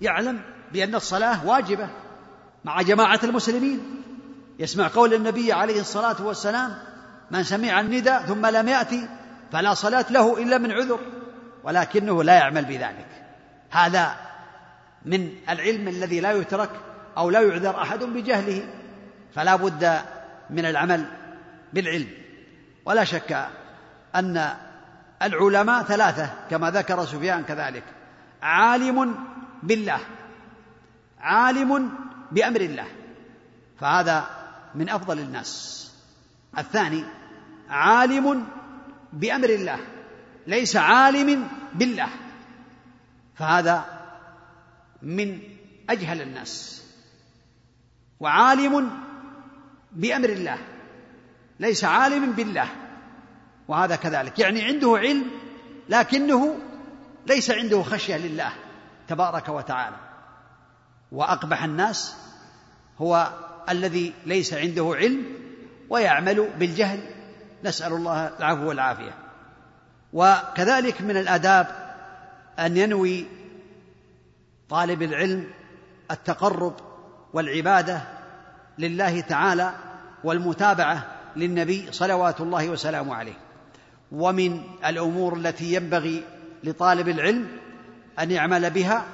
يعلم 0.00 0.40
بأن 0.72 0.94
الصلاة 0.94 1.46
واجبة 1.46 1.88
مع 2.66 2.82
جماعة 2.82 3.20
المسلمين. 3.24 4.02
يسمع 4.58 4.88
قول 4.88 5.14
النبي 5.14 5.52
عليه 5.52 5.80
الصلاة 5.80 6.16
والسلام 6.22 6.78
من 7.30 7.42
سمع 7.42 7.80
النداء 7.80 8.22
ثم 8.22 8.46
لم 8.46 8.68
يأتي 8.68 9.08
فلا 9.52 9.74
صلاة 9.74 10.04
له 10.10 10.42
إلا 10.42 10.58
من 10.58 10.72
عذر 10.72 11.00
ولكنه 11.64 12.24
لا 12.24 12.34
يعمل 12.34 12.64
بذلك. 12.64 13.06
هذا 13.70 14.16
من 15.04 15.30
العلم 15.48 15.88
الذي 15.88 16.20
لا 16.20 16.32
يترك 16.32 16.70
أو 17.16 17.30
لا 17.30 17.40
يعذر 17.40 17.82
أحد 17.82 18.04
بجهله 18.04 18.68
فلا 19.34 19.56
بد 19.56 20.00
من 20.50 20.64
العمل 20.64 21.04
بالعلم. 21.72 22.08
ولا 22.84 23.04
شك 23.04 23.46
أن 24.14 24.48
العلماء 25.22 25.82
ثلاثة 25.82 26.30
كما 26.50 26.70
ذكر 26.70 27.04
سفيان 27.04 27.42
كذلك 27.42 27.84
عالم 28.42 29.14
بالله 29.62 30.00
عالم 31.20 31.90
بأمر 32.32 32.60
الله. 32.60 32.86
فهذا 33.80 34.26
من 34.74 34.88
أفضل 34.88 35.18
الناس. 35.18 35.82
الثاني 36.58 37.04
عالم 37.70 38.46
بأمر 39.12 39.48
الله. 39.48 39.78
ليس 40.46 40.76
عالم 40.76 41.48
بالله. 41.74 42.08
فهذا 43.34 43.84
من 45.02 45.38
أجهل 45.90 46.22
الناس. 46.22 46.82
وعالم 48.20 48.90
بأمر 49.92 50.28
الله. 50.28 50.58
ليس 51.60 51.84
عالم 51.84 52.32
بالله. 52.32 52.68
وهذا 53.68 53.96
كذلك. 53.96 54.38
يعني 54.38 54.62
عنده 54.62 54.96
علم 54.96 55.30
لكنه 55.88 56.58
ليس 57.26 57.50
عنده 57.50 57.82
خشية 57.82 58.16
لله 58.16 58.52
تبارك 59.08 59.48
وتعالى. 59.48 59.96
وأقبح 61.12 61.64
الناس 61.64 62.16
هو 62.98 63.32
الذي 63.68 64.12
ليس 64.26 64.54
عنده 64.54 64.94
علم 64.96 65.22
ويعمل 65.90 66.48
بالجهل. 66.58 67.00
نسأل 67.64 67.92
الله 67.92 68.30
العفو 68.38 68.68
والعافية. 68.68 69.14
وكذلك 70.12 71.02
من 71.02 71.16
الآداب 71.16 71.66
أن 72.58 72.76
ينوي 72.76 73.26
طالب 74.68 75.02
العلم 75.02 75.46
التقرب 76.10 76.74
والعبادة 77.32 78.02
لله 78.78 79.20
تعالى 79.20 79.74
والمتابعة 80.24 81.06
للنبي 81.36 81.92
صلوات 81.92 82.40
الله 82.40 82.68
وسلامه 82.68 83.14
عليه. 83.14 83.38
ومن 84.12 84.60
الأمور 84.86 85.36
التي 85.36 85.74
ينبغي 85.74 86.24
لطالب 86.64 87.08
العلم 87.08 87.48
أن 88.18 88.30
يعمل 88.30 88.70
بها 88.70 89.04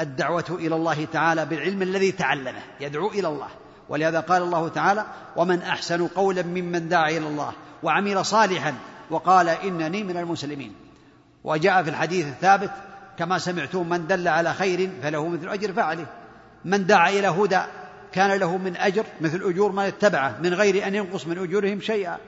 الدعوة 0.00 0.44
إلى 0.50 0.74
الله 0.74 1.04
تعالى 1.04 1.46
بالعلم 1.46 1.82
الذي 1.82 2.12
تعلمه 2.12 2.62
يدعو 2.80 3.08
إلى 3.08 3.28
الله. 3.28 3.48
ولهذا 3.88 4.20
قال 4.20 4.42
الله 4.42 4.68
تعالى 4.68 5.04
ومن 5.36 5.62
أحسن 5.62 6.06
قولا 6.06 6.42
ممن 6.42 6.88
دعا 6.88 7.08
إلى 7.08 7.26
الله 7.26 7.52
وعمل 7.82 8.24
صالحا 8.24 8.74
وقال 9.10 9.48
إنني 9.48 10.04
من 10.04 10.16
المسلمين. 10.16 10.74
وجاء 11.44 11.82
في 11.82 11.90
الحديث 11.90 12.26
الثابت 12.26 12.70
كما 13.18 13.38
سمعتم 13.38 13.88
من 13.88 14.06
دل 14.06 14.28
على 14.28 14.54
خير 14.54 14.90
فله 15.02 15.28
مثل 15.28 15.48
أجر 15.48 15.72
فعله. 15.72 16.06
من 16.64 16.86
دعا 16.86 17.08
إلى 17.08 17.28
هدى 17.28 17.60
كان 18.12 18.40
له 18.40 18.56
من 18.56 18.76
أجر 18.76 19.04
مثل 19.20 19.42
أجور 19.42 19.72
من 19.72 19.84
اتبعه 19.84 20.38
من 20.42 20.54
غير 20.54 20.86
أن 20.86 20.94
ينقص 20.94 21.26
من 21.26 21.38
أجورهم 21.38 21.80
شيئا. 21.80 22.18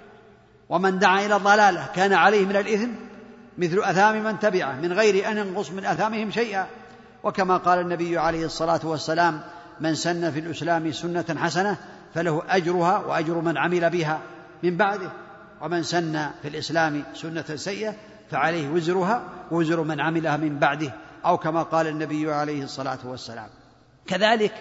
ومن 0.68 0.98
دعا 0.98 1.26
إلى 1.26 1.34
ضلاله 1.34 1.86
كان 1.94 2.12
عليه 2.12 2.46
من 2.46 2.56
الإثم 2.56 2.90
مثل 3.58 3.78
أثام 3.78 4.24
من 4.24 4.38
تبعه 4.38 4.80
من 4.80 4.92
غير 4.92 5.30
أن 5.30 5.38
ينقص 5.38 5.70
من 5.70 5.84
أثامهم 5.84 6.30
شيئا. 6.30 6.66
وكما 7.22 7.56
قال 7.56 7.78
النبي 7.78 8.18
عليه 8.18 8.44
الصلاة 8.46 8.80
والسلام 8.84 9.40
من 9.80 9.94
سن 9.94 10.30
في 10.30 10.38
الإسلام 10.38 10.92
سنة 10.92 11.36
حسنة 11.38 11.76
فله 12.14 12.42
أجرها 12.48 12.98
وأجر 12.98 13.40
من 13.40 13.58
عمل 13.58 13.90
بها. 13.90 14.20
من 14.62 14.76
بعده 14.76 15.10
ومن 15.60 15.82
سن 15.82 16.30
في 16.42 16.48
الإسلام 16.48 17.04
سنة 17.14 17.56
سيئة 17.56 17.94
فعليه 18.30 18.68
وزرها 18.68 19.22
ووزر 19.50 19.82
من 19.82 20.00
عملها 20.00 20.36
من 20.36 20.58
بعده. 20.58 20.92
أو 21.24 21.38
كما 21.38 21.62
قال 21.62 21.86
النبي 21.86 22.32
عليه 22.32 22.64
الصلاة 22.64 22.98
والسلام. 23.04 23.48
كذلك 24.06 24.52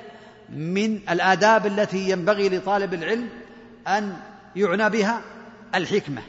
من 0.49 1.09
الآداب 1.09 1.65
التي 1.65 2.09
ينبغي 2.09 2.49
لطالب 2.49 2.93
العلم 2.93 3.29
أن 3.87 4.13
يعنى 4.55 4.89
بها 4.89 5.21
الحكمة. 5.75 6.21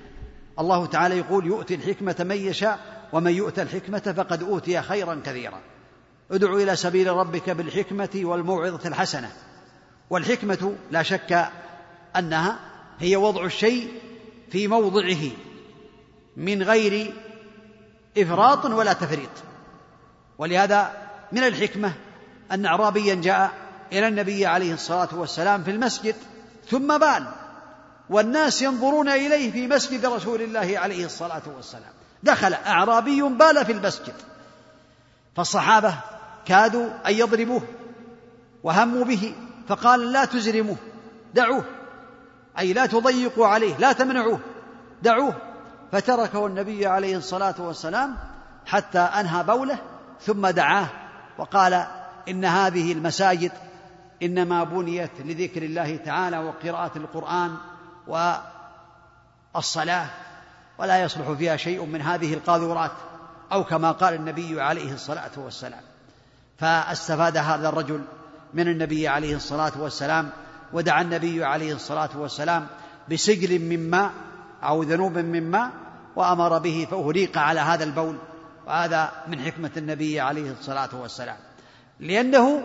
الله 0.58 0.86
تعالى 0.86 1.18
يقول 1.18 1.46
يؤتي 1.46 1.74
الحكمة 1.74 2.16
من 2.20 2.36
يشاء 2.36 2.78
ومن 3.12 3.32
يؤتى 3.32 3.62
الحكمة 3.62 4.14
فقد 4.16 4.42
أوتي 4.42 4.82
خيرا 4.82 5.20
كثيرا. 5.24 5.60
ادع 6.30 6.52
إلى 6.52 6.76
سبيل 6.76 7.12
ربك 7.12 7.50
بالحكمة 7.50 8.08
والموعظة 8.14 8.88
الحسنة. 8.88 9.30
والحكمة 10.10 10.74
لا 10.90 11.02
شك 11.02 11.48
أنها 12.16 12.58
هي 12.98 13.16
وضع 13.16 13.44
الشيء 13.44 13.88
في 14.50 14.68
موضعه 14.68 15.30
من 16.36 16.62
غير 16.62 17.14
إفراط 18.18 18.64
ولا 18.64 18.92
تفريط. 18.92 19.30
ولهذا 20.38 20.92
من 21.32 21.42
الحكمة 21.44 21.92
أن 22.52 22.66
اعرابيا 22.66 23.14
جاء 23.14 23.52
إلى 23.92 24.08
النبي 24.08 24.46
عليه 24.46 24.74
الصلاة 24.74 25.08
والسلام 25.12 25.64
في 25.64 25.70
المسجد 25.70 26.14
ثم 26.70 26.98
بال. 26.98 27.26
والناس 28.10 28.62
ينظرون 28.62 29.08
إليه 29.08 29.52
في 29.52 29.66
مسجد 29.66 30.06
رسول 30.06 30.42
الله 30.42 30.78
عليه 30.78 31.06
الصلاة 31.06 31.42
والسلام. 31.56 31.92
دخل 32.22 32.54
أعرابي 32.54 33.22
بال 33.22 33.66
في 33.66 33.72
المسجد. 33.72 34.14
فالصحابة 35.36 35.94
كادوا 36.46 36.88
أن 37.08 37.14
يضربوه 37.14 37.62
وهموا 38.62 39.04
به 39.04 39.34
فقال 39.68 40.12
لا 40.12 40.24
تزرموه 40.24 40.76
دعوه 41.34 41.64
أي 42.58 42.72
لا 42.72 42.86
تضيقوا 42.86 43.46
عليه 43.46 43.76
لا 43.76 43.92
تمنعوه 43.92 44.40
دعوه. 45.02 45.34
فتركه 45.92 46.46
النبي 46.46 46.86
عليه 46.86 47.16
الصلاة 47.16 47.54
والسلام 47.58 48.16
حتى 48.66 48.98
أنهى 48.98 49.42
بوله 49.44 49.78
ثم 50.20 50.46
دعاه 50.46 50.86
وقال 51.38 51.86
إن 52.28 52.44
هذه 52.44 52.92
المساجد 52.92 53.52
إنما 54.22 54.64
بنيت 54.64 55.10
لذكر 55.20 55.62
الله 55.62 55.96
تعالى 55.96 56.38
وقراءة 56.38 56.98
القرآن 56.98 57.56
والصلاة 59.54 60.06
ولا 60.78 61.02
يصلح 61.02 61.30
فيها 61.32 61.56
شيء 61.56 61.84
من 61.84 62.02
هذه 62.02 62.34
القاذورات 62.34 62.92
أو 63.52 63.64
كما 63.64 63.92
قال 63.92 64.14
النبي 64.14 64.60
عليه 64.60 64.92
الصلاة 64.92 65.30
والسلام. 65.36 65.82
فاستفاد 66.58 67.36
هذا 67.36 67.68
الرجل 67.68 68.04
من 68.54 68.68
النبي 68.68 69.08
عليه 69.08 69.36
الصلاة 69.36 69.72
والسلام 69.78 70.30
ودعا 70.72 71.02
النبي 71.02 71.44
عليه 71.44 71.74
الصلاة 71.74 72.10
والسلام 72.16 72.66
بسجل 73.10 73.58
من 73.58 73.90
ماء 73.90 74.12
أو 74.62 74.82
ذنوب 74.82 75.18
من 75.18 75.50
ماء 75.50 75.70
وأمر 76.16 76.58
به 76.58 76.88
فأهريق 76.90 77.38
على 77.38 77.60
هذا 77.60 77.84
البول. 77.84 78.16
وهذا 78.66 79.12
من 79.28 79.40
حكمة 79.40 79.70
النبي 79.76 80.20
عليه 80.20 80.50
الصلاة 80.50 80.88
والسلام. 81.00 81.36
لأنه 82.00 82.62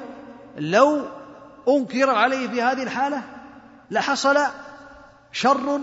لو 0.57 1.05
أنكر 1.67 2.09
عليه 2.09 2.47
في 2.47 2.61
هذه 2.61 2.83
الحالة 2.83 3.21
لحصل 3.91 4.37
شر 5.31 5.79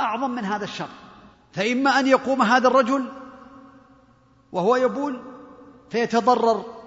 أعظم 0.00 0.30
من 0.30 0.44
هذا 0.44 0.64
الشر. 0.64 0.88
فإما 1.52 1.90
أن 1.90 2.06
يقوم 2.06 2.42
هذا 2.42 2.68
الرجل 2.68 3.04
وهو 4.52 4.76
يبول 4.76 5.22
فيتضرر. 5.90 6.77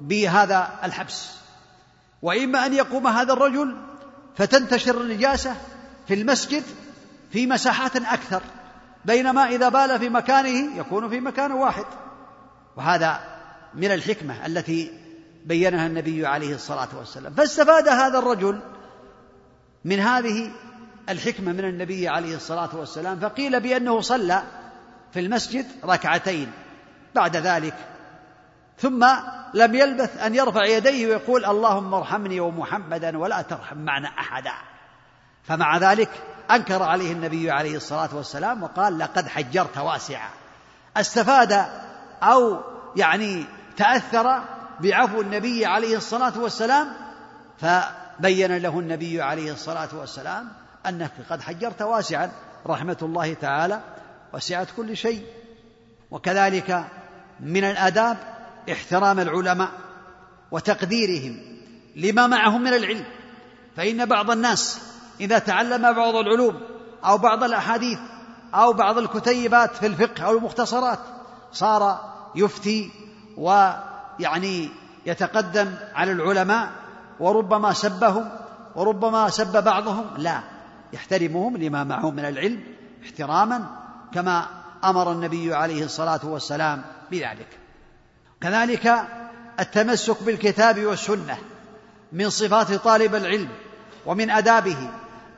بهذا 0.00 0.78
الحبس. 0.84 1.30
وإما 2.22 2.66
أن 2.66 2.74
يقوم 2.74 3.06
هذا 3.06 3.32
الرجل 3.32 3.76
فتنتشر 4.36 5.00
النجاسة 5.00 5.56
في 6.08 6.14
المسجد 6.14 6.62
في 7.30 7.46
مساحات 7.46 7.96
أكثر 7.96 8.42
بينما 9.04 9.48
إذا 9.48 9.68
بال 9.68 9.98
في 9.98 10.08
مكانه 10.08 10.78
يكون 10.78 11.08
في 11.08 11.20
مكان 11.20 11.52
واحد. 11.52 11.84
وهذا 12.76 13.20
من 13.74 13.92
الحكمة 13.92 14.46
التي 14.46 14.92
بينها 15.44 15.86
النبي 15.86 16.26
عليه 16.26 16.54
الصلاة 16.54 16.88
والسلام. 16.98 17.34
فاستفاد 17.34 17.88
هذا 17.88 18.18
الرجل 18.18 18.60
من 19.84 20.00
هذه 20.00 20.50
الحكمة 21.08 21.52
من 21.52 21.64
النبي 21.64 22.08
عليه 22.08 22.36
الصلاة 22.36 22.76
والسلام 22.76 23.20
فقيل 23.20 23.60
بأنه 23.60 24.00
صلى 24.00 24.42
في 25.12 25.20
المسجد 25.20 25.66
ركعتين 25.84 26.52
بعد 27.14 27.36
ذلك. 27.36 27.74
ثم 28.78 29.06
لم 29.54 29.74
يلبث 29.74 30.18
أن 30.18 30.34
يرفع 30.34 30.64
يديه 30.64 31.06
ويقول 31.06 31.44
اللهم 31.44 31.94
ارحمني 31.94 32.40
ومحمدا 32.40 33.18
ولا 33.18 33.42
ترحم 33.42 33.78
معنا 33.78 34.08
أحدا. 34.08 34.52
فمع 35.44 35.78
ذلك 35.78 36.10
أنكر 36.50 36.82
عليه 36.82 37.12
النبي 37.12 37.50
عليه 37.50 37.76
الصلاة 37.76 38.08
والسلام 38.12 38.62
وقال 38.62 38.98
لقد 38.98 39.28
حجرت 39.28 39.78
واسعا. 39.78 40.30
استفاد 40.96 41.66
أو 42.22 42.60
يعني 42.96 43.44
تأثر 43.76 44.42
بعفو 44.80 45.20
النبي 45.20 45.66
عليه 45.66 45.96
الصلاة 45.96 46.38
والسلام 46.38 46.88
فبين 47.58 48.56
له 48.56 48.78
النبي 48.78 49.22
عليه 49.22 49.52
الصلاة 49.52 49.88
والسلام 49.92 50.48
أنك 50.86 51.12
قد 51.30 51.40
حجرت 51.40 51.82
واسعا. 51.82 52.30
رحمة 52.66 52.98
الله 53.02 53.34
تعالى 53.34 53.80
وسعت 54.32 54.68
كل 54.76 54.96
شيء. 54.96 55.26
وكذلك 56.10 56.84
من 57.40 57.64
الآداب 57.64 58.16
احترام 58.72 59.20
العلماء 59.20 59.70
وتقديرهم 60.50 61.36
لما 61.96 62.26
معهم 62.26 62.60
من 62.60 62.74
العلم. 62.74 63.04
فإن 63.76 64.06
بعض 64.06 64.30
الناس 64.30 64.80
إذا 65.20 65.38
تعلم 65.38 65.82
بعض 65.82 66.14
العلوم 66.14 66.60
أو 67.04 67.18
بعض 67.18 67.44
الأحاديث 67.44 67.98
أو 68.54 68.72
بعض 68.72 68.98
الكتيبات 68.98 69.76
في 69.76 69.86
الفقه 69.86 70.24
أو 70.24 70.38
المختصرات 70.38 70.98
صار 71.52 72.00
يفتي 72.34 72.90
ويعني 73.36 74.70
يتقدم 75.06 75.74
على 75.94 76.12
العلماء 76.12 76.70
وربما 77.20 77.72
سبهم 77.72 78.30
وربما 78.74 79.28
سب 79.28 79.64
بعضهم. 79.64 80.06
لا 80.16 80.42
يحترمهم 80.92 81.56
لما 81.56 81.84
معهم 81.84 82.14
من 82.14 82.24
العلم 82.24 82.62
احتراما 83.04 83.66
كما 84.14 84.46
أمر 84.84 85.12
النبي 85.12 85.54
عليه 85.54 85.84
الصلاة 85.84 86.20
والسلام 86.24 86.84
بذلك. 87.10 87.67
كذلك 88.40 88.94
التمسك 89.60 90.22
بالكتاب 90.22 90.84
والسنة 90.84 91.38
من 92.12 92.30
صفات 92.30 92.72
طالب 92.72 93.14
العلم 93.14 93.48
ومن 94.06 94.30
أدابه 94.30 94.90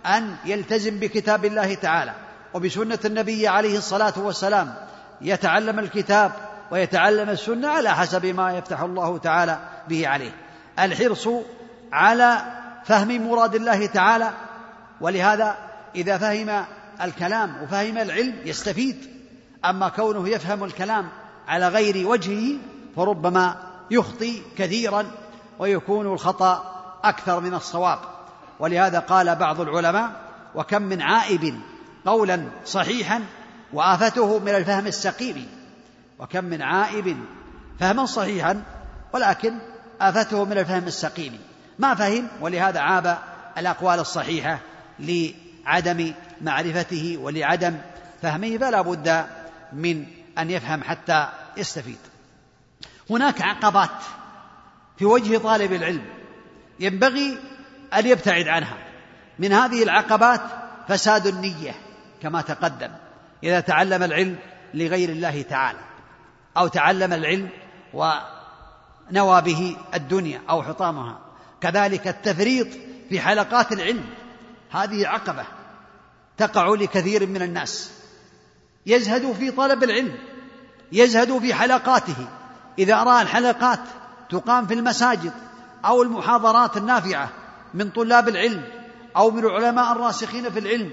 أن 0.06 0.36
يلتزم 0.44 0.98
بكتاب 0.98 1.44
الله 1.44 1.74
تعالى 1.74 2.14
وبسنة 2.54 2.98
النبي 3.04 3.48
عليه 3.48 3.78
الصلاة 3.78 4.12
والسلام. 4.16 4.74
يتعلم 5.20 5.78
الكتاب 5.78 6.32
ويتعلم 6.70 7.30
السنة 7.30 7.68
على 7.68 7.90
حسب 7.94 8.26
ما 8.26 8.52
يفتح 8.52 8.80
الله 8.80 9.18
تعالى 9.18 9.58
به 9.88 10.08
عليه. 10.08 10.32
الحرص 10.78 11.28
على 11.92 12.38
فهم 12.84 13.28
مراد 13.28 13.54
الله 13.54 13.86
تعالى 13.86 14.30
ولهذا 15.00 15.56
إذا 15.94 16.18
فهم 16.18 16.64
الكلام 17.02 17.62
وفهم 17.62 17.98
العلم 17.98 18.34
يستفيد 18.44 18.96
أما 19.64 19.88
كونه 19.88 20.28
يفهم 20.28 20.64
الكلام 20.64 21.08
على 21.48 21.68
غير 21.68 22.06
وجهه 22.06 22.58
فربما 22.96 23.56
يخطي 23.90 24.42
كثيرا 24.56 25.06
ويكون 25.58 26.06
الخطأ 26.06 26.82
أكثر 27.04 27.40
من 27.40 27.54
الصواب. 27.54 27.98
ولهذا 28.58 28.98
قال 28.98 29.36
بعض 29.36 29.60
العلماء 29.60 30.10
وكم 30.54 30.82
من 30.82 31.02
عائب 31.02 31.60
قولا 32.06 32.48
صحيحا 32.64 33.24
وآفته 33.72 34.38
من 34.38 34.48
الفهم 34.48 34.86
السقيم. 34.86 35.48
وكم 36.18 36.44
من 36.44 36.62
عائب 36.62 37.16
فهما 37.80 38.06
صحيحا 38.06 38.62
ولكن 39.12 39.58
آفته 40.00 40.44
من 40.44 40.58
الفهم 40.58 40.86
السقيم. 40.86 41.38
ما 41.78 41.94
فهم؟ 41.94 42.28
ولهذا 42.40 42.80
عاب 42.80 43.18
الأقوال 43.58 43.98
الصحيحة 43.98 44.58
لعدم 44.98 46.12
معرفته 46.40 47.18
ولعدم 47.20 47.78
فهمه. 48.22 48.58
فلا 48.58 48.80
بد 48.80 49.24
من 49.72 50.06
أن 50.38 50.50
يفهم 50.50 50.82
حتى 50.82 51.28
يستفيد. 51.56 52.09
هناك 53.10 53.42
عقبات 53.42 53.90
في 54.98 55.04
وجه 55.04 55.38
طالب 55.38 55.72
العلم 55.72 56.04
ينبغي 56.80 57.38
أن 57.94 58.06
يبتعد 58.06 58.48
عنها. 58.48 58.76
من 59.38 59.52
هذه 59.52 59.82
العقبات 59.82 60.40
فساد 60.88 61.26
النية 61.26 61.74
كما 62.22 62.40
تقدم 62.40 62.90
إذا 63.44 63.60
تعلم 63.60 64.02
العلم 64.02 64.36
لغير 64.74 65.08
الله 65.08 65.42
تعالى 65.42 65.78
أو 66.56 66.68
تعلم 66.68 67.12
العلم 67.12 67.48
ونوى 67.94 69.40
به 69.40 69.76
الدنيا 69.94 70.42
أو 70.50 70.62
حطامها. 70.62 71.18
كذلك 71.60 72.08
التفريط 72.08 72.68
في 73.08 73.20
حلقات 73.20 73.72
العلم 73.72 74.04
هذه 74.70 75.06
عقبة 75.06 75.44
تقع 76.36 76.68
لكثير 76.74 77.26
من 77.26 77.42
الناس. 77.42 77.92
يزهد 78.86 79.32
في 79.32 79.50
طلب 79.50 79.82
العلم 79.82 80.18
يزهد 80.92 81.38
في 81.38 81.54
حلقاته 81.54 82.28
إذا 82.78 83.02
رأى 83.02 83.22
الحلقات 83.22 83.80
تقام 84.30 84.66
في 84.66 84.74
المساجد 84.74 85.32
أو 85.84 86.02
المحاضرات 86.02 86.76
النافعة 86.76 87.28
من 87.74 87.90
طلاب 87.90 88.28
العلم 88.28 88.62
أو 89.16 89.30
من 89.30 89.44
العلماء 89.44 89.92
الراسخين 89.92 90.50
في 90.50 90.58
العلم 90.58 90.90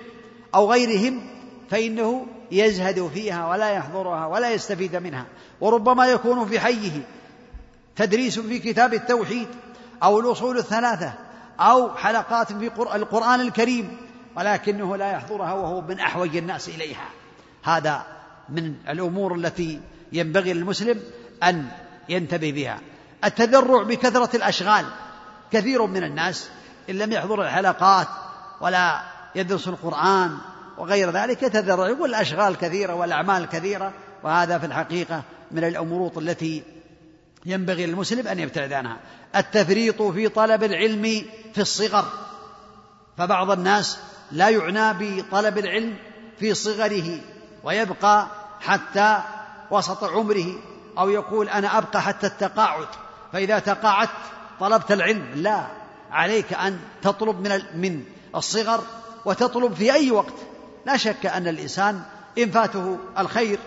أو 0.56 0.72
غيرهم 0.72 1.22
فإنه 1.70 2.28
يزهد 2.52 3.08
فيها 3.08 3.48
ولا 3.48 3.70
يحضرها 3.70 4.26
ولا 4.26 4.52
يستفيد 4.52 4.96
منها. 4.96 5.26
وربما 5.62 6.08
يكون 6.08 6.46
في 6.48 6.60
حيه 6.60 7.02
تدريس 7.96 8.40
في 8.40 8.60
كتاب 8.60 8.94
التوحيد 8.94 9.48
أو 10.04 10.20
الأصول 10.20 10.58
الثلاثة 10.58 11.14
أو 11.60 11.96
حلقات 11.96 12.54
في 12.54 12.72
القرآن 12.96 13.42
الكريم 13.42 13.98
ولكنه 14.36 14.98
لا 14.98 15.12
يحضرها 15.12 15.54
وهو 15.54 15.82
من 15.82 16.00
أحوج 16.00 16.38
الناس 16.38 16.70
إليها. 16.70 17.10
هذا 17.64 18.06
من 18.50 18.74
الأمور 18.90 19.36
التي 19.36 19.82
ينبغي 20.12 20.54
للمسلم 20.54 21.00
أن 21.44 21.68
ينتبه 22.10 22.52
بها. 22.52 22.80
التذرع 23.24 23.84
بكثرة 23.84 24.36
الأشغال. 24.36 24.86
كثير 25.52 25.86
من 25.86 26.04
الناس 26.04 26.50
إن 26.90 26.96
لم 26.96 27.12
يحضر 27.12 27.42
الحلقات 27.42 28.08
ولا 28.62 29.02
يدرس 29.36 29.68
القرآن 29.68 30.38
وغير 30.78 31.12
ذلك 31.12 31.44
يتذرع 31.44 31.88
يقول 31.90 32.10
الأشغال 32.10 32.56
كثيرة 32.58 32.94
والأعمال 32.94 33.46
كثيرة 33.46 33.94
وهذا 34.24 34.58
في 34.58 34.66
الحقيقة 34.66 35.24
من 35.52 35.64
الأمور 35.64 36.12
التي 36.18 36.64
ينبغي 37.46 37.86
للمسلم 37.86 38.28
أن 38.28 38.40
يبتعد 38.40 38.74
عنها. 38.74 38.98
التفريط 39.36 40.02
في 40.02 40.30
طلب 40.30 40.64
العلم 40.64 41.26
في 41.54 41.62
الصغر. 41.62 42.06
فبعض 43.18 43.52
الناس 43.52 43.98
لا 44.32 44.50
يعنى 44.50 44.94
بطلب 45.00 45.58
العلم 45.58 45.98
في 46.40 46.54
صغره 46.54 47.20
ويبقى 47.64 48.28
حتى 48.62 49.22
وسط 49.72 50.04
عمره. 50.04 50.56
أو 50.98 51.10
يقول 51.10 51.50
أنا 51.50 51.78
أبقى 51.78 52.02
حتى 52.02 52.28
التقاعد 52.28 52.88
فإذا 53.34 53.60
تقاعدت 53.60 54.12
طلبت 54.60 54.92
العلم. 54.92 55.32
لا 55.36 55.68
عليك 56.12 56.54
أن 56.54 56.80
تطلب 57.02 57.48
من 57.48 57.62
من 57.76 58.04
الصغر 58.36 58.82
وتطلب 59.26 59.74
في 59.74 59.94
أي 59.94 60.12
وقت. 60.12 60.34
لا 60.86 60.98
شك 60.98 61.26
أن 61.26 61.48
الإنسان 61.48 62.02
إن 62.38 62.52
فاته 62.52 62.98
الخير 63.20 63.60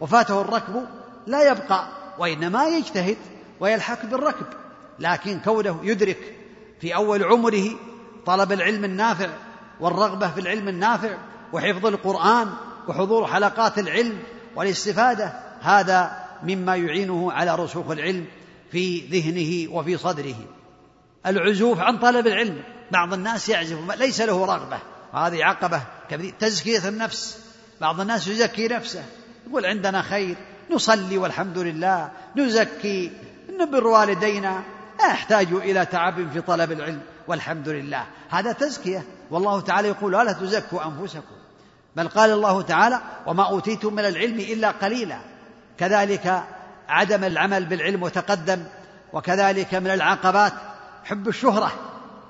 وفاته 0.00 0.40
الركب 0.40 0.86
لا 1.26 1.50
يبقى 1.50 1.88
وإنما 2.18 2.66
يجتهد 2.66 3.16
ويلحق 3.60 4.06
بالركب. 4.06 4.46
لكن 4.98 5.40
كونه 5.40 5.80
يدرك 5.82 6.34
في 6.80 6.94
أول 6.94 7.24
عمره 7.24 7.64
طلب 8.26 8.52
العلم 8.52 8.84
النافع 8.84 9.28
والرغبة 9.80 10.30
في 10.30 10.40
العلم 10.40 10.68
النافع 10.68 11.16
وحفظ 11.52 11.86
القرآن 11.86 12.50
وحضور 12.88 13.26
حلقات 13.26 13.78
العلم 13.78 14.18
والاستفادة 14.56 15.32
هذا 15.60 16.25
مما 16.42 16.76
يعينه 16.76 17.32
على 17.32 17.54
رسوخ 17.54 17.90
العلم 17.90 18.26
في 18.72 19.00
ذهنه 19.00 19.76
وفي 19.76 19.96
صدره. 19.96 20.36
العزوف 21.26 21.80
عن 21.80 21.98
طلب 21.98 22.26
العلم. 22.26 22.62
بعض 22.90 23.12
الناس 23.12 23.48
يعزف 23.48 23.90
ليس 23.98 24.20
له 24.20 24.44
رغبة. 24.44 24.78
وهذه 25.14 25.44
عقبة 25.44 25.82
كبيرة. 26.10 26.34
تزكية 26.38 26.88
النفس. 26.88 27.38
بعض 27.80 28.00
الناس 28.00 28.28
يزكي 28.28 28.68
نفسه. 28.68 29.04
يقول 29.48 29.66
عندنا 29.66 30.02
خير. 30.02 30.36
نصلي 30.70 31.18
والحمد 31.18 31.58
لله. 31.58 32.10
نزكي. 32.36 33.10
نبر 33.60 33.86
والدينا. 33.86 34.62
لا 34.98 35.06
يحتاج 35.06 35.52
إلى 35.52 35.86
تعب 35.86 36.30
في 36.32 36.40
طلب 36.40 36.72
العلم. 36.72 37.00
والحمد 37.28 37.68
لله. 37.68 38.06
هذا 38.28 38.52
تزكية. 38.52 39.04
والله 39.30 39.60
تعالى 39.60 39.88
يقول 39.88 40.12
لا 40.12 40.32
تزكوا 40.32 40.84
أنفسكم. 40.84 41.36
بل 41.96 42.08
قال 42.08 42.30
الله 42.30 42.62
تعالى 42.62 43.00
وما 43.26 43.48
أوتيتم 43.48 43.94
من 43.94 44.04
العلم 44.04 44.40
إلا 44.40 44.70
قليلا 44.70 45.18
كذلك 45.78 46.42
عدم 46.88 47.24
العمل 47.24 47.64
بالعلم 47.64 48.02
وتقدم 48.02 48.64
وكذلك 49.12 49.74
من 49.74 49.90
العقبات 49.90 50.52
حب 51.04 51.28
الشهرة 51.28 51.72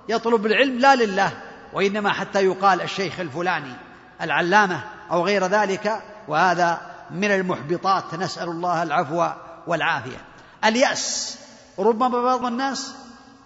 يطلب 0.09 0.47
العلم 0.47 0.79
لا 0.79 0.95
لله 0.95 1.33
وإنما 1.73 2.13
حتى 2.13 2.45
يقال 2.45 2.83
الشيخ 2.83 3.21
الفلاني 3.21 3.73
العلامة 4.23 4.81
أو 5.11 5.25
غير 5.25 5.47
ذلك 5.47 6.03
وهذا 6.29 6.81
من 7.11 7.31
المحبطات 7.31 8.15
نسأل 8.15 8.49
الله 8.49 8.83
العفو 8.83 9.29
والعافية. 9.67 10.25
اليأس 10.65 11.39
ربما 11.79 12.23
بعض 12.23 12.45
الناس 12.45 12.95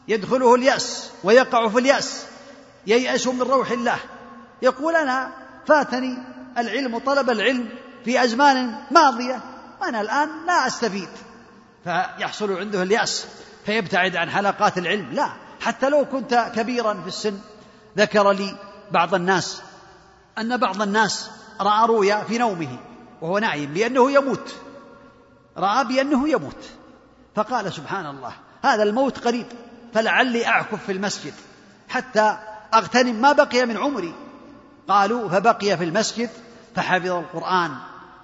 يدخله 0.09 0.55
اليأس 0.55 1.11
ويقع 1.24 1.68
في 1.68 1.78
اليأس 1.78 2.26
ييأس 2.86 3.26
من 3.26 3.42
روح 3.42 3.70
الله 3.70 3.96
يقول 4.62 4.96
أنا 4.96 5.30
فاتني 5.66 6.18
العلم 6.59 6.94
وطلب 6.94 7.30
العلم 7.30 7.68
في 8.05 8.24
أزمان 8.24 8.74
ماضية 8.90 9.40
وأنا 9.81 10.01
الآن 10.01 10.28
لا 10.47 10.66
أستفيد. 10.66 11.09
فيحصل 11.85 12.53
عنده 12.53 12.83
اليأس 12.83 13.26
فيبتعد 13.66 14.16
عن 14.16 14.31
حلقات 14.31 14.78
العلم. 14.78 15.12
لا 15.12 15.33
حتى 15.61 15.89
لو 15.89 16.05
كنت 16.05 16.53
كبيرا 16.57 16.95
في 16.95 17.09
السن 17.09 17.39
ذكر 17.99 18.33
لي 18.33 18.57
بعض 18.91 19.14
الناس 19.14 19.62
أن 20.39 20.57
بعض 20.57 20.83
الناس 20.83 21.31
رأى 21.61 21.87
رؤيا 21.87 22.24
في 22.24 22.39
نومه 22.39 22.78
وهو 23.20 23.39
نايم 23.39 23.72
بأنه 23.72 24.11
يموت. 24.11 24.55
رأى 25.57 25.85
بأنه 25.85 26.28
يموت. 26.28 26.64
فقال 27.35 27.72
سبحان 27.72 28.07
الله 28.07 28.33
هذا 28.64 28.83
الموت 28.83 29.18
قريب 29.18 29.47
فلعلي 29.95 30.47
أعكف 30.47 30.85
في 30.87 30.93
المسجد 30.93 31.35
حتى 31.89 32.39
أغتنم 32.74 33.20
ما 33.20 33.33
بقي 33.33 33.66
من 33.66 33.76
عمري. 33.76 34.14
قالوا 34.89 35.28
فبقي 35.28 35.76
في 35.76 35.85
المسجد 35.85 36.31
فحفظ 36.76 37.11
القرآن 37.11 37.76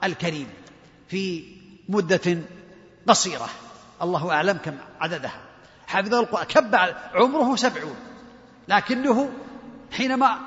الكريم. 0.04 0.48
في 1.08 1.44
مدة 1.88 2.38
قصيرة. 3.08 3.48
الله 4.02 4.32
أعلم 4.32 4.58
كم 4.64 4.76
عددها. 5.00 5.40
حفظ 5.86 6.14
القرآن. 6.14 6.44
كب 6.44 6.74
عمره 7.14 7.56
سبعون. 7.56 7.96
لكنه 8.68 9.30
حينما 9.92 10.38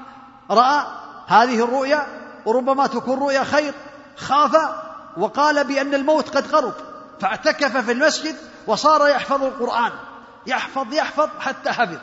رأى 0.51 0.85
هذه 1.27 1.63
الرؤيا 1.63 2.07
وربما 2.45 2.87
تكون 2.87 3.19
رؤيا 3.19 3.43
خير 3.43 3.73
خاف 4.17 4.55
وقال 5.17 5.67
بأن 5.67 5.93
الموت 5.93 6.37
قد 6.37 6.55
قرب 6.55 6.73
فاعتكف 7.21 7.77
في 7.77 7.91
المسجد 7.91 8.35
وصار 8.67 9.07
يحفظ 9.07 9.43
القرآن. 9.43 9.91
يحفظ 10.47 10.93
يحفظ 10.93 11.29
حتى 11.39 11.71
حفظ. 11.71 11.97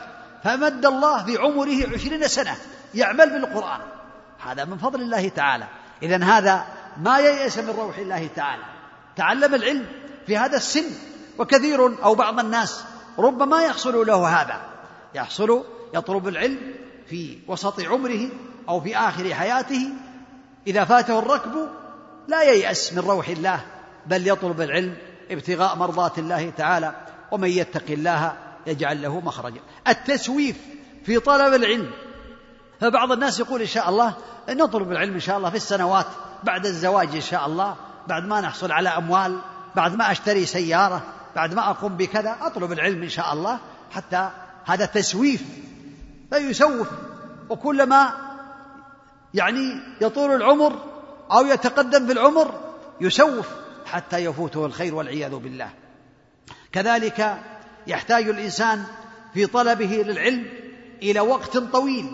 فمد 0.44 0.86
الله 0.86 1.24
في 1.24 1.36
عمره 1.36 1.94
عشرين 1.94 2.28
سنة 2.28 2.56
يعمل 2.94 3.30
بالقرآن. 3.30 3.80
هذا 4.46 4.64
من 4.64 4.78
فضل 4.78 5.00
الله 5.00 5.28
تعالى. 5.28 5.66
إذا 6.02 6.24
هذا 6.24 6.66
ما 7.02 7.18
ييأس 7.18 7.58
من 7.58 7.70
روح 7.70 7.98
الله 7.98 8.28
تعالى. 8.36 8.62
تعلم 9.16 9.54
العلم 9.54 9.86
في 10.26 10.36
هذا 10.36 10.56
السن. 10.56 10.84
وكثير 11.38 12.04
أو 12.04 12.14
بعض 12.14 12.40
الناس 12.40 12.84
ربما 13.18 13.62
يحصل 13.62 14.06
له 14.06 14.28
هذا. 14.28 14.60
يحصل 15.14 15.64
يطلب 15.94 16.28
العلم 16.28 16.74
في 17.08 17.38
وسط 17.48 17.80
عمره 17.80 18.28
أو 18.68 18.80
في 18.80 18.96
آخر 18.96 19.34
حياته. 19.34 19.88
إذا 20.66 20.84
فاته 20.84 21.18
الركب 21.18 21.68
لا 22.28 22.42
ييأس 22.42 22.92
من 22.92 22.98
روح 22.98 23.28
الله 23.28 23.60
بل 24.06 24.28
يطلب 24.28 24.60
العلم 24.60 24.96
ابتغاء 25.30 25.76
مرضات 25.76 26.18
الله 26.18 26.50
تعالى. 26.50 26.94
ومن 27.30 27.48
يتق 27.48 27.90
الله 27.90 28.36
يجعل 28.66 29.02
له 29.02 29.20
مخرجا. 29.20 29.60
التسويف 29.88 30.56
في 31.04 31.18
طلب 31.18 31.54
العلم. 31.54 31.90
فبعض 32.80 33.12
الناس 33.12 33.40
يقول 33.40 33.60
إن 33.60 33.66
شاء 33.66 33.88
الله 33.88 34.14
نطلب 34.48 34.92
العلم 34.92 35.14
إن 35.14 35.20
شاء 35.20 35.38
الله 35.38 35.50
في 35.50 35.56
السنوات. 35.56 36.06
بعد 36.44 36.66
الزواج 36.66 37.14
إن 37.14 37.20
شاء 37.20 37.46
الله 37.46 37.76
بعد 38.08 38.26
ما 38.26 38.40
نحصل 38.40 38.72
على 38.72 38.88
أموال 38.88 39.38
بعد 39.76 39.94
ما 39.94 40.12
أشتري 40.12 40.46
سيارة 40.46 41.02
بعد 41.36 41.54
ما 41.54 41.70
أقوم 41.70 41.96
بكذا 41.96 42.36
أطلب 42.40 42.72
العلم 42.72 43.02
إن 43.02 43.08
شاء 43.08 43.32
الله 43.32 43.58
حتى 43.90 44.30
هذا 44.64 44.86
تسويف 44.86 45.42
فيسوف 46.30 46.88
وكلما 47.50 48.12
يعني 49.34 49.80
يطول 50.00 50.30
العمر 50.30 50.72
أو 51.32 51.46
يتقدم 51.46 52.06
في 52.06 52.12
العمر 52.12 52.60
يسوف 53.00 53.48
حتى 53.86 54.18
يفوته 54.18 54.66
الخير 54.66 54.94
والعياذ 54.94 55.34
بالله. 55.34 55.70
كذلك 56.72 57.36
يحتاج 57.86 58.28
الإنسان 58.28 58.84
في 59.34 59.46
طلبه 59.46 60.02
للعلم 60.06 60.46
إلى 61.02 61.20
وقت 61.20 61.56
طويل 61.56 62.06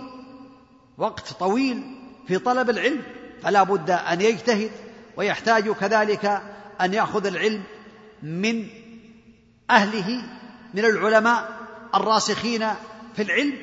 وقت 0.99 1.33
طويل 1.33 1.83
في 2.29 2.39
طلب 2.39 2.71
العلم. 2.71 3.03
فلا 3.43 3.63
بد 3.63 3.91
أن 3.91 4.21
يجتهد 4.21 4.71
ويحتاج 5.17 5.71
كذلك 5.71 6.43
أن 6.81 6.95
يأخذ 6.95 7.27
العلم 7.27 7.63
من 8.23 8.67
أهله 9.71 10.23
من 10.75 10.85
العلماء 10.85 11.49
الراسخين 11.95 12.69
في 13.17 13.23
العلم 13.23 13.59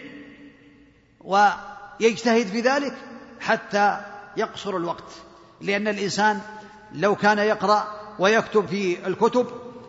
ويجتهد 1.22 2.48
في 2.48 2.62
ذلك 2.62 2.94
حتى 3.40 4.02
يقصر 4.38 4.78
الوقت. 4.78 5.12
لأن 5.62 5.88
الإنسان 5.88 6.42
لو 6.94 7.16
كان 7.16 7.38
يقرأ 7.38 7.88
ويكتب 8.20 8.66
في 8.66 9.08
الكتب 9.08 9.48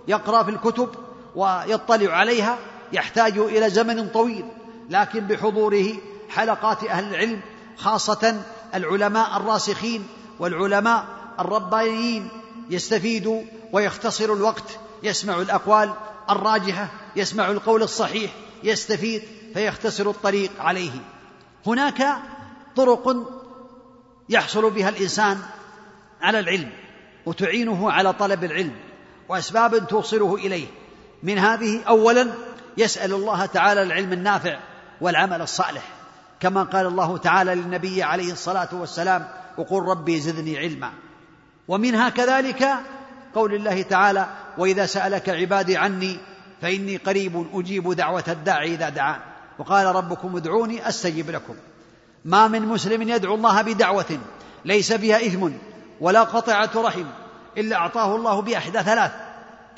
يقرأ 0.09 0.43
في 0.43 0.51
الكتب 0.51 0.89
ويطلع 1.37 2.13
عليها 2.13 2.59
يحتاج 2.93 3.39
إلى 3.39 3.71
زمن 3.71 4.09
طويل 4.09 4.45
لكن 4.91 5.21
بحضوره 5.21 5.87
حلقات 6.29 6.85
أهل 6.85 7.15
العلم 7.15 7.41
خاصة 7.77 8.43
العلماء 8.75 9.37
الراسخين 9.37 10.07
والعلماء 10.39 11.05
الربانيين 11.41 12.29
يستفيد 12.71 13.47
ويختصر 13.73 14.33
الوقت 14.33 14.79
يسمع 15.03 15.41
الأقوال 15.41 15.93
الراجحة 16.31 16.89
يسمع 17.17 17.51
القول 17.51 17.83
الصحيح 17.83 18.31
يستفيد 18.65 19.23
فيختصر 19.55 20.11
الطريق 20.11 20.51
عليه. 20.61 20.91
هناك 21.67 22.17
طرق 22.77 23.17
يحصل 24.29 24.71
بها 24.71 24.89
الإنسان 24.89 25.39
على 26.23 26.41
العلم 26.41 26.73
وتعينه 27.27 27.93
على 27.93 28.13
طلب 28.13 28.45
العلم 28.45 28.77
وأسباب 29.29 29.89
توصله 29.89 30.35
إليه. 30.35 30.67
من 31.23 31.39
هذه 31.39 31.83
أولا 31.89 32.33
يسأل 32.77 33.13
الله 33.13 33.47
تعالى 33.47 33.83
العلم 33.83 34.13
النافع 34.13 34.59
والعمل 35.01 35.43
الصالح. 35.43 36.00
كما 36.41 36.63
قال 36.63 36.87
الله 36.87 37.19
تعالى 37.19 37.55
للنبي 37.55 38.03
عليه 38.03 38.33
الصلاة 38.33 38.69
والسلام 38.73 39.29
وقل 39.59 39.83
ربي 39.83 40.21
زدني 40.21 40.59
علما. 40.59 40.93
ومنها 41.69 42.09
كذلك 42.09 42.69
قول 43.35 43.55
الله 43.55 43.83
تعالى 43.83 44.27
وإذا 44.59 44.87
سألك 44.87 45.29
عبادي 45.29 45.77
عني 45.77 46.19
فإني 46.63 46.97
قريب 46.97 47.47
أجيب 47.55 47.93
دعوة 47.93 48.25
الداعي 48.29 48.75
إذا 48.75 48.89
دعان. 48.89 49.21
وقال 49.59 49.87
ربكم 49.87 50.37
ادعوني 50.37 50.89
أستجب 50.89 51.31
لكم. 51.31 51.55
ما 52.25 52.49
من 52.49 52.63
مسلم 52.63 53.03
يدعو 53.03 53.35
الله 53.35 53.63
بدعوة 53.63 54.19
ليس 54.65 54.93
فيها 54.93 55.17
إثم 55.17 55.49
ولا 56.01 56.23
قطعة 56.23 56.71
رحم 56.77 57.05
إلا 57.57 57.77
أعطاه 57.77 58.17
الله 58.17 58.43
بأحدى 58.43 58.79
ثلاث 58.79 59.13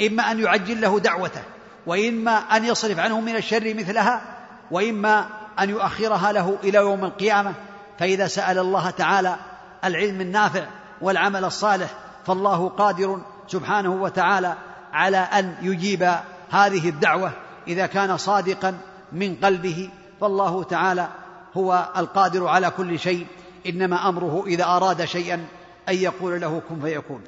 إما 0.00 0.30
أن 0.30 0.40
يعجل 0.40 0.80
له 0.80 1.00
دعوته 1.00 1.42
وإما 1.86 2.36
أن 2.36 2.64
يصرف 2.64 2.98
عنه 2.98 3.20
من 3.20 3.36
الشر 3.36 3.74
مثلها 3.74 4.22
وإما 4.70 5.26
أن 5.60 5.70
يؤخرها 5.70 6.32
له 6.32 6.58
إلى 6.64 6.78
يوم 6.78 7.04
القيامة. 7.04 7.54
فإذا 7.98 8.26
سأل 8.26 8.58
الله 8.58 8.90
تعالى 8.90 9.36
العلم 9.84 10.20
النافع 10.20 10.66
والعمل 11.00 11.44
الصالح 11.44 11.94
فالله 12.26 12.68
قادر 12.68 13.20
سبحانه 13.48 13.90
وتعالى 13.90 14.54
على 14.92 15.16
أن 15.16 15.54
يجيب 15.62 16.02
هذه 16.50 16.88
الدعوة. 16.88 17.32
إذا 17.68 17.86
كان 17.86 18.16
صادقا 18.16 18.78
من 19.12 19.34
قلبه 19.34 19.90
فالله 20.20 20.64
تعالى 20.64 21.08
هو 21.56 21.88
القادر 21.96 22.46
على 22.46 22.70
كل 22.70 22.98
شيء. 22.98 23.26
إنما 23.66 24.08
أمره 24.08 24.44
إذا 24.46 24.64
أراد 24.64 25.04
شيئا 25.04 25.46
أن 25.88 25.94
يقول 25.94 26.40
له 26.40 26.62
كن 26.68 26.80
فيكون. 26.80 27.22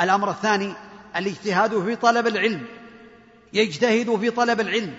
الأمر 0.00 0.30
الثاني 0.30 0.72
الاجتهاد 1.16 1.84
في 1.84 1.96
طلب 1.96 2.26
العلم. 2.26 2.66
يجتهد 3.52 4.16
في 4.16 4.30
طلب 4.30 4.60
العلم 4.60 4.94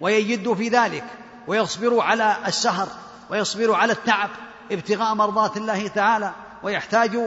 ويجد 0.00 0.52
في 0.52 0.68
ذلك. 0.68 1.04
ويصبر 1.48 2.00
على 2.00 2.36
السهر 2.46 2.88
ويصبر 3.30 3.74
على 3.74 3.92
التعب 3.92 4.30
ابتغاء 4.72 5.14
مرضات 5.14 5.56
الله 5.56 5.88
تعالى 5.88 6.32
ويحتاج 6.62 7.18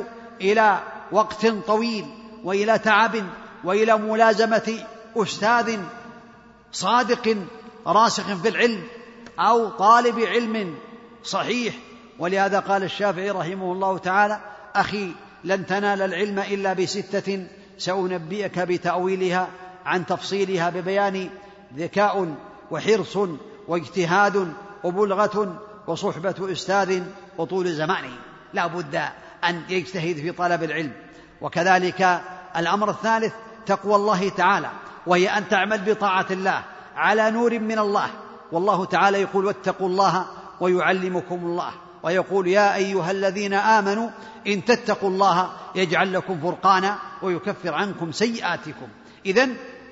إلى 0.41 0.80
وقت 1.11 1.47
طويل 1.47 2.05
وإلى 2.43 2.80
تعب 2.80 3.15
وإلى 3.63 3.97
ملازمة 3.97 4.86
أستاذ 5.15 5.80
صادق 6.72 7.38
راسخ 7.88 8.34
في 8.34 8.49
العلم 8.49 8.84
أو 9.39 9.69
طالب 9.69 10.19
علم 10.19 10.76
صحيح. 11.24 11.76
ولهذا 12.19 12.59
قال 12.59 12.84
الشافعي 12.84 13.32
رحمه 13.32 13.74
الله 13.74 13.97
تعالى 13.97 14.39
أخي 14.76 15.11
لن 15.43 15.65
تنال 15.65 16.01
العلم 16.01 16.39
إلا 16.39 16.74
بستة 16.74 17.47
سأنبئك 17.78 18.59
بتأويلها 18.59 19.47
عن 19.86 20.05
تفصيلها 20.05 20.69
ببيان 20.69 21.30
ذكاء 21.78 22.36
وحرص 22.72 23.17
واجتهاد 23.72 24.53
وبلغة 24.84 25.55
وصحبة 25.88 26.51
أستاذ 26.51 27.03
وطول 27.38 27.74
زمان. 27.74 28.03
لا 28.53 28.67
بد 28.67 29.01
أن 29.43 29.61
يجتهد 29.69 30.15
في 30.15 30.32
طلب 30.32 30.63
العلم. 30.63 30.91
وكذلك 31.41 32.22
الأمر 32.57 32.89
الثالث 32.89 33.34
تقوى 33.65 33.95
الله 33.95 34.30
تعالى 34.30 34.69
وهي 35.07 35.30
أن 35.30 35.49
تعمل 35.49 35.78
بطاعة 35.78 36.26
الله 36.32 36.63
على 36.95 37.32
نور 37.32 37.59
من 37.59 37.80
الله. 37.80 38.09
والله 38.51 38.86
تعالى 38.86 39.22
يقول 39.22 39.45
واتقوا 39.45 39.88
الله 39.88 40.26
ويعلمكم 40.59 41.36
الله. 41.36 41.72
ويقول 42.03 42.47
يا 42.47 42.76
أيها 42.76 43.11
الذين 43.11 43.53
آمنوا 43.53 44.09
إن 44.47 44.65
تتقوا 44.65 45.09
الله 45.09 45.49
يجعل 45.76 46.13
لكم 46.13 46.39
فرقانا 46.41 46.97
ويكفر 47.22 47.74
عنكم 47.74 48.11
سيئاتكم. 48.11 48.88
اذا 49.26 49.49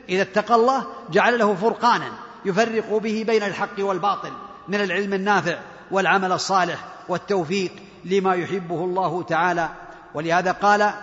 إذا 0.10 0.22
اتقى 0.22 0.56
الله 0.56 0.86
جعل 1.12 1.40
له 1.40 1.56
فرقانا. 1.56 2.12
يفرق 2.46 2.98
به 2.98 3.24
بين 3.28 3.44
الحق 3.44 3.80
والباطل 3.80 4.32
من 4.68 4.82
العلم 4.82 5.14
النافع 5.14 5.60
والعمل 5.92 6.32
الصالح 6.32 6.86
والتوفيق 7.10 7.72
لما 8.06 8.36
يحبه 8.36 8.84
الله 8.84 9.24
تعالى. 9.24 9.70
ولهذا 10.14 10.52
قال 10.52 10.94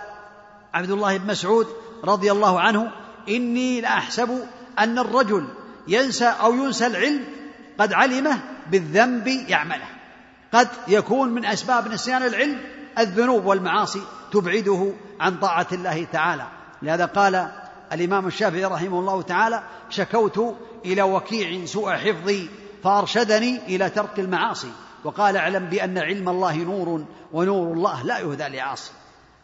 عبد 0.73 0.89
الله 0.89 1.17
بن 1.17 1.27
مسعود 1.27 1.67
رضي 2.03 2.31
الله 2.31 2.59
عنه 2.59 2.91
إني 3.29 3.81
لأحسب 3.81 4.47
أن 4.79 4.99
الرجل 4.99 5.47
ينسى 5.87 6.25
أو 6.25 6.53
ينسى 6.53 6.87
العلم 6.87 7.23
قد 7.79 7.93
علمه 7.93 8.39
بالذنب 8.71 9.27
يعمله. 9.27 9.87
قد 10.53 10.67
يكون 10.87 11.29
من 11.29 11.45
أسباب 11.45 11.87
نسيان 11.87 12.23
العلم 12.23 12.61
الذنوب 12.99 13.45
والمعاصي 13.45 14.01
تبعده 14.31 14.93
عن 15.19 15.37
طاعة 15.37 15.67
الله 15.71 16.07
تعالى. 16.11 16.47
لهذا 16.81 17.05
قال 17.05 17.51
الإمام 17.93 18.27
الشافعي 18.27 18.65
رحمه 18.65 18.99
الله 18.99 19.21
تعالى 19.21 19.63
شكوت 19.89 20.55
إلى 20.85 21.01
وكيع 21.01 21.65
سوء 21.65 21.91
حفظي 21.91 22.49
فأرشدني 22.83 23.57
إلى 23.57 23.89
ترك 23.89 24.19
المعاصي 24.19 24.71
وقال 25.03 25.37
اعلم 25.37 25.65
بأن 25.65 25.97
علم 25.97 26.29
الله 26.29 26.57
نور 26.57 27.05
ونور 27.33 27.73
الله 27.73 28.03
لا 28.03 28.19
يهدى 28.19 28.57
لعاصي. 28.57 28.91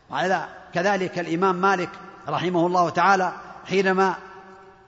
وهذا 0.09 0.49
كذلك 0.73 1.19
الإمام 1.19 1.55
مالك 1.55 1.89
رحمه 2.27 2.67
الله 2.67 2.89
تعالى 2.89 3.33
حينما 3.65 4.15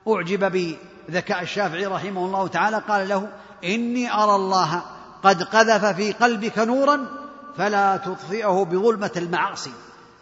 أعجب 0.08 0.52
بذكاء 1.10 1.42
الشافعي 1.42 1.86
رحمه 1.86 2.26
الله 2.26 2.48
تعالى 2.48 2.78
قال 2.88 3.10
له 3.10 3.28
إني 3.64 4.14
أرى 4.14 4.36
الله 4.36 4.82
قد 5.24 5.44
قذف 5.44 5.86
في 5.86 6.12
قلبك 6.12 6.60
نورا 6.60 7.08
فلا 7.58 7.98
تطفئه 7.98 8.64
بظلمة 8.66 9.12
المعاصي. 9.18 9.72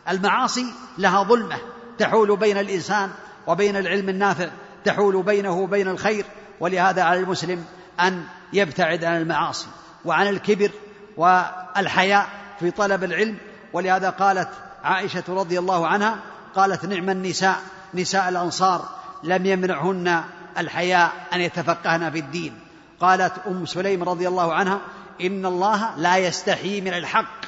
المعاصي 0.10 0.66
لها 0.98 1.24
ظلمة 1.24 1.58
تحول 1.98 2.38
بين 2.38 2.58
الإنسان 2.58 3.10
وبين 3.48 3.78
العلم 3.78 4.10
النافع 4.10 4.50
تحول 4.86 5.24
بينه 5.24 5.52
وبين 5.52 5.88
الخير 5.88 6.26
ولهذا 6.60 7.04
على 7.04 7.20
المسلم 7.20 7.66
أن 8.00 8.24
يبتعد 8.54 9.04
عن 9.04 9.22
المعاصي 9.22 9.68
وعن 10.06 10.28
الكبر 10.28 10.72
والحياء 11.18 12.28
في 12.60 12.72
طلب 12.72 13.04
العلم. 13.04 13.38
ولهذا 13.74 14.10
قالت 14.10 14.50
عائشة 14.84 15.24
رضي 15.30 15.60
الله 15.60 15.88
عنها 15.88 16.20
قالت 16.56 16.86
نعم 16.86 17.10
النساء 17.10 17.62
نساء 17.94 18.30
الأنصار 18.30 18.90
لم 19.24 19.46
يمنعهن 19.46 20.24
الحياء 20.58 21.12
أن 21.34 21.42
يتفقهن 21.42 22.12
في 22.12 22.20
الدين. 22.20 22.60
قالت 23.00 23.34
أم 23.48 23.66
سليم 23.66 24.04
رضي 24.04 24.28
الله 24.28 24.54
عنها 24.54 24.80
إن 25.22 25.46
الله 25.46 25.98
لا 25.98 26.18
يستحي 26.18 26.82
من 26.82 26.94
الحق. 26.94 27.46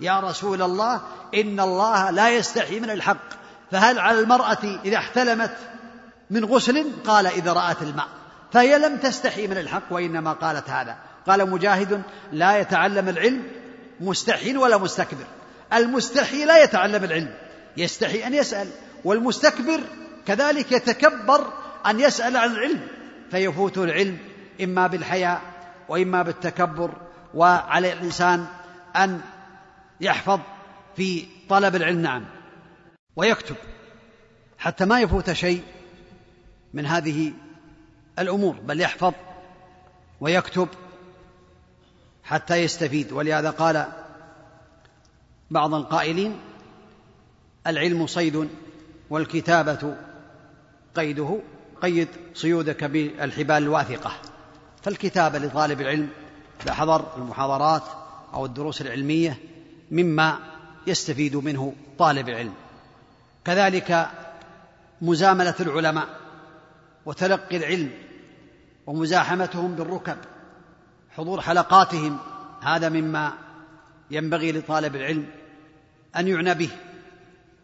يا 0.00 0.20
رسول 0.20 0.62
الله 0.62 1.00
إن 1.34 1.60
الله 1.60 2.10
لا 2.10 2.30
يستحي 2.30 2.80
من 2.80 2.90
الحق. 2.90 3.45
فهل 3.70 3.98
على 3.98 4.20
المرأة 4.20 4.80
إذا 4.84 4.96
احتلمت 4.96 5.56
من 6.30 6.44
غسل؟ 6.44 6.86
قال 7.06 7.26
إذا 7.26 7.52
رأت 7.52 7.82
الماء. 7.82 8.08
فهي 8.52 8.78
لم 8.78 8.96
تستحي 8.96 9.46
من 9.46 9.56
الحق 9.56 9.82
وإنما 9.90 10.32
قالت 10.32 10.70
هذا. 10.70 10.96
قال 11.26 11.50
مجاهد 11.50 12.02
لا 12.32 12.58
يتعلم 12.58 13.08
العلم 13.08 13.42
مستحي 14.00 14.56
ولا 14.56 14.78
مستكبر. 14.78 15.24
المستحي 15.72 16.44
لا 16.44 16.62
يتعلم 16.62 17.04
العلم 17.04 17.34
يستحي 17.76 18.26
أن 18.26 18.34
يسأل. 18.34 18.68
والمستكبر 19.04 19.80
كذلك 20.26 20.72
يتكبر 20.72 21.52
أن 21.86 22.00
يسأل 22.00 22.36
عن 22.36 22.50
العلم 22.50 22.80
فيفوت 23.30 23.78
العلم 23.78 24.18
إما 24.62 24.86
بالحياء 24.86 25.40
وإما 25.88 26.22
بالتكبر. 26.22 26.90
وعلى 27.34 27.92
الإنسان 27.92 28.46
أن 28.96 29.20
يحفظ 30.00 30.40
في 30.96 31.26
طلب 31.48 31.76
العلم. 31.76 32.02
نعم. 32.02 32.35
ويكتب 33.16 33.56
حتى 34.58 34.84
ما 34.84 35.00
يفوت 35.00 35.32
شيء 35.32 35.62
من 36.74 36.86
هذه 36.86 37.32
الأمور 38.18 38.54
بل 38.54 38.80
يحفظ 38.80 39.12
ويكتب 40.20 40.68
حتى 42.24 42.56
يستفيد. 42.56 43.12
ولهذا 43.12 43.50
قال 43.50 43.86
بعض 45.50 45.74
القائلين 45.74 46.38
العلم 47.66 48.06
صيد 48.06 48.48
والكتابة 49.10 49.96
قيده 50.94 51.40
قيد 51.82 52.08
صيودك 52.34 52.84
بالحبال 52.84 53.56
الواثقة. 53.56 54.12
فالكتابه 54.82 55.38
لطالب 55.38 55.80
العلم 55.80 56.08
بحضر 56.66 57.16
المحاضرات 57.16 57.82
أو 58.34 58.46
الدروس 58.46 58.80
العلمية 58.80 59.38
مما 59.90 60.38
يستفيد 60.86 61.36
منه 61.36 61.74
طالب 61.98 62.28
العلم. 62.28 62.54
كذلك 63.46 64.08
مزاملة 65.02 65.54
العلماء 65.60 66.08
وتلقي 67.06 67.56
العلم 67.56 67.90
ومزاحمتهم 68.86 69.74
بالركب 69.74 70.16
حضور 71.10 71.40
حلقاتهم 71.40 72.18
هذا 72.62 72.88
مما 72.88 73.32
ينبغي 74.10 74.52
لطالب 74.52 74.96
العلم 74.96 75.26
أن 76.16 76.28
يعنى 76.28 76.54
به. 76.54 76.70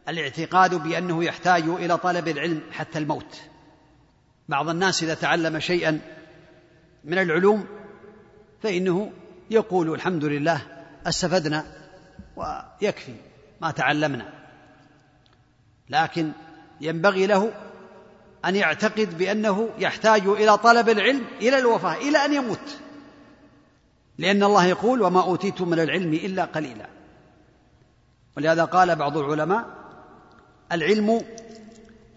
الاعتقاد 0.09 0.75
بأنه 0.75 1.25
يحتاج 1.25 1.63
إلى 1.63 1.99
طلب 1.99 2.29
العلم 2.29 2.61
حتى 2.73 2.99
الموت. 2.99 3.41
بعض 4.49 4.69
الناس 4.69 5.03
إذا 5.03 5.15
تعلم 5.15 5.59
شيئا 5.59 6.01
من 7.05 7.19
العلوم 7.19 7.67
فإنه 8.63 9.13
يقول 9.51 9.95
الحمد 9.95 10.25
لله 10.25 10.63
أستفدنا 11.07 11.65
ويكفي 12.37 13.15
ما 13.61 13.71
تعلمنا. 13.71 14.42
لكن 15.91 16.33
ينبغي 16.81 17.27
له 17.27 17.53
أن 18.45 18.57
يعتقد 18.57 19.19
بأنه 19.19 19.69
يحتاج 19.79 20.27
إلى 20.27 20.59
طلب 20.59 20.89
العلم 20.89 21.25
إلى 21.41 21.59
الوفاة 21.59 21.95
إلى 21.95 22.25
أن 22.25 22.33
يموت. 22.33 22.79
لأن 24.19 24.43
الله 24.43 24.65
يقول 24.65 25.03
وما 25.03 25.23
أوتيتم 25.23 25.69
من 25.69 25.81
العلم 25.81 26.15
إلا 26.15 26.45
قليلا. 26.45 26.87
ولهذا 28.37 28.65
قال 28.65 28.97
بعض 28.97 29.17
العلماء 29.17 29.67
العلم 30.73 31.23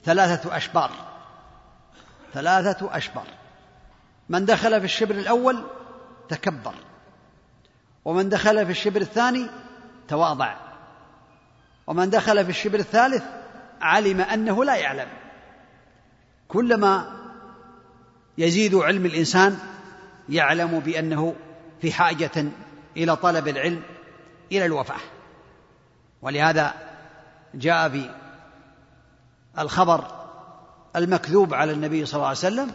ثلاثة 0.03 0.57
أشبار 0.57 0.91
ثلاثة 2.34 2.97
أشبار. 2.97 3.28
من 4.30 4.45
دخل 4.45 4.80
في 4.80 4.86
الشبر 4.86 5.16
الأول 5.16 5.63
تكبر 6.30 6.76
ومن 8.05 8.30
دخل 8.30 8.66
في 8.66 8.72
الشبر 8.72 9.01
الثاني 9.01 9.49
تواضع 10.07 10.55
ومن 11.88 12.09
دخل 12.09 12.43
في 12.43 12.49
الشبر 12.49 12.80
الثالث 12.80 13.24
علم 13.82 14.21
أنه 14.21 14.65
لا 14.65 14.76
يعلم. 14.76 15.07
كلما 16.47 17.15
يزيد 18.38 18.76
علم 18.76 19.05
الإنسان 19.05 19.57
يعلم 20.30 20.80
بأنه 20.80 21.36
في 21.82 21.91
حاجة 21.91 22.45
إلى 22.97 23.15
طلب 23.15 23.47
العلم 23.47 23.82
إلى 24.51 24.65
الوفاة. 24.65 24.99
ولهذا 26.21 26.73
جاء 27.53 27.89
في 27.89 28.09
الخبر 29.59 30.26
المكذوب 30.95 31.53
على 31.53 31.71
النبي 31.71 32.05
صلى 32.05 32.15
الله 32.15 32.28
عليه 32.28 32.38
وسلم 32.38 32.71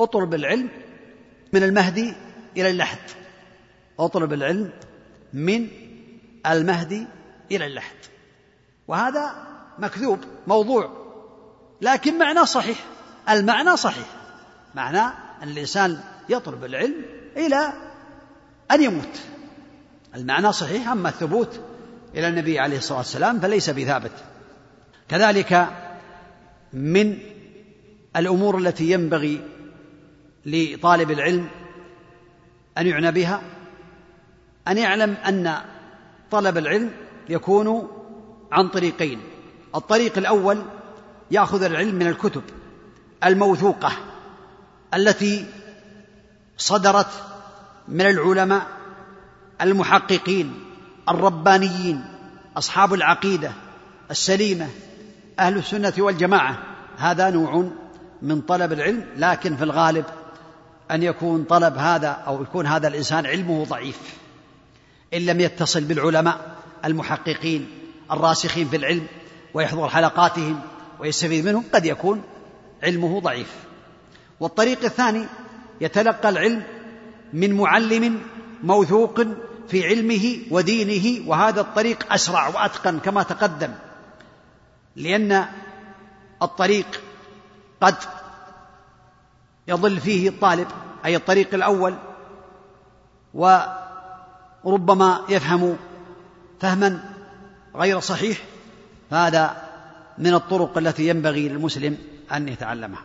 اطلب 0.00 0.34
العلم 0.34 0.68
من 1.52 1.62
المهدي 1.62 2.14
إلى 2.56 2.70
اللحد. 2.70 2.98
اطلب 3.98 4.32
العلم 4.32 4.72
من 5.32 5.68
المهدي 6.46 7.06
إلى 7.50 7.66
اللحد. 7.66 7.96
وهذا 8.90 9.34
مكذوب 9.78 10.18
موضوع. 10.46 10.90
لكن 11.80 12.18
معناه 12.18 12.44
صحيح. 12.44 12.84
المعنى 13.28 13.76
صحيح. 13.76 14.06
معناه 14.74 15.12
أن 15.42 15.48
الإنسان 15.48 16.00
يطلب 16.28 16.64
العلم 16.64 16.94
إلى 17.36 17.72
أن 18.70 18.82
يموت. 18.82 19.20
المعنى 20.14 20.52
صحيح 20.52 20.88
أما 20.88 21.08
الثبوت 21.08 21.60
إلى 22.14 22.28
النبي 22.28 22.58
عليه 22.58 22.78
الصلاة 22.78 22.98
والسلام 22.98 23.40
فليس 23.40 23.70
بثابت. 23.70 24.12
كذلك 25.08 25.68
من 26.72 27.18
الأمور 28.16 28.58
التي 28.58 28.90
ينبغي 28.90 29.40
لطالب 30.46 31.10
العلم 31.10 31.48
أن 32.78 32.86
يعنى 32.86 33.12
بها 33.12 33.42
أن 34.68 34.78
يعلم 34.78 35.10
أن 35.12 35.56
طلب 36.30 36.58
العلم 36.58 36.90
يكون 37.28 37.99
عن 38.52 38.68
طريقين. 38.68 39.20
الطريق 39.74 40.18
الأول 40.18 40.62
يأخذ 41.30 41.62
العلم 41.62 41.94
من 41.94 42.06
الكتب 42.06 42.42
الموثوقة 43.24 43.92
التي 44.94 45.46
صدرت 46.56 47.10
من 47.88 48.06
العلماء 48.06 48.66
المحققين 49.60 50.54
الربانيين 51.08 52.04
أصحاب 52.56 52.94
العقيدة 52.94 53.52
السليمة 54.10 54.68
أهل 55.38 55.56
السنة 55.56 55.92
والجماعة. 55.98 56.62
هذا 56.96 57.30
نوع 57.30 57.70
من 58.22 58.40
طلب 58.40 58.72
العلم 58.72 59.06
لكن 59.16 59.56
في 59.56 59.64
الغالب 59.64 60.04
أن 60.90 61.02
يكون 61.02 61.44
طلب 61.44 61.76
هذا 61.78 62.08
أو 62.08 62.42
يكون 62.42 62.66
هذا 62.66 62.88
الإنسان 62.88 63.26
علمه 63.26 63.64
ضعيف 63.64 63.98
إن 65.14 65.26
لم 65.26 65.40
يتصل 65.40 65.80
بالعلماء 65.80 66.56
المحققين. 66.84 67.79
الراسخين 68.12 68.68
في 68.68 68.76
العلم 68.76 69.06
ويحضر 69.54 69.88
حلقاتهم 69.88 70.60
ويستفيد 71.00 71.44
منهم 71.44 71.64
قد 71.74 71.86
يكون 71.86 72.22
علمه 72.82 73.20
ضعيف. 73.20 73.54
والطريق 74.40 74.84
الثاني 74.84 75.26
يتلقى 75.80 76.28
العلم 76.28 76.62
من 77.32 77.56
معلم 77.56 78.22
موثوق 78.62 79.20
في 79.68 79.86
علمه 79.86 80.38
ودينه 80.50 81.28
وهذا 81.28 81.60
الطريق 81.60 82.12
أسرع 82.12 82.48
وأتقن 82.48 82.98
كما 82.98 83.22
تقدم 83.22 83.72
لأن 84.96 85.44
الطريق 86.42 87.00
قد 87.80 87.94
يضل 89.68 90.00
فيه 90.00 90.28
الطالب 90.28 90.66
أي 91.04 91.16
الطريق 91.16 91.54
الأول 91.54 91.94
وربما 93.34 95.20
يفهم 95.28 95.76
فهما 96.60 97.19
غير 97.76 98.00
صحيح 98.00 98.38
فهذا 99.10 99.56
من 100.18 100.34
الطرق 100.34 100.78
التي 100.78 101.08
ينبغي 101.08 101.48
للمسلم 101.48 101.98
أن 102.32 102.48
يتعلمها. 102.48 103.04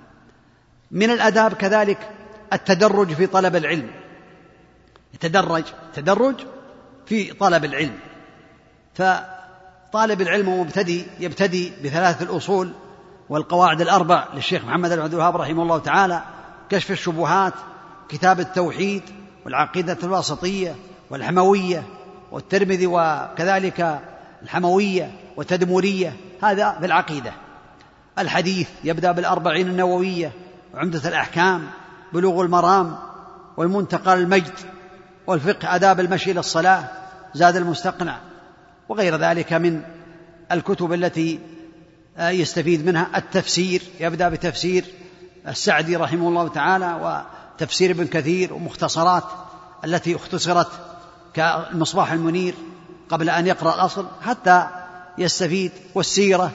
من 0.92 1.10
الأداب 1.10 1.54
كذلك 1.54 2.10
التدرج 2.54 3.14
في 3.14 3.28
طلب 3.28 3.56
العلم. 3.56 3.92
يتدرج 5.14 5.64
تدرج 5.94 6.36
في 7.06 7.34
طلب 7.34 7.66
العلم. 7.66 8.00
فطالب 8.96 10.22
العلم 10.22 10.48
ومبتدي 10.48 11.06
يبتدي 11.20 11.74
بثلاث 11.84 12.22
الأصول 12.22 12.72
والقواعد 13.30 13.82
الأربع 13.82 14.28
للشيخ 14.34 14.66
محمد 14.66 14.90
بن 14.90 15.00
عبد 15.00 15.14
الوهاب 15.14 15.38
رحمه 15.38 15.64
الله 15.64 15.80
تعالى 15.80 16.22
كشف 16.70 16.92
الشبهات 16.92 17.54
كتاب 18.10 18.40
التوحيد 18.40 19.02
والعقيدة 19.46 19.98
الواسطية 20.04 20.76
والحموية 21.10 21.84
والترمذي 22.32 22.88
وكذلك 22.88 24.00
الحموية 24.46 25.12
والتدمورية 25.38 26.16
هذا 26.44 26.76
في 26.80 26.86
العقيدة. 26.86 27.34
الحديث 28.20 28.70
يبدأ 28.84 29.12
بالأربعين 29.12 29.68
النووية 29.68 30.32
وعمدة 30.74 31.10
الأحكام 31.10 31.68
بلوغ 32.14 32.42
المرام 32.42 32.98
والمنتقى 33.58 34.14
المجد 34.14 34.54
والفقه 35.28 35.76
آداب 35.76 36.00
المشي 36.00 36.32
إلى 36.32 36.40
الصلاة 36.40 36.84
زاد 37.34 37.56
المستقنع 37.56 38.20
وغير 38.90 39.16
ذلك 39.18 39.54
من 39.54 39.82
الكتب 40.52 40.94
التي 40.94 41.40
يستفيد 42.20 42.86
منها 42.86 43.08
التفسير 43.16 43.82
يبدأ 44.00 44.30
بتفسير 44.30 44.86
السعدي 45.48 45.96
رحمه 45.96 46.30
الله 46.30 46.48
تعالى 46.48 47.22
وتفسير 47.60 47.92
ابن 47.92 48.08
كثير 48.08 48.54
ومختصرات 48.54 49.24
التي 49.86 50.16
اختصرت 50.16 50.68
كالمصباح 51.34 52.12
المنير. 52.12 52.54
قبل 53.10 53.30
أن 53.30 53.48
يقرأ 53.48 53.76
الأصل 53.76 54.08
حتى 54.22 54.68
يستفيد 55.18 55.72
والسيرة 55.96 56.52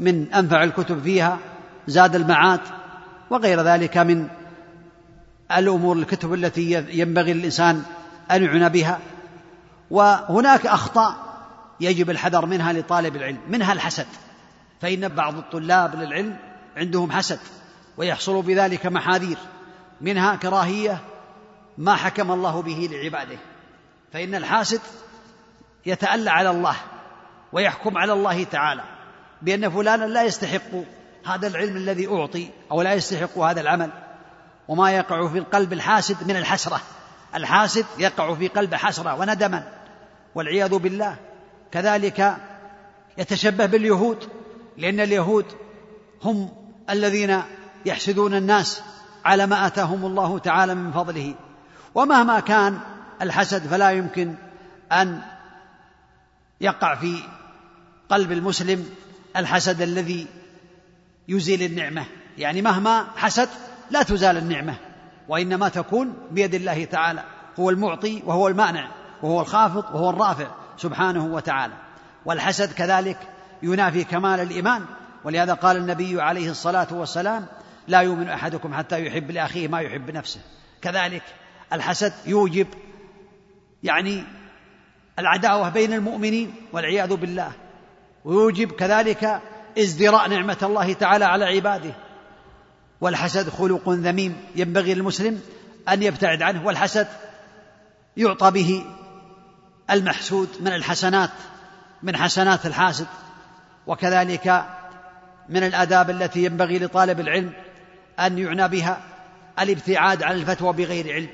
من 0.00 0.32
أنفع 0.32 0.62
الكتب 0.64 1.02
فيها 1.02 1.38
زاد 1.86 2.16
المعاد 2.16 2.60
وغير 3.30 3.62
ذلك 3.62 3.96
من 3.96 4.28
الأمور 5.52 5.96
الكتب 5.96 6.34
التي 6.34 6.84
ينبغي 6.88 7.32
للإنسان 7.32 7.82
أن 8.30 8.44
يعنى 8.44 8.68
بها. 8.68 8.98
وهناك 9.90 10.66
أخطاء 10.66 11.16
يجب 11.80 12.10
الحذر 12.10 12.46
منها 12.46 12.72
لطالب 12.72 13.16
العلم 13.16 13.38
منها 13.48 13.72
الحسد. 13.72 14.06
فإن 14.80 15.08
بعض 15.08 15.36
الطلاب 15.36 15.94
للعلم 15.94 16.36
عندهم 16.76 17.12
حسد 17.12 17.38
ويحصل 17.96 18.42
بذلك 18.42 18.86
محاذير 18.86 19.38
منها 20.00 20.36
كراهية 20.36 21.00
ما 21.78 21.94
حكم 21.94 22.32
الله 22.32 22.62
به 22.62 22.88
لعباده. 22.92 23.38
فإن 24.12 24.34
الحاسد 24.34 24.80
يتألى 25.86 26.30
على 26.30 26.50
الله 26.50 26.76
ويحكم 27.52 27.98
على 27.98 28.12
الله 28.12 28.44
تعالى 28.44 28.82
بأن 29.42 29.70
فلانا 29.70 30.04
لا 30.04 30.22
يستحق 30.22 30.70
هذا 31.26 31.46
العلم 31.46 31.76
الذي 31.76 32.08
أعطي 32.08 32.48
أو 32.70 32.82
لا 32.82 32.94
يستحق 32.94 33.38
هذا 33.38 33.60
العمل. 33.60 33.90
وما 34.68 34.90
يقع 34.90 35.28
في 35.28 35.38
القلب 35.38 35.72
الحاسد 35.72 36.28
من 36.28 36.36
الحسرة. 36.36 36.80
الحاسد 37.34 37.86
يقع 37.98 38.34
في 38.34 38.48
قلب 38.48 38.74
حسرة 38.74 39.14
وندما. 39.20 39.64
والعياذ 40.34 40.78
بالله. 40.78 41.16
كذلك 41.72 42.36
يتشبه 43.18 43.66
باليهود 43.66 44.28
لأن 44.78 45.00
اليهود 45.00 45.46
هم 46.22 46.48
الذين 46.90 47.42
يحسدون 47.86 48.34
الناس 48.34 48.82
على 49.24 49.46
ما 49.46 49.66
آتاهم 49.66 50.04
الله 50.04 50.38
تعالى 50.38 50.74
من 50.74 50.92
فضله. 50.92 51.34
ومهما 51.94 52.40
كان 52.40 52.78
الحسد 53.22 53.66
فلا 53.66 53.90
يمكن 53.90 54.34
أن 54.92 55.22
يقع 56.60 56.94
في 56.94 57.16
قلب 58.08 58.32
المسلم 58.32 58.90
الحسد 59.36 59.82
الذي 59.82 60.26
يزيل 61.28 61.62
النعمة. 61.62 62.06
يعني 62.38 62.62
مهما 62.62 63.06
حسد 63.16 63.48
لا 63.90 64.02
تزال 64.02 64.36
النعمة 64.36 64.76
وإنما 65.28 65.68
تكون 65.68 66.14
بيد 66.30 66.54
الله 66.54 66.84
تعالى. 66.84 67.24
هو 67.58 67.70
المعطي 67.70 68.22
وهو 68.26 68.48
المانع 68.48 68.88
وهو 69.22 69.40
الخافض 69.40 69.84
وهو 69.94 70.10
الرافع 70.10 70.46
سبحانه 70.76 71.24
وتعالى. 71.24 71.74
والحسد 72.24 72.72
كذلك 72.72 73.18
ينافي 73.62 74.04
كمال 74.04 74.40
الإيمان. 74.40 74.84
ولهذا 75.24 75.54
قال 75.54 75.76
النبي 75.76 76.22
عليه 76.22 76.50
الصلاة 76.50 76.88
والسلام 76.90 77.46
لا 77.88 78.00
يؤمن 78.00 78.28
أحدكم 78.28 78.74
حتى 78.74 79.06
يحب 79.06 79.30
لأخيه 79.30 79.68
ما 79.68 79.80
يحب 79.80 80.10
نفسه. 80.10 80.40
كذلك 80.82 81.22
الحسد 81.72 82.12
يوجب 82.26 82.66
يعني 83.82 84.24
العداوة 85.18 85.68
بين 85.68 85.92
المؤمنين 85.92 86.54
والعياذ 86.72 87.14
بالله. 87.14 87.52
ويوجب 88.24 88.72
كذلك 88.72 89.40
ازدراء 89.78 90.28
نعمة 90.28 90.58
الله 90.62 90.92
تعالى 90.92 91.24
على 91.24 91.44
عباده. 91.44 91.94
والحسد 93.00 93.48
خلق 93.48 93.88
ذميم 93.88 94.36
ينبغي 94.56 94.94
للمسلم 94.94 95.40
أن 95.88 96.02
يبتعد 96.02 96.42
عنه 96.42 96.66
والحسد 96.66 97.08
يعطى 98.16 98.50
به 98.50 98.84
المحسود 99.90 100.48
من 100.60 100.72
الحسنات 100.72 101.30
من 102.02 102.16
حسنات 102.16 102.66
الحاسد 102.66 103.06
وكذلك 103.86 104.64
من 105.48 105.62
الآداب 105.62 106.10
التي 106.10 106.44
ينبغي 106.44 106.78
لطالب 106.78 107.20
العلم 107.20 107.52
أن 108.20 108.38
يعنى 108.38 108.68
بها 108.68 109.00
الابتعاد 109.60 110.22
عن 110.22 110.36
الفتوى 110.36 110.72
بغير 110.72 111.12
علم. 111.12 111.28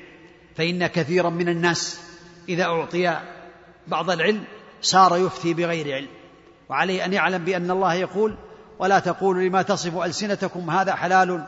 فإن 0.55 0.87
كثيرا 0.87 1.29
من 1.29 1.49
الناس 1.49 1.99
إذا 2.49 2.63
أعطي 2.63 3.19
بعض 3.87 4.09
العلم 4.09 4.43
صار 4.81 5.17
يفتي 5.17 5.53
بغير 5.53 5.95
علم 5.95 6.09
وعليه 6.69 7.05
أن 7.05 7.13
يعلم 7.13 7.45
بأن 7.45 7.71
الله 7.71 7.93
يقول 7.93 8.35
ولا 8.79 8.99
تقولوا 8.99 9.41
لما 9.41 9.61
تصف 9.61 9.97
ألسنتكم 9.97 10.69
هذا 10.69 10.95
حلال 10.95 11.45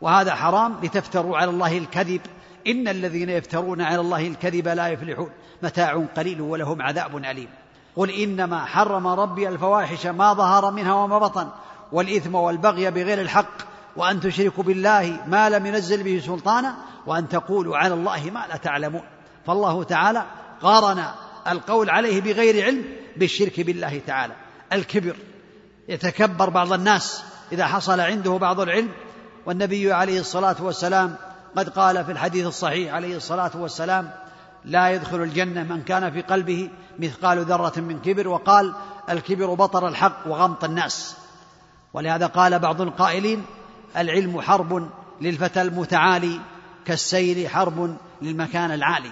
وهذا 0.00 0.34
حرام 0.34 0.76
لتفتروا 0.82 1.38
على 1.38 1.50
الله 1.50 1.78
الكذب 1.78 2.20
إن 2.66 2.88
الذين 2.88 3.30
يفترون 3.30 3.80
على 3.80 4.00
الله 4.00 4.26
الكذب 4.26 4.68
لا 4.68 4.88
يفلحون 4.88 5.30
متاع 5.62 6.04
قليل 6.16 6.40
ولهم 6.40 6.82
عذاب 6.82 7.16
أليم. 7.16 7.48
قل 7.96 8.10
إنما 8.10 8.64
حرم 8.64 9.06
ربي 9.06 9.48
الفواحش 9.48 10.06
ما 10.06 10.32
ظهر 10.32 10.70
منها 10.70 10.94
وما 10.94 11.18
بطن 11.18 11.48
والإثم 11.92 12.34
والبغي 12.34 12.90
بغير 12.90 13.20
الحق 13.20 13.56
وأن 13.96 14.20
تشركوا 14.20 14.64
بالله 14.64 15.20
ما 15.26 15.50
لم 15.50 15.66
ينزل 15.66 16.02
به 16.02 16.22
سلطانا 16.26 16.74
وأن 17.06 17.28
تقولوا 17.28 17.76
على 17.76 17.94
الله 17.94 18.30
ما 18.30 18.46
لا 18.48 18.56
تعلمون. 18.56 19.02
فالله 19.46 19.84
تعالى 19.84 20.22
قارن 20.62 21.04
القول 21.48 21.90
عليه 21.90 22.20
بغير 22.20 22.64
علم 22.64 22.84
بالشرك 23.16 23.60
بالله 23.60 24.00
تعالى. 24.06 24.34
الكبر. 24.72 25.16
يتكبر 25.88 26.50
بعض 26.50 26.72
الناس 26.72 27.24
إذا 27.52 27.66
حصل 27.66 28.00
عنده 28.00 28.36
بعض 28.36 28.60
العلم. 28.60 28.88
والنبي 29.46 29.92
عليه 29.92 30.20
الصلاة 30.20 30.56
والسلام 30.60 31.16
قد 31.56 31.68
قال 31.68 32.04
في 32.04 32.12
الحديث 32.12 32.46
الصحيح 32.46 32.94
عليه 32.94 33.16
الصلاة 33.16 33.50
والسلام 33.54 34.10
لا 34.64 34.90
يدخل 34.90 35.22
الجنة 35.22 35.62
من 35.62 35.82
كان 35.82 36.12
في 36.12 36.22
قلبه 36.22 36.70
مثقال 36.98 37.38
ذرة 37.38 37.80
من 37.80 38.00
كبر. 38.00 38.28
وقال 38.28 38.74
الكبر 39.10 39.54
بطر 39.54 39.88
الحق 39.88 40.18
وغمط 40.26 40.64
الناس. 40.64 41.16
ولهذا 41.92 42.26
قال 42.26 42.58
بعض 42.58 42.80
القائلين 42.80 43.44
العلم 43.96 44.40
حرب 44.40 44.90
للفتى 45.20 45.62
المتعالي 45.62 46.40
كالسيل 46.86 47.48
حرب 47.48 47.96
للمكان 48.22 48.70
العالي. 48.70 49.10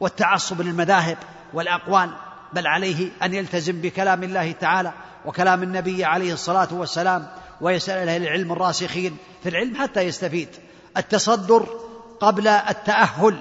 والتعصب 0.00 0.60
للمذاهب. 0.60 1.18
والأقوال 1.54 2.10
بل 2.52 2.66
عليه 2.66 3.10
أن 3.22 3.34
يلتزم 3.34 3.80
بكلام 3.80 4.22
الله 4.22 4.52
تعالى 4.52 4.92
وكلام 5.24 5.62
النبي 5.62 6.04
عليه 6.04 6.32
الصلاة 6.32 6.68
والسلام 6.72 7.26
ويسأل 7.60 8.08
أهل 8.08 8.22
العلم 8.22 8.52
الراسخين 8.52 9.16
في 9.42 9.48
العلم 9.48 9.76
حتى 9.76 10.00
يستفيد. 10.00 10.48
التصدر 10.96 11.66
قبل 12.20 12.48
التأهل. 12.48 13.38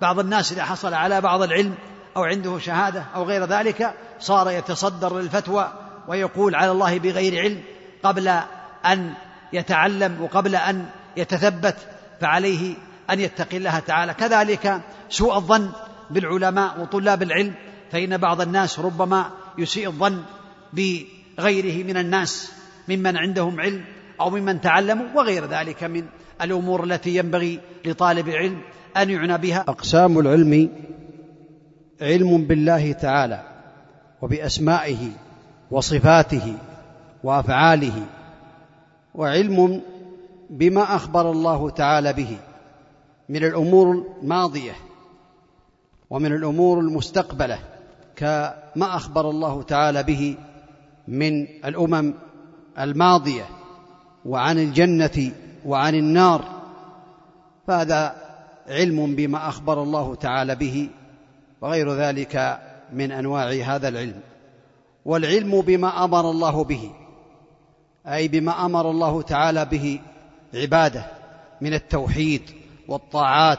بعض 0.00 0.18
الناس 0.18 0.52
إذا 0.52 0.64
حصل 0.64 0.94
على 0.94 1.20
بعض 1.20 1.42
العلم 1.42 1.74
أو 2.16 2.24
عنده 2.24 2.58
شهادة 2.58 3.04
أو 3.14 3.24
غير 3.24 3.44
ذلك 3.44 3.94
صار 4.20 4.50
يتصدر 4.50 5.18
للفتوى 5.18 5.72
ويقول 6.08 6.54
على 6.54 6.70
الله 6.70 6.98
بغير 6.98 7.42
علم 7.42 7.62
قبل 8.02 8.40
أن 8.86 9.14
يتعلم 9.52 10.22
وقبل 10.22 10.56
أن 10.56 10.86
يتثبت 11.16 11.76
فعليه 12.20 12.74
أن 13.10 13.20
يتقي 13.20 13.56
الله 13.56 13.78
تعالى. 13.78 14.14
كذلك 14.14 14.80
سوء 15.10 15.36
الظن 15.36 15.72
بالعلماء 16.10 16.80
وطلاب 16.80 17.22
العلم 17.22 17.54
فإن 17.90 18.16
بعض 18.16 18.40
الناس 18.40 18.78
ربما 18.80 19.30
يسيء 19.58 19.88
الظن 19.88 20.22
بغيره 20.72 21.84
من 21.84 21.96
الناس 21.96 22.52
ممن 22.88 23.16
عندهم 23.16 23.60
علم 23.60 23.84
أو 24.20 24.30
ممن 24.30 24.60
تعلموا 24.60 25.06
وغير 25.14 25.46
ذلك 25.46 25.84
من 25.84 26.04
الأمور 26.42 26.84
التي 26.84 27.16
ينبغي 27.16 27.60
لطالب 27.84 28.28
العلم 28.28 28.60
أن 28.96 29.10
يعنى 29.10 29.38
بها. 29.38 29.64
أقسام 29.68 30.18
العلم 30.18 30.68
علم 32.00 32.44
بالله 32.44 32.92
تعالى 32.92 33.42
وبأسمائه 34.22 35.10
وصفاته 35.70 36.56
وأفعاله 37.24 38.06
وعلم 39.14 39.80
بما 40.50 40.96
أخبر 40.96 41.30
الله 41.30 41.70
تعالى 41.70 42.12
به 42.12 42.36
من 43.28 43.44
الأمور 43.44 44.06
الماضية. 44.22 44.72
ومن 46.10 46.32
الأمور 46.32 46.80
المستقبلة 46.80 47.58
كما 48.16 48.96
أخبر 48.96 49.30
الله 49.30 49.62
تعالى 49.62 50.02
به 50.02 50.36
من 51.08 51.46
الأمم 51.64 52.14
الماضية 52.78 53.44
وعن 54.24 54.58
الجنة 54.58 55.32
وعن 55.66 55.94
النار. 55.94 56.44
فهذا 57.66 58.14
علم 58.68 59.14
بما 59.14 59.48
أخبر 59.48 59.82
الله 59.82 60.14
تعالى 60.14 60.54
به 60.54 60.88
وغير 61.60 61.94
ذلك 61.94 62.60
من 62.92 63.12
أنواع 63.12 63.50
هذا 63.50 63.88
العلم. 63.88 64.20
والعلم 65.04 65.60
بما 65.60 66.04
أمر 66.04 66.30
الله 66.30 66.64
به 66.64 66.90
أي 68.06 68.28
بما 68.28 68.66
أمر 68.66 68.90
الله 68.90 69.22
تعالى 69.22 69.64
به 69.64 70.00
عباده 70.54 71.04
من 71.60 71.74
التوحيد 71.74 72.42
والطاعات 72.88 73.58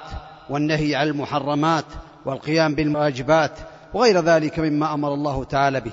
والنهي 0.49 0.95
عن 0.95 1.07
المحرمات 1.07 1.85
والقيام 2.25 2.75
بالواجبات 2.75 3.51
وغير 3.93 4.21
ذلك 4.21 4.59
مما 4.59 4.93
أمر 4.93 5.13
الله 5.13 5.43
تعالى 5.43 5.81
به. 5.81 5.91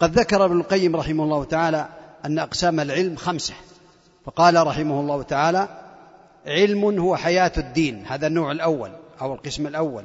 قد 0.00 0.18
ذكر 0.18 0.44
ابن 0.44 0.60
القيم 0.60 0.96
رحمه 0.96 1.24
الله 1.24 1.44
تعالى 1.44 1.88
أن 2.24 2.38
أقسام 2.38 2.80
العلم 2.80 3.16
خمسة. 3.16 3.54
فقال 4.24 4.66
رحمه 4.66 5.00
الله 5.00 5.22
تعالى 5.22 5.68
علم 6.46 6.98
هو 6.98 7.16
حياة 7.16 7.52
الدين 7.58 8.04
هذا 8.06 8.26
النوع 8.26 8.52
الأول 8.52 8.90
أو 9.20 9.34
القسم 9.34 9.66
الأول 9.66 10.04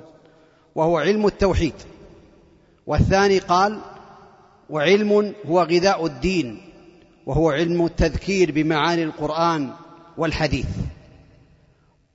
وهو 0.75 0.97
علم 0.97 1.25
التوحيد. 1.25 1.73
والثاني 2.87 3.39
قال 3.39 3.79
وعلم 4.69 5.33
هو 5.45 5.63
غذاء 5.63 6.05
الدين 6.05 6.61
وهو 7.25 7.49
علم 7.49 7.85
التذكير 7.85 8.51
بمعاني 8.51 9.03
القرآن 9.03 9.69
والحديث. 10.17 10.67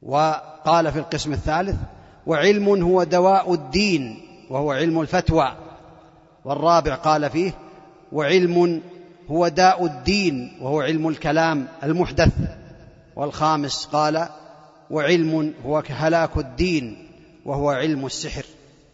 وقال 0.03 0.93
في 0.93 0.99
القسم 0.99 1.33
الثالث 1.33 1.77
وعلم 2.27 2.83
هو 2.83 3.03
دواء 3.03 3.55
الدين 3.55 4.23
وهو 4.51 4.73
علم 4.73 5.01
الفتوى. 5.01 5.53
والرابع 6.45 6.95
قال 6.95 7.31
فيه 7.31 7.53
وعلم 8.13 8.83
هو 9.31 9.49
داء 9.49 9.85
الدين 9.87 10.59
وهو 10.61 10.81
علم 10.81 11.09
الكلام 11.09 11.69
المحدث. 11.83 12.33
والخامس 13.17 13.89
قال 13.93 14.29
وعلم 14.91 15.55
هو 15.67 15.83
هلاك 15.89 16.37
الدين 16.37 17.09
وهو 17.45 17.71
علم 17.71 18.07
السحر. 18.07 18.45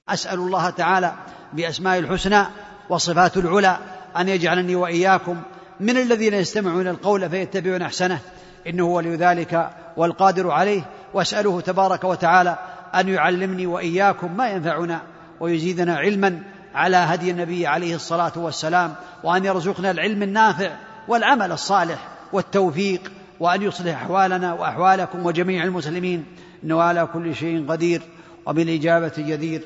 أسأل 0.08 0.38
الله 0.38 0.70
تعالى 0.70 1.12
بأسماء 1.52 1.98
الحسنى 1.98 2.44
وصفات 2.90 3.36
العلى 3.36 3.78
أن 4.16 4.28
يجعلني 4.28 4.74
وإياكم 4.74 5.36
من 5.80 5.96
الذين 5.96 6.34
يستمعون 6.34 6.88
القول 6.88 7.30
فيتبعون 7.30 7.82
أحسنه. 7.82 8.18
إنه 8.66 8.84
ولي 8.84 9.16
ذلك 9.16 9.70
والقادر 9.96 10.50
عليه. 10.50 10.82
واساله 11.14 11.60
تبارك 11.60 12.04
وتعالى 12.04 12.58
أن 12.94 13.08
يعلمني 13.08 13.66
وإياكم 13.66 14.36
ما 14.36 14.50
ينفعنا 14.50 15.02
ويزيدنا 15.40 15.96
علما 15.96 16.42
على 16.74 16.96
هدي 16.96 17.30
النبي 17.30 17.66
عليه 17.66 17.94
الصلاة 17.94 18.32
والسلام 18.36 18.94
وأن 19.24 19.44
يرزقنا 19.44 19.90
العلم 19.90 20.22
النافع 20.22 20.76
والعمل 21.08 21.52
الصالح 21.52 22.08
والتوفيق 22.32 23.12
وأن 23.40 23.62
يصلح 23.62 24.02
أحوالنا 24.02 24.52
وأحوالكم 24.52 25.26
وجميع 25.26 25.64
المسلمين 25.64 26.24
إنه 26.64 26.82
على 26.82 27.08
كل 27.12 27.34
شيء 27.34 27.66
قدير 27.68 28.02
وبالإجابة 28.46 29.12
جدير. 29.18 29.62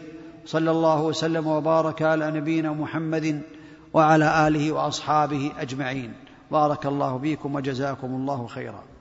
صلى 0.47 0.71
الله 0.71 1.03
وسلم 1.03 1.47
وبارك 1.47 2.03
على 2.03 2.31
نبينا 2.31 2.73
محمد 2.73 3.43
وعلى 3.93 4.49
آله 4.49 4.73
وأصحابه 4.73 5.53
أجمعين. 5.59 6.13
بارك 6.51 6.87
الله 6.87 7.19
فيكم 7.19 7.55
وجزاكم 7.55 8.07
الله 8.07 8.47
خيرا. 8.47 8.92